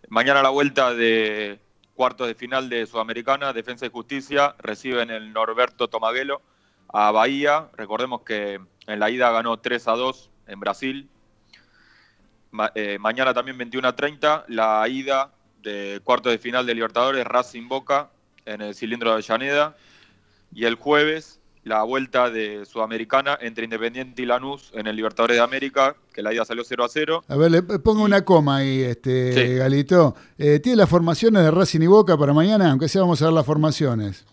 Mañana 0.09 0.43
la 0.43 0.49
vuelta 0.49 0.93
de 0.93 1.59
cuartos 1.95 2.27
de 2.27 2.35
final 2.35 2.69
de 2.69 2.85
Sudamericana, 2.85 3.53
Defensa 3.53 3.87
y 3.87 3.89
Justicia 3.89 4.55
reciben 4.59 5.09
el 5.09 5.33
Norberto 5.33 5.87
Tomaguelo 5.87 6.43
a 6.89 7.09
Bahía. 7.09 7.69
Recordemos 7.75 8.21
que 8.21 8.59
en 8.85 8.99
la 8.99 9.09
ida 9.09 9.31
ganó 9.31 9.57
3 9.57 9.87
a 9.87 9.93
2 9.93 10.29
en 10.45 10.59
Brasil. 10.59 11.09
Eh, 12.75 12.97
mañana 12.99 13.33
también 13.33 13.57
21 13.57 13.87
a 13.87 13.95
30, 13.95 14.45
la 14.49 14.87
ida 14.87 15.31
de 15.61 16.01
cuartos 16.03 16.31
de 16.31 16.37
final 16.37 16.65
de 16.65 16.75
Libertadores, 16.75 17.25
Racing 17.25 17.67
Boca 17.67 18.09
en 18.45 18.61
el 18.61 18.75
cilindro 18.75 19.09
de 19.09 19.15
Avellaneda. 19.15 19.75
Y 20.53 20.65
el 20.65 20.75
jueves 20.75 21.39
la 21.63 21.83
vuelta 21.83 22.29
de 22.29 22.65
Sudamericana 22.65 23.37
entre 23.41 23.63
Independiente 23.63 24.21
y 24.21 24.25
Lanús 24.25 24.71
en 24.73 24.87
el 24.87 24.95
Libertadores 24.95 25.37
de 25.37 25.43
América, 25.43 25.95
que 26.13 26.21
la 26.21 26.33
ida 26.33 26.43
salió 26.45 26.63
0 26.65 26.83
a 26.83 26.89
0. 26.89 27.23
A 27.27 27.35
ver, 27.37 27.51
le 27.51 27.63
pongo 27.63 28.03
una 28.03 28.23
coma 28.25 28.57
ahí, 28.57 28.81
este 28.81 29.55
Galito. 29.55 30.15
Eh, 30.37 30.59
¿Tiene 30.59 30.77
las 30.77 30.89
formaciones 30.89 31.43
de 31.43 31.51
Racing 31.51 31.81
y 31.81 31.87
Boca 31.87 32.17
para 32.17 32.33
mañana? 32.33 32.69
Aunque 32.69 32.89
sea, 32.89 33.01
vamos 33.01 33.21
a 33.21 33.25
ver 33.25 33.33
las 33.33 33.45
formaciones. 33.45 34.25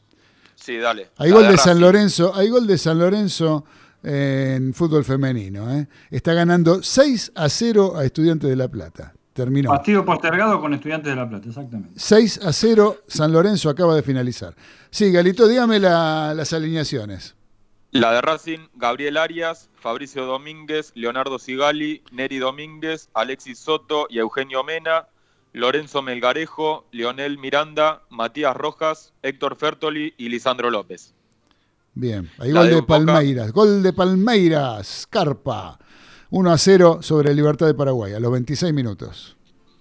Sí, 0.56 0.76
dale. 0.76 1.08
Hay 1.16 1.30
gol 1.30 1.48
de, 1.48 1.56
San 1.56 1.80
Lorenzo, 1.80 2.34
hay 2.34 2.48
gol 2.48 2.66
de 2.66 2.76
San 2.76 2.98
Lorenzo 2.98 3.64
en 4.03 4.74
fútbol 4.74 5.05
femenino. 5.05 5.70
¿eh? 5.72 5.88
Está 6.11 6.34
ganando 6.34 6.82
6 6.82 7.32
a 7.34 7.48
0 7.48 7.96
a 7.96 8.05
Estudiantes 8.05 8.48
de 8.48 8.57
La 8.57 8.68
Plata. 8.68 9.14
Terminó. 9.32 9.70
Partido 9.70 10.05
postergado 10.05 10.61
con 10.61 10.74
Estudiantes 10.74 11.11
de 11.11 11.16
La 11.16 11.28
Plata, 11.28 11.48
exactamente. 11.48 11.94
6 11.96 12.40
a 12.44 12.53
0, 12.53 12.96
San 13.07 13.32
Lorenzo 13.32 13.70
acaba 13.70 13.94
de 13.94 14.03
finalizar. 14.03 14.55
Sí, 14.90 15.12
Galito, 15.12 15.46
dígame 15.46 15.78
las 15.78 16.53
alineaciones. 16.53 17.36
La 17.92 18.12
de 18.12 18.20
Racing, 18.20 18.68
Gabriel 18.74 19.16
Arias, 19.16 19.68
Fabricio 19.74 20.24
Domínguez, 20.24 20.92
Leonardo 20.94 21.38
Sigali, 21.40 22.05
Neri 22.12 22.38
Domínguez, 22.38 23.09
Alexis 23.14 23.59
Soto 23.59 24.07
y 24.09 24.18
Eugenio 24.18 24.62
Mena, 24.62 25.09
Lorenzo 25.53 26.01
Melgarejo, 26.01 26.86
Leonel 26.92 27.38
Miranda, 27.38 28.03
Matías 28.09 28.57
Rojas, 28.57 29.12
Héctor 29.22 29.57
Fertoli 29.57 30.14
y 30.16 30.28
Lisandro 30.28 30.70
López. 30.70 31.14
Bien, 31.95 32.30
hay 32.38 32.53
gol 32.53 32.70
de, 32.70 32.82
Palmeiras. 32.82 33.53
Gol 33.53 33.82
de 33.82 33.93
Palmeiras, 33.93 35.07
Carpa. 35.11 35.78
1 36.30 36.53
a 36.53 36.59
0 36.59 36.99
sobre 37.03 37.34
Libertad 37.34 37.66
de 37.66 37.74
Paraguay, 37.74 38.12
a 38.14 38.20
los 38.20 38.30
26 38.30 38.72
minutos. 38.72 39.36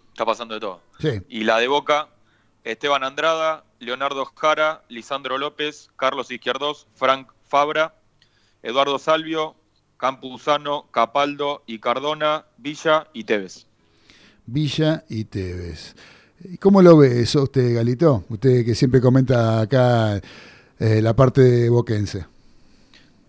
Está 0.07 0.25
pasando 0.25 0.55
de 0.55 0.59
todo. 0.59 0.81
Sí. 0.99 1.21
Y 1.29 1.43
la 1.43 1.59
de 1.59 1.67
Boca, 1.67 2.09
Esteban 2.63 3.03
Andrada, 3.03 3.63
Leonardo 3.79 4.25
Jara, 4.25 4.83
Lisandro 4.89 5.37
López, 5.37 5.91
Carlos 5.95 6.31
Izquierdos, 6.31 6.87
Frank 6.95 7.31
Fabra, 7.47 7.95
Eduardo 8.63 8.97
Salvio, 8.97 9.55
Campuzano, 9.97 10.87
Capaldo 10.91 11.63
y 11.67 11.79
Cardona, 11.79 12.45
Villa 12.57 13.07
y 13.13 13.25
Tevez. 13.25 13.67
Villa 14.45 15.03
y 15.07 15.25
Tevez. 15.25 15.95
¿Cómo 16.59 16.81
lo 16.81 16.97
ve 16.97 17.21
eso 17.21 17.43
usted, 17.43 17.75
Galito? 17.75 18.23
Usted 18.29 18.65
que 18.65 18.73
siempre 18.75 19.01
comenta 19.01 19.61
acá 19.61 20.19
eh, 20.79 21.01
la 21.01 21.13
parte 21.13 21.69
boquense. 21.69 22.25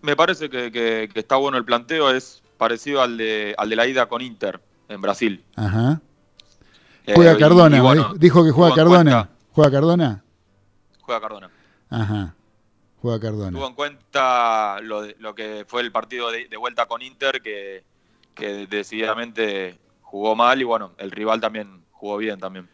Me 0.01 0.15
parece 0.15 0.49
que, 0.49 1.09
está 1.13 1.35
bueno 1.35 1.57
el 1.57 1.65
planteo, 1.65 2.11
es 2.11 2.41
parecido 2.57 3.01
al 3.01 3.17
de, 3.17 3.53
al 3.57 3.69
de 3.69 3.75
la 3.75 3.87
ida 3.87 4.07
con 4.07 4.21
Inter 4.21 4.59
en 4.89 5.01
Brasil. 5.01 5.43
Ajá. 5.55 6.01
Eh, 7.05 7.13
juega 7.15 7.37
Cardona, 7.37 8.13
dijo 8.15 8.43
que 8.43 8.51
juega 8.51 8.73
Cardona. 8.75 9.29
¿Juega 9.51 9.71
Cardona? 9.71 10.23
Juega 11.01 11.21
Cardona. 11.21 11.49
Ajá. 11.89 12.35
Juega 13.01 13.19
Cardona. 13.19 13.57
Tuvo 13.57 13.67
en 13.67 13.73
cuenta 13.73 14.79
lo, 14.81 15.03
lo 15.19 15.35
que 15.35 15.65
fue 15.67 15.81
el 15.81 15.91
partido 15.91 16.31
de, 16.31 16.55
vuelta 16.57 16.85
con 16.85 17.01
Inter, 17.01 17.41
que, 17.41 17.83
que 18.33 18.67
decididamente 18.67 19.79
jugó 20.01 20.35
mal 20.35 20.61
y 20.61 20.63
bueno, 20.63 20.93
el 20.97 21.11
rival 21.11 21.41
también 21.41 21.83
jugó 21.91 22.17
bien 22.17 22.39
también 22.39 22.69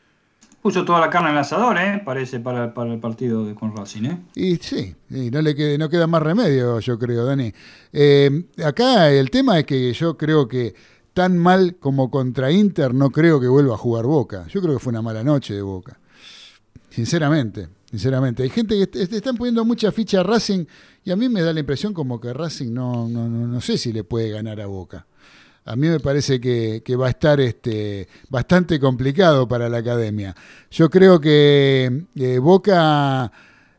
puso 0.67 0.83
toda 0.83 0.99
la 0.99 1.09
carne 1.09 1.29
en 1.29 1.35
el 1.35 1.39
asador, 1.39 1.77
¿eh? 1.77 2.01
parece, 2.03 2.41
para, 2.41 2.65
el 2.65 2.99
partido 2.99 3.45
de, 3.45 3.55
con 3.55 3.73
Racing. 3.73 4.03
¿eh? 4.03 4.19
Y 4.35 4.57
sí, 4.57 4.93
no, 5.07 5.41
le 5.41 5.77
no 5.77 5.87
queda 5.87 6.07
más 6.07 6.21
remedio, 6.21 6.81
yo 6.81 6.99
creo, 6.99 7.23
Dani. 7.23 7.53
Eh, 7.93 8.43
acá 8.65 9.09
el 9.09 9.31
tema 9.31 9.59
es 9.59 9.65
que 9.65 9.93
yo 9.93 10.17
creo 10.17 10.45
que 10.45 10.75
tan 11.13 11.37
mal 11.37 11.77
como 11.79 12.11
contra 12.11 12.51
Inter 12.51 12.93
no 12.93 13.11
creo 13.11 13.39
que 13.39 13.47
vuelva 13.47 13.75
a 13.75 13.77
jugar 13.77 14.07
Boca. 14.07 14.45
Yo 14.49 14.61
creo 14.61 14.73
que 14.73 14.79
fue 14.79 14.91
una 14.91 15.01
mala 15.01 15.23
noche 15.23 15.53
de 15.53 15.61
Boca. 15.61 15.97
Sinceramente, 16.89 17.69
sinceramente. 17.89 18.43
Hay 18.43 18.49
gente 18.49 18.89
que 18.89 19.03
están 19.03 19.37
poniendo 19.37 19.63
mucha 19.63 19.93
ficha 19.93 20.19
a 20.19 20.23
Racing 20.23 20.65
y 21.05 21.11
a 21.11 21.15
mí 21.15 21.29
me 21.29 21.43
da 21.43 21.53
la 21.53 21.61
impresión 21.61 21.93
como 21.93 22.19
que 22.19 22.33
Racing 22.33 22.73
no, 22.73 23.07
no, 23.07 23.29
no, 23.29 23.47
no 23.47 23.61
sé 23.61 23.77
si 23.77 23.93
le 23.93 24.03
puede 24.03 24.31
ganar 24.31 24.59
a 24.59 24.65
Boca 24.65 25.07
a 25.67 25.75
mí 25.75 25.89
me 25.89 25.99
parece 25.99 26.39
que, 26.39 26.95
va 26.95 27.07
a 27.07 27.09
estar 27.09 27.41
este, 27.41 28.07
bastante 28.29 28.79
complicado 28.79 29.47
para 29.49 29.67
la 29.67 29.79
academia. 29.79 30.33
Yo 30.71 30.89
creo 30.89 31.19
que 31.19 32.05
eh, 32.15 32.39
Boca 32.39 33.29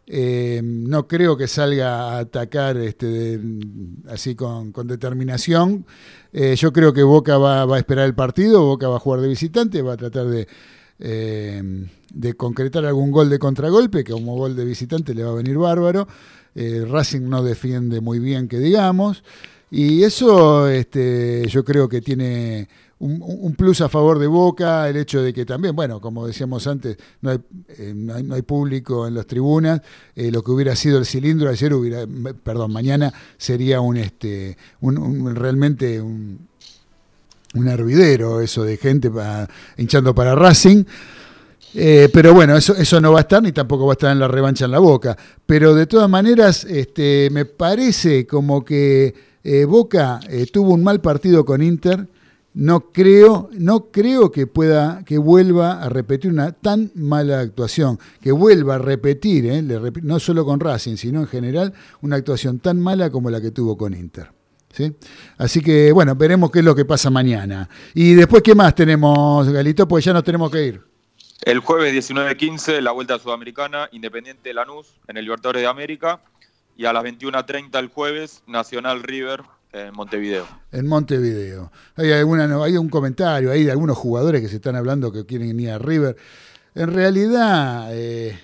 eh, 0.07 0.61
no 0.63 1.09
creo 1.09 1.37
que 1.39 1.49
salga 1.49 2.11
a 2.11 2.19
atacar 2.19 2.77
este, 2.77 3.41
así 4.07 4.35
con, 4.35 4.71
determinación. 4.85 5.87
Eh, 6.31 6.57
yo 6.57 6.75
creo 6.75 6.93
que 6.93 7.03
Boca 7.03 7.39
va, 7.39 7.63
a 7.63 7.79
esperar 7.79 8.05
el 8.05 8.15
partido, 8.15 8.67
Boca 8.67 8.89
va 8.89 8.97
a 8.97 9.01
jugar 9.01 9.23
de 9.23 9.29
visitante, 9.29 9.81
va 9.81 9.95
a 9.95 9.97
tratar 9.97 10.27
de, 10.27 10.47
de 10.99 12.35
concretar 12.35 12.85
algún 12.85 13.11
gol 13.11 13.31
de 13.31 13.39
contragolpe, 13.39 14.05
que 14.05 14.13
como 14.13 14.37
gol 14.37 14.55
de 14.55 14.67
visitante 14.67 15.15
le 15.15 15.25
va 15.25 15.31
a 15.31 15.37
venir 15.37 15.57
bárbaro. 15.57 16.07
Racing 16.55 17.29
no 17.29 17.43
defiende 17.43 18.03
muy 18.03 18.19
bien, 18.19 18.49
que 18.49 18.59
digamos. 18.59 19.23
Y 19.71 20.03
eso 20.03 20.69
este, 20.69 21.47
yo 21.49 21.65
creo 21.65 21.89
que 21.89 22.01
tiene 22.01 22.69
un, 23.01 23.55
plus 23.57 23.81
a 23.81 23.89
favor 23.89 24.19
de 24.19 24.27
Boca, 24.27 24.89
el 24.89 24.97
hecho 24.97 25.23
de 25.23 25.33
que 25.33 25.45
también, 25.45 25.77
bueno, 25.77 26.01
como 26.01 26.27
decíamos 26.27 26.67
antes, 26.67 26.97
no 27.21 27.31
hay, 27.31 27.39
eh, 27.69 28.43
público 28.45 29.07
en 29.07 29.15
las 29.15 29.27
tribunas, 29.27 29.81
eh, 30.17 30.31
lo 30.33 30.43
que 30.43 30.51
hubiera 30.51 30.75
sido 30.75 30.99
el 30.99 31.07
cilindro 31.07 31.49
ayer 31.49 31.73
hubiera, 31.75 32.05
perdón, 32.43 32.73
mañana 32.73 33.13
sería 33.37 33.81
un, 33.81 33.99
este, 33.99 34.57
un, 34.81 35.35
realmente 35.37 36.01
un, 36.01 36.49
un 37.55 37.69
hervidero 37.69 38.41
eso 38.41 38.65
de 38.65 38.77
gente 38.77 39.11
hinchando 39.77 40.15
para 40.15 40.35
Racing. 40.35 40.85
Eh, 41.75 42.09
pero 42.13 42.33
bueno, 42.33 42.57
eso, 42.57 42.75
eso 42.75 43.01
no 43.01 43.13
va 43.13 43.19
a 43.19 43.23
estar 43.23 43.43
ni 43.43 43.53
tampoco 43.53 43.87
va 43.87 43.93
a 43.93 43.95
estar 43.95 44.11
en 44.11 44.19
la 44.19 44.27
revancha 44.27 44.65
en 44.65 44.71
la 44.71 44.79
boca. 44.79 45.17
Pero 45.47 45.75
de 45.75 45.87
todas 45.87 46.09
maneras, 46.09 46.65
este, 46.65 47.29
me 47.31 47.45
parece 47.45 48.27
como 48.27 48.65
que 48.65 49.28
eh, 49.45 49.65
Boca 49.65 50.21
eh, 50.29 50.47
tuvo 50.47 50.75
un 50.75 50.83
mal 50.83 51.01
partido 51.01 51.45
con 51.45 51.63
Inter. 51.63 52.09
No 52.55 52.91
creo, 52.91 53.51
no 53.53 53.91
creo 53.93 54.33
que 54.33 54.47
pueda, 54.47 55.05
que 55.05 55.19
vuelva 55.19 55.81
a 55.83 55.89
repetir 55.89 56.33
una 56.33 56.53
tan 56.53 56.91
mala 56.95 57.41
actuación, 57.41 58.01
que 58.21 58.33
vuelva 58.33 58.77
a 58.77 58.79
repetir, 58.79 59.47
eh, 59.47 59.63
no 60.03 60.19
solo 60.19 60.45
con 60.45 60.59
Racing, 60.59 60.97
sino 60.97 61.21
en 61.21 61.29
general, 61.29 61.73
una 62.01 62.17
actuación 62.17 62.59
tan 62.59 62.81
mala 62.81 63.11
como 63.11 63.31
la 63.31 63.41
que 63.41 63.53
tuvo 63.53 63.77
con 63.77 63.95
Inter. 63.95 64.33
¿sí? 64.73 64.93
Así 65.37 65.61
que, 65.61 65.93
bueno, 65.93 66.17
veremos 66.17 66.51
qué 66.51 66.59
es 66.61 66.65
lo 66.65 66.75
que 66.75 66.85
pasa 66.85 67.11
mañana. 67.11 67.69
Y 67.95 68.15
después, 68.15 68.43
¿qué 68.43 68.55
más 68.55 68.75
tenemos, 68.75 69.49
Galito? 69.49 69.87
Pues 69.87 70.05
ya 70.05 70.13
nos 70.13 70.25
tenemos 70.25 70.51
que 70.51 70.67
ir. 70.67 70.81
El 71.43 71.61
jueves 71.61 71.95
19-15, 71.95 72.81
la 72.81 72.91
Vuelta 72.91 73.19
Sudamericana, 73.19 73.89
Independiente 73.93 74.53
Lanús, 74.53 74.95
en 75.07 75.17
el 75.17 75.25
Libertadores 75.25 75.63
de 75.63 75.69
América 75.69 76.21
y 76.79 76.87
a 76.87 76.93
las 76.93 77.03
21.30 77.03 77.77
el 77.77 77.89
jueves, 77.89 78.45
Nacional 78.47 79.03
River 79.03 79.43
en 79.73 79.93
Montevideo. 79.93 80.47
En 80.71 80.87
Montevideo. 80.87 81.73
Hay, 81.97 82.13
alguna, 82.13 82.45
hay 82.65 82.77
un 82.77 82.89
comentario 82.89 83.51
ahí 83.51 83.65
de 83.65 83.73
algunos 83.73 83.99
jugadores 83.99 84.41
que 84.41 84.49
se 84.49 84.57
están 84.57 84.77
hablando 84.77 85.11
que 85.11 85.27
quieren 85.27 85.59
ir 85.59 85.71
a 85.71 85.79
River. 85.79 86.17
En 86.77 86.95
realidad, 86.95 87.89
eh, 87.91 88.39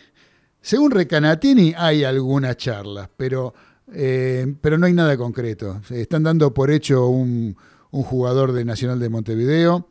según 0.61 0.91
Recanatini, 0.91 1.75
hay 1.77 2.03
algunas 2.03 2.57
charlas, 2.57 3.09
pero, 3.17 3.55
eh, 3.93 4.53
pero 4.61 4.79
no 4.79 4.87
hay 4.87 4.95
nada 4.95 5.17
concreto. 5.17 5.81
Están 5.91 6.25
dando 6.25 6.53
por 6.53 6.73
hecho 6.73 7.07
un 7.07 7.55
jugador 7.93 8.51
de 8.51 8.65
Nacional 8.65 8.99
de 8.99 9.11
Montevideo. 9.11 9.87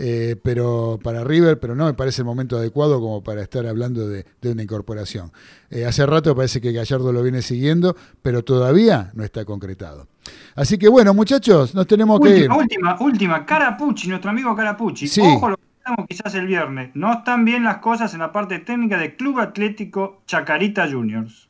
Eh, 0.00 0.36
pero 0.40 1.00
para 1.02 1.24
River, 1.24 1.58
pero 1.58 1.74
no 1.74 1.86
me 1.86 1.92
parece 1.92 2.22
el 2.22 2.26
momento 2.26 2.56
adecuado 2.56 3.00
como 3.00 3.20
para 3.20 3.42
estar 3.42 3.66
hablando 3.66 4.06
de, 4.06 4.24
una 4.44 4.62
incorporación. 4.62 5.32
Eh, 5.70 5.84
hace 5.84 6.06
rato 6.06 6.36
parece 6.36 6.60
que 6.60 6.70
Gallardo 6.70 7.12
lo 7.12 7.20
viene 7.20 7.42
siguiendo, 7.42 7.96
pero 8.22 8.44
todavía 8.44 9.10
no 9.14 9.24
está 9.24 9.44
concretado. 9.44 10.06
Así 10.54 10.78
que 10.78 10.88
bueno, 10.88 11.14
muchachos, 11.14 11.74
nos 11.74 11.88
tenemos 11.88 12.20
que 12.20 12.44
ir. 12.44 12.48
Última, 12.48 12.96
última, 13.00 13.44
Carapucci, 13.44 14.06
nuestro 14.08 14.30
amigo 14.30 14.54
Carapucci. 14.54 15.20
Ojo 15.20 15.50
lo 15.50 15.56
que 15.56 15.64
estamos 15.78 16.06
quizás 16.08 16.32
el 16.36 16.46
viernes. 16.46 16.90
No 16.94 17.14
están 17.14 17.44
bien 17.44 17.64
las 17.64 17.78
cosas 17.78 18.14
en 18.14 18.20
la 18.20 18.30
parte 18.30 18.60
técnica 18.60 18.98
del 18.98 19.16
Club 19.16 19.40
Atlético 19.40 20.22
Chacarita 20.26 20.88
Juniors. 20.88 21.48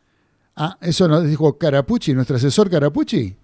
Ah, 0.57 0.79
eso 0.81 1.07
nos 1.07 1.23
dijo 1.25 1.59
Carapucci, 1.59 2.15
nuestro 2.15 2.37
asesor 2.37 2.71
Carapucci. 2.71 3.37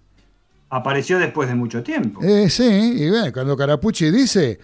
Apareció 0.71 1.19
después 1.19 1.47
de 1.47 1.53
mucho 1.53 1.83
tiempo. 1.83 2.23
Eh, 2.23 2.49
sí, 2.49 2.95
y 2.97 3.07
bueno, 3.11 3.31
cuando 3.31 3.55
Carapucci 3.55 4.09
dice, 4.09 4.57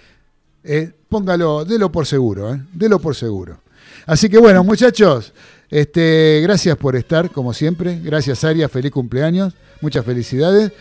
eh, 0.64 0.91
póngalo, 1.09 1.66
délo 1.66 1.91
por 1.91 2.05
seguro, 2.05 2.53
eh, 2.53 2.62
délo 2.74 2.99
por 2.99 3.16
seguro. 3.16 3.59
Así 4.05 4.30
que 4.30 4.38
bueno, 4.38 4.64
muchachos, 4.64 5.34
Este, 5.70 6.41
gracias 6.43 6.76
por 6.76 6.97
estar, 6.97 7.32
como 7.32 7.53
siempre. 7.53 7.97
Gracias, 8.03 8.43
Aria. 8.43 8.68
Feliz 8.68 8.91
cumpleaños. 8.91 9.53
Muchas 9.80 10.03
felicidades. 10.05 10.74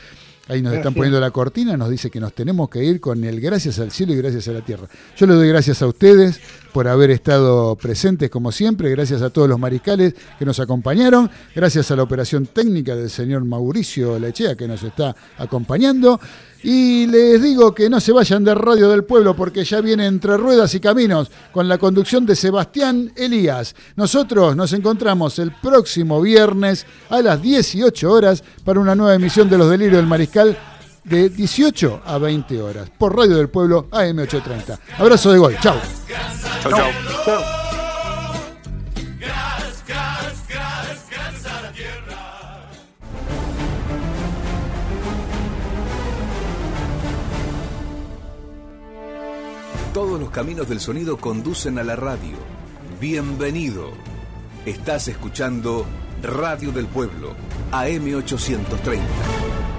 Ahí 0.48 0.62
nos 0.62 0.74
están 0.74 0.94
poniendo 0.94 1.20
la 1.20 1.30
cortina, 1.30 1.76
nos 1.76 1.90
dice 1.90 2.10
que 2.10 2.18
nos 2.18 2.32
tenemos 2.32 2.68
que 2.68 2.82
ir 2.82 3.00
con 3.00 3.22
el 3.22 3.40
gracias 3.40 3.78
al 3.78 3.92
cielo 3.92 4.14
y 4.14 4.16
gracias 4.16 4.48
a 4.48 4.52
la 4.52 4.62
tierra. 4.62 4.88
Yo 5.16 5.26
le 5.28 5.34
doy 5.34 5.48
gracias 5.48 5.80
a 5.80 5.86
ustedes 5.86 6.40
por 6.72 6.88
haber 6.88 7.10
estado 7.10 7.76
presentes 7.76 8.30
como 8.30 8.52
siempre, 8.52 8.90
gracias 8.90 9.22
a 9.22 9.30
todos 9.30 9.48
los 9.48 9.58
mariscales 9.58 10.14
que 10.38 10.44
nos 10.44 10.60
acompañaron, 10.60 11.30
gracias 11.54 11.90
a 11.90 11.96
la 11.96 12.02
operación 12.02 12.46
técnica 12.46 12.96
del 12.96 13.10
señor 13.10 13.44
Mauricio 13.44 14.18
Lechea 14.18 14.54
que 14.54 14.68
nos 14.68 14.82
está 14.82 15.14
acompañando. 15.38 16.20
Y 16.62 17.06
les 17.06 17.42
digo 17.42 17.74
que 17.74 17.88
no 17.88 18.00
se 18.00 18.12
vayan 18.12 18.44
de 18.44 18.54
Radio 18.54 18.90
del 18.90 19.04
Pueblo 19.04 19.34
porque 19.34 19.64
ya 19.64 19.80
viene 19.80 20.06
entre 20.06 20.36
ruedas 20.36 20.74
y 20.74 20.80
caminos 20.80 21.30
con 21.52 21.68
la 21.68 21.78
conducción 21.78 22.26
de 22.26 22.36
Sebastián 22.36 23.12
Elías. 23.16 23.74
Nosotros 23.96 24.54
nos 24.56 24.74
encontramos 24.74 25.38
el 25.38 25.52
próximo 25.52 26.20
viernes 26.20 26.84
a 27.08 27.22
las 27.22 27.40
18 27.40 28.12
horas 28.12 28.44
para 28.62 28.78
una 28.78 28.94
nueva 28.94 29.14
emisión 29.14 29.48
de 29.48 29.56
Los 29.56 29.70
Delirios 29.70 29.96
del 29.96 30.06
Mariscal 30.06 30.58
de 31.04 31.28
18 31.28 32.02
a 32.04 32.18
20 32.18 32.60
horas 32.62 32.90
por 32.90 33.16
Radio 33.16 33.36
del 33.36 33.48
Pueblo 33.48 33.88
AM830. 33.90 34.78
Abrazo 34.98 35.32
de 35.32 35.38
gol. 35.38 35.56
Chau. 35.60 35.76
Chau, 36.62 36.72
chau. 36.72 36.90
Todos 49.92 50.20
los 50.20 50.30
caminos 50.30 50.68
del 50.68 50.78
sonido 50.78 51.16
conducen 51.16 51.78
a 51.78 51.82
la 51.82 51.96
radio. 51.96 52.36
Bienvenido. 53.00 53.90
Estás 54.64 55.08
escuchando 55.08 55.84
Radio 56.22 56.70
del 56.70 56.86
Pueblo, 56.86 57.34
AM830. 57.72 59.69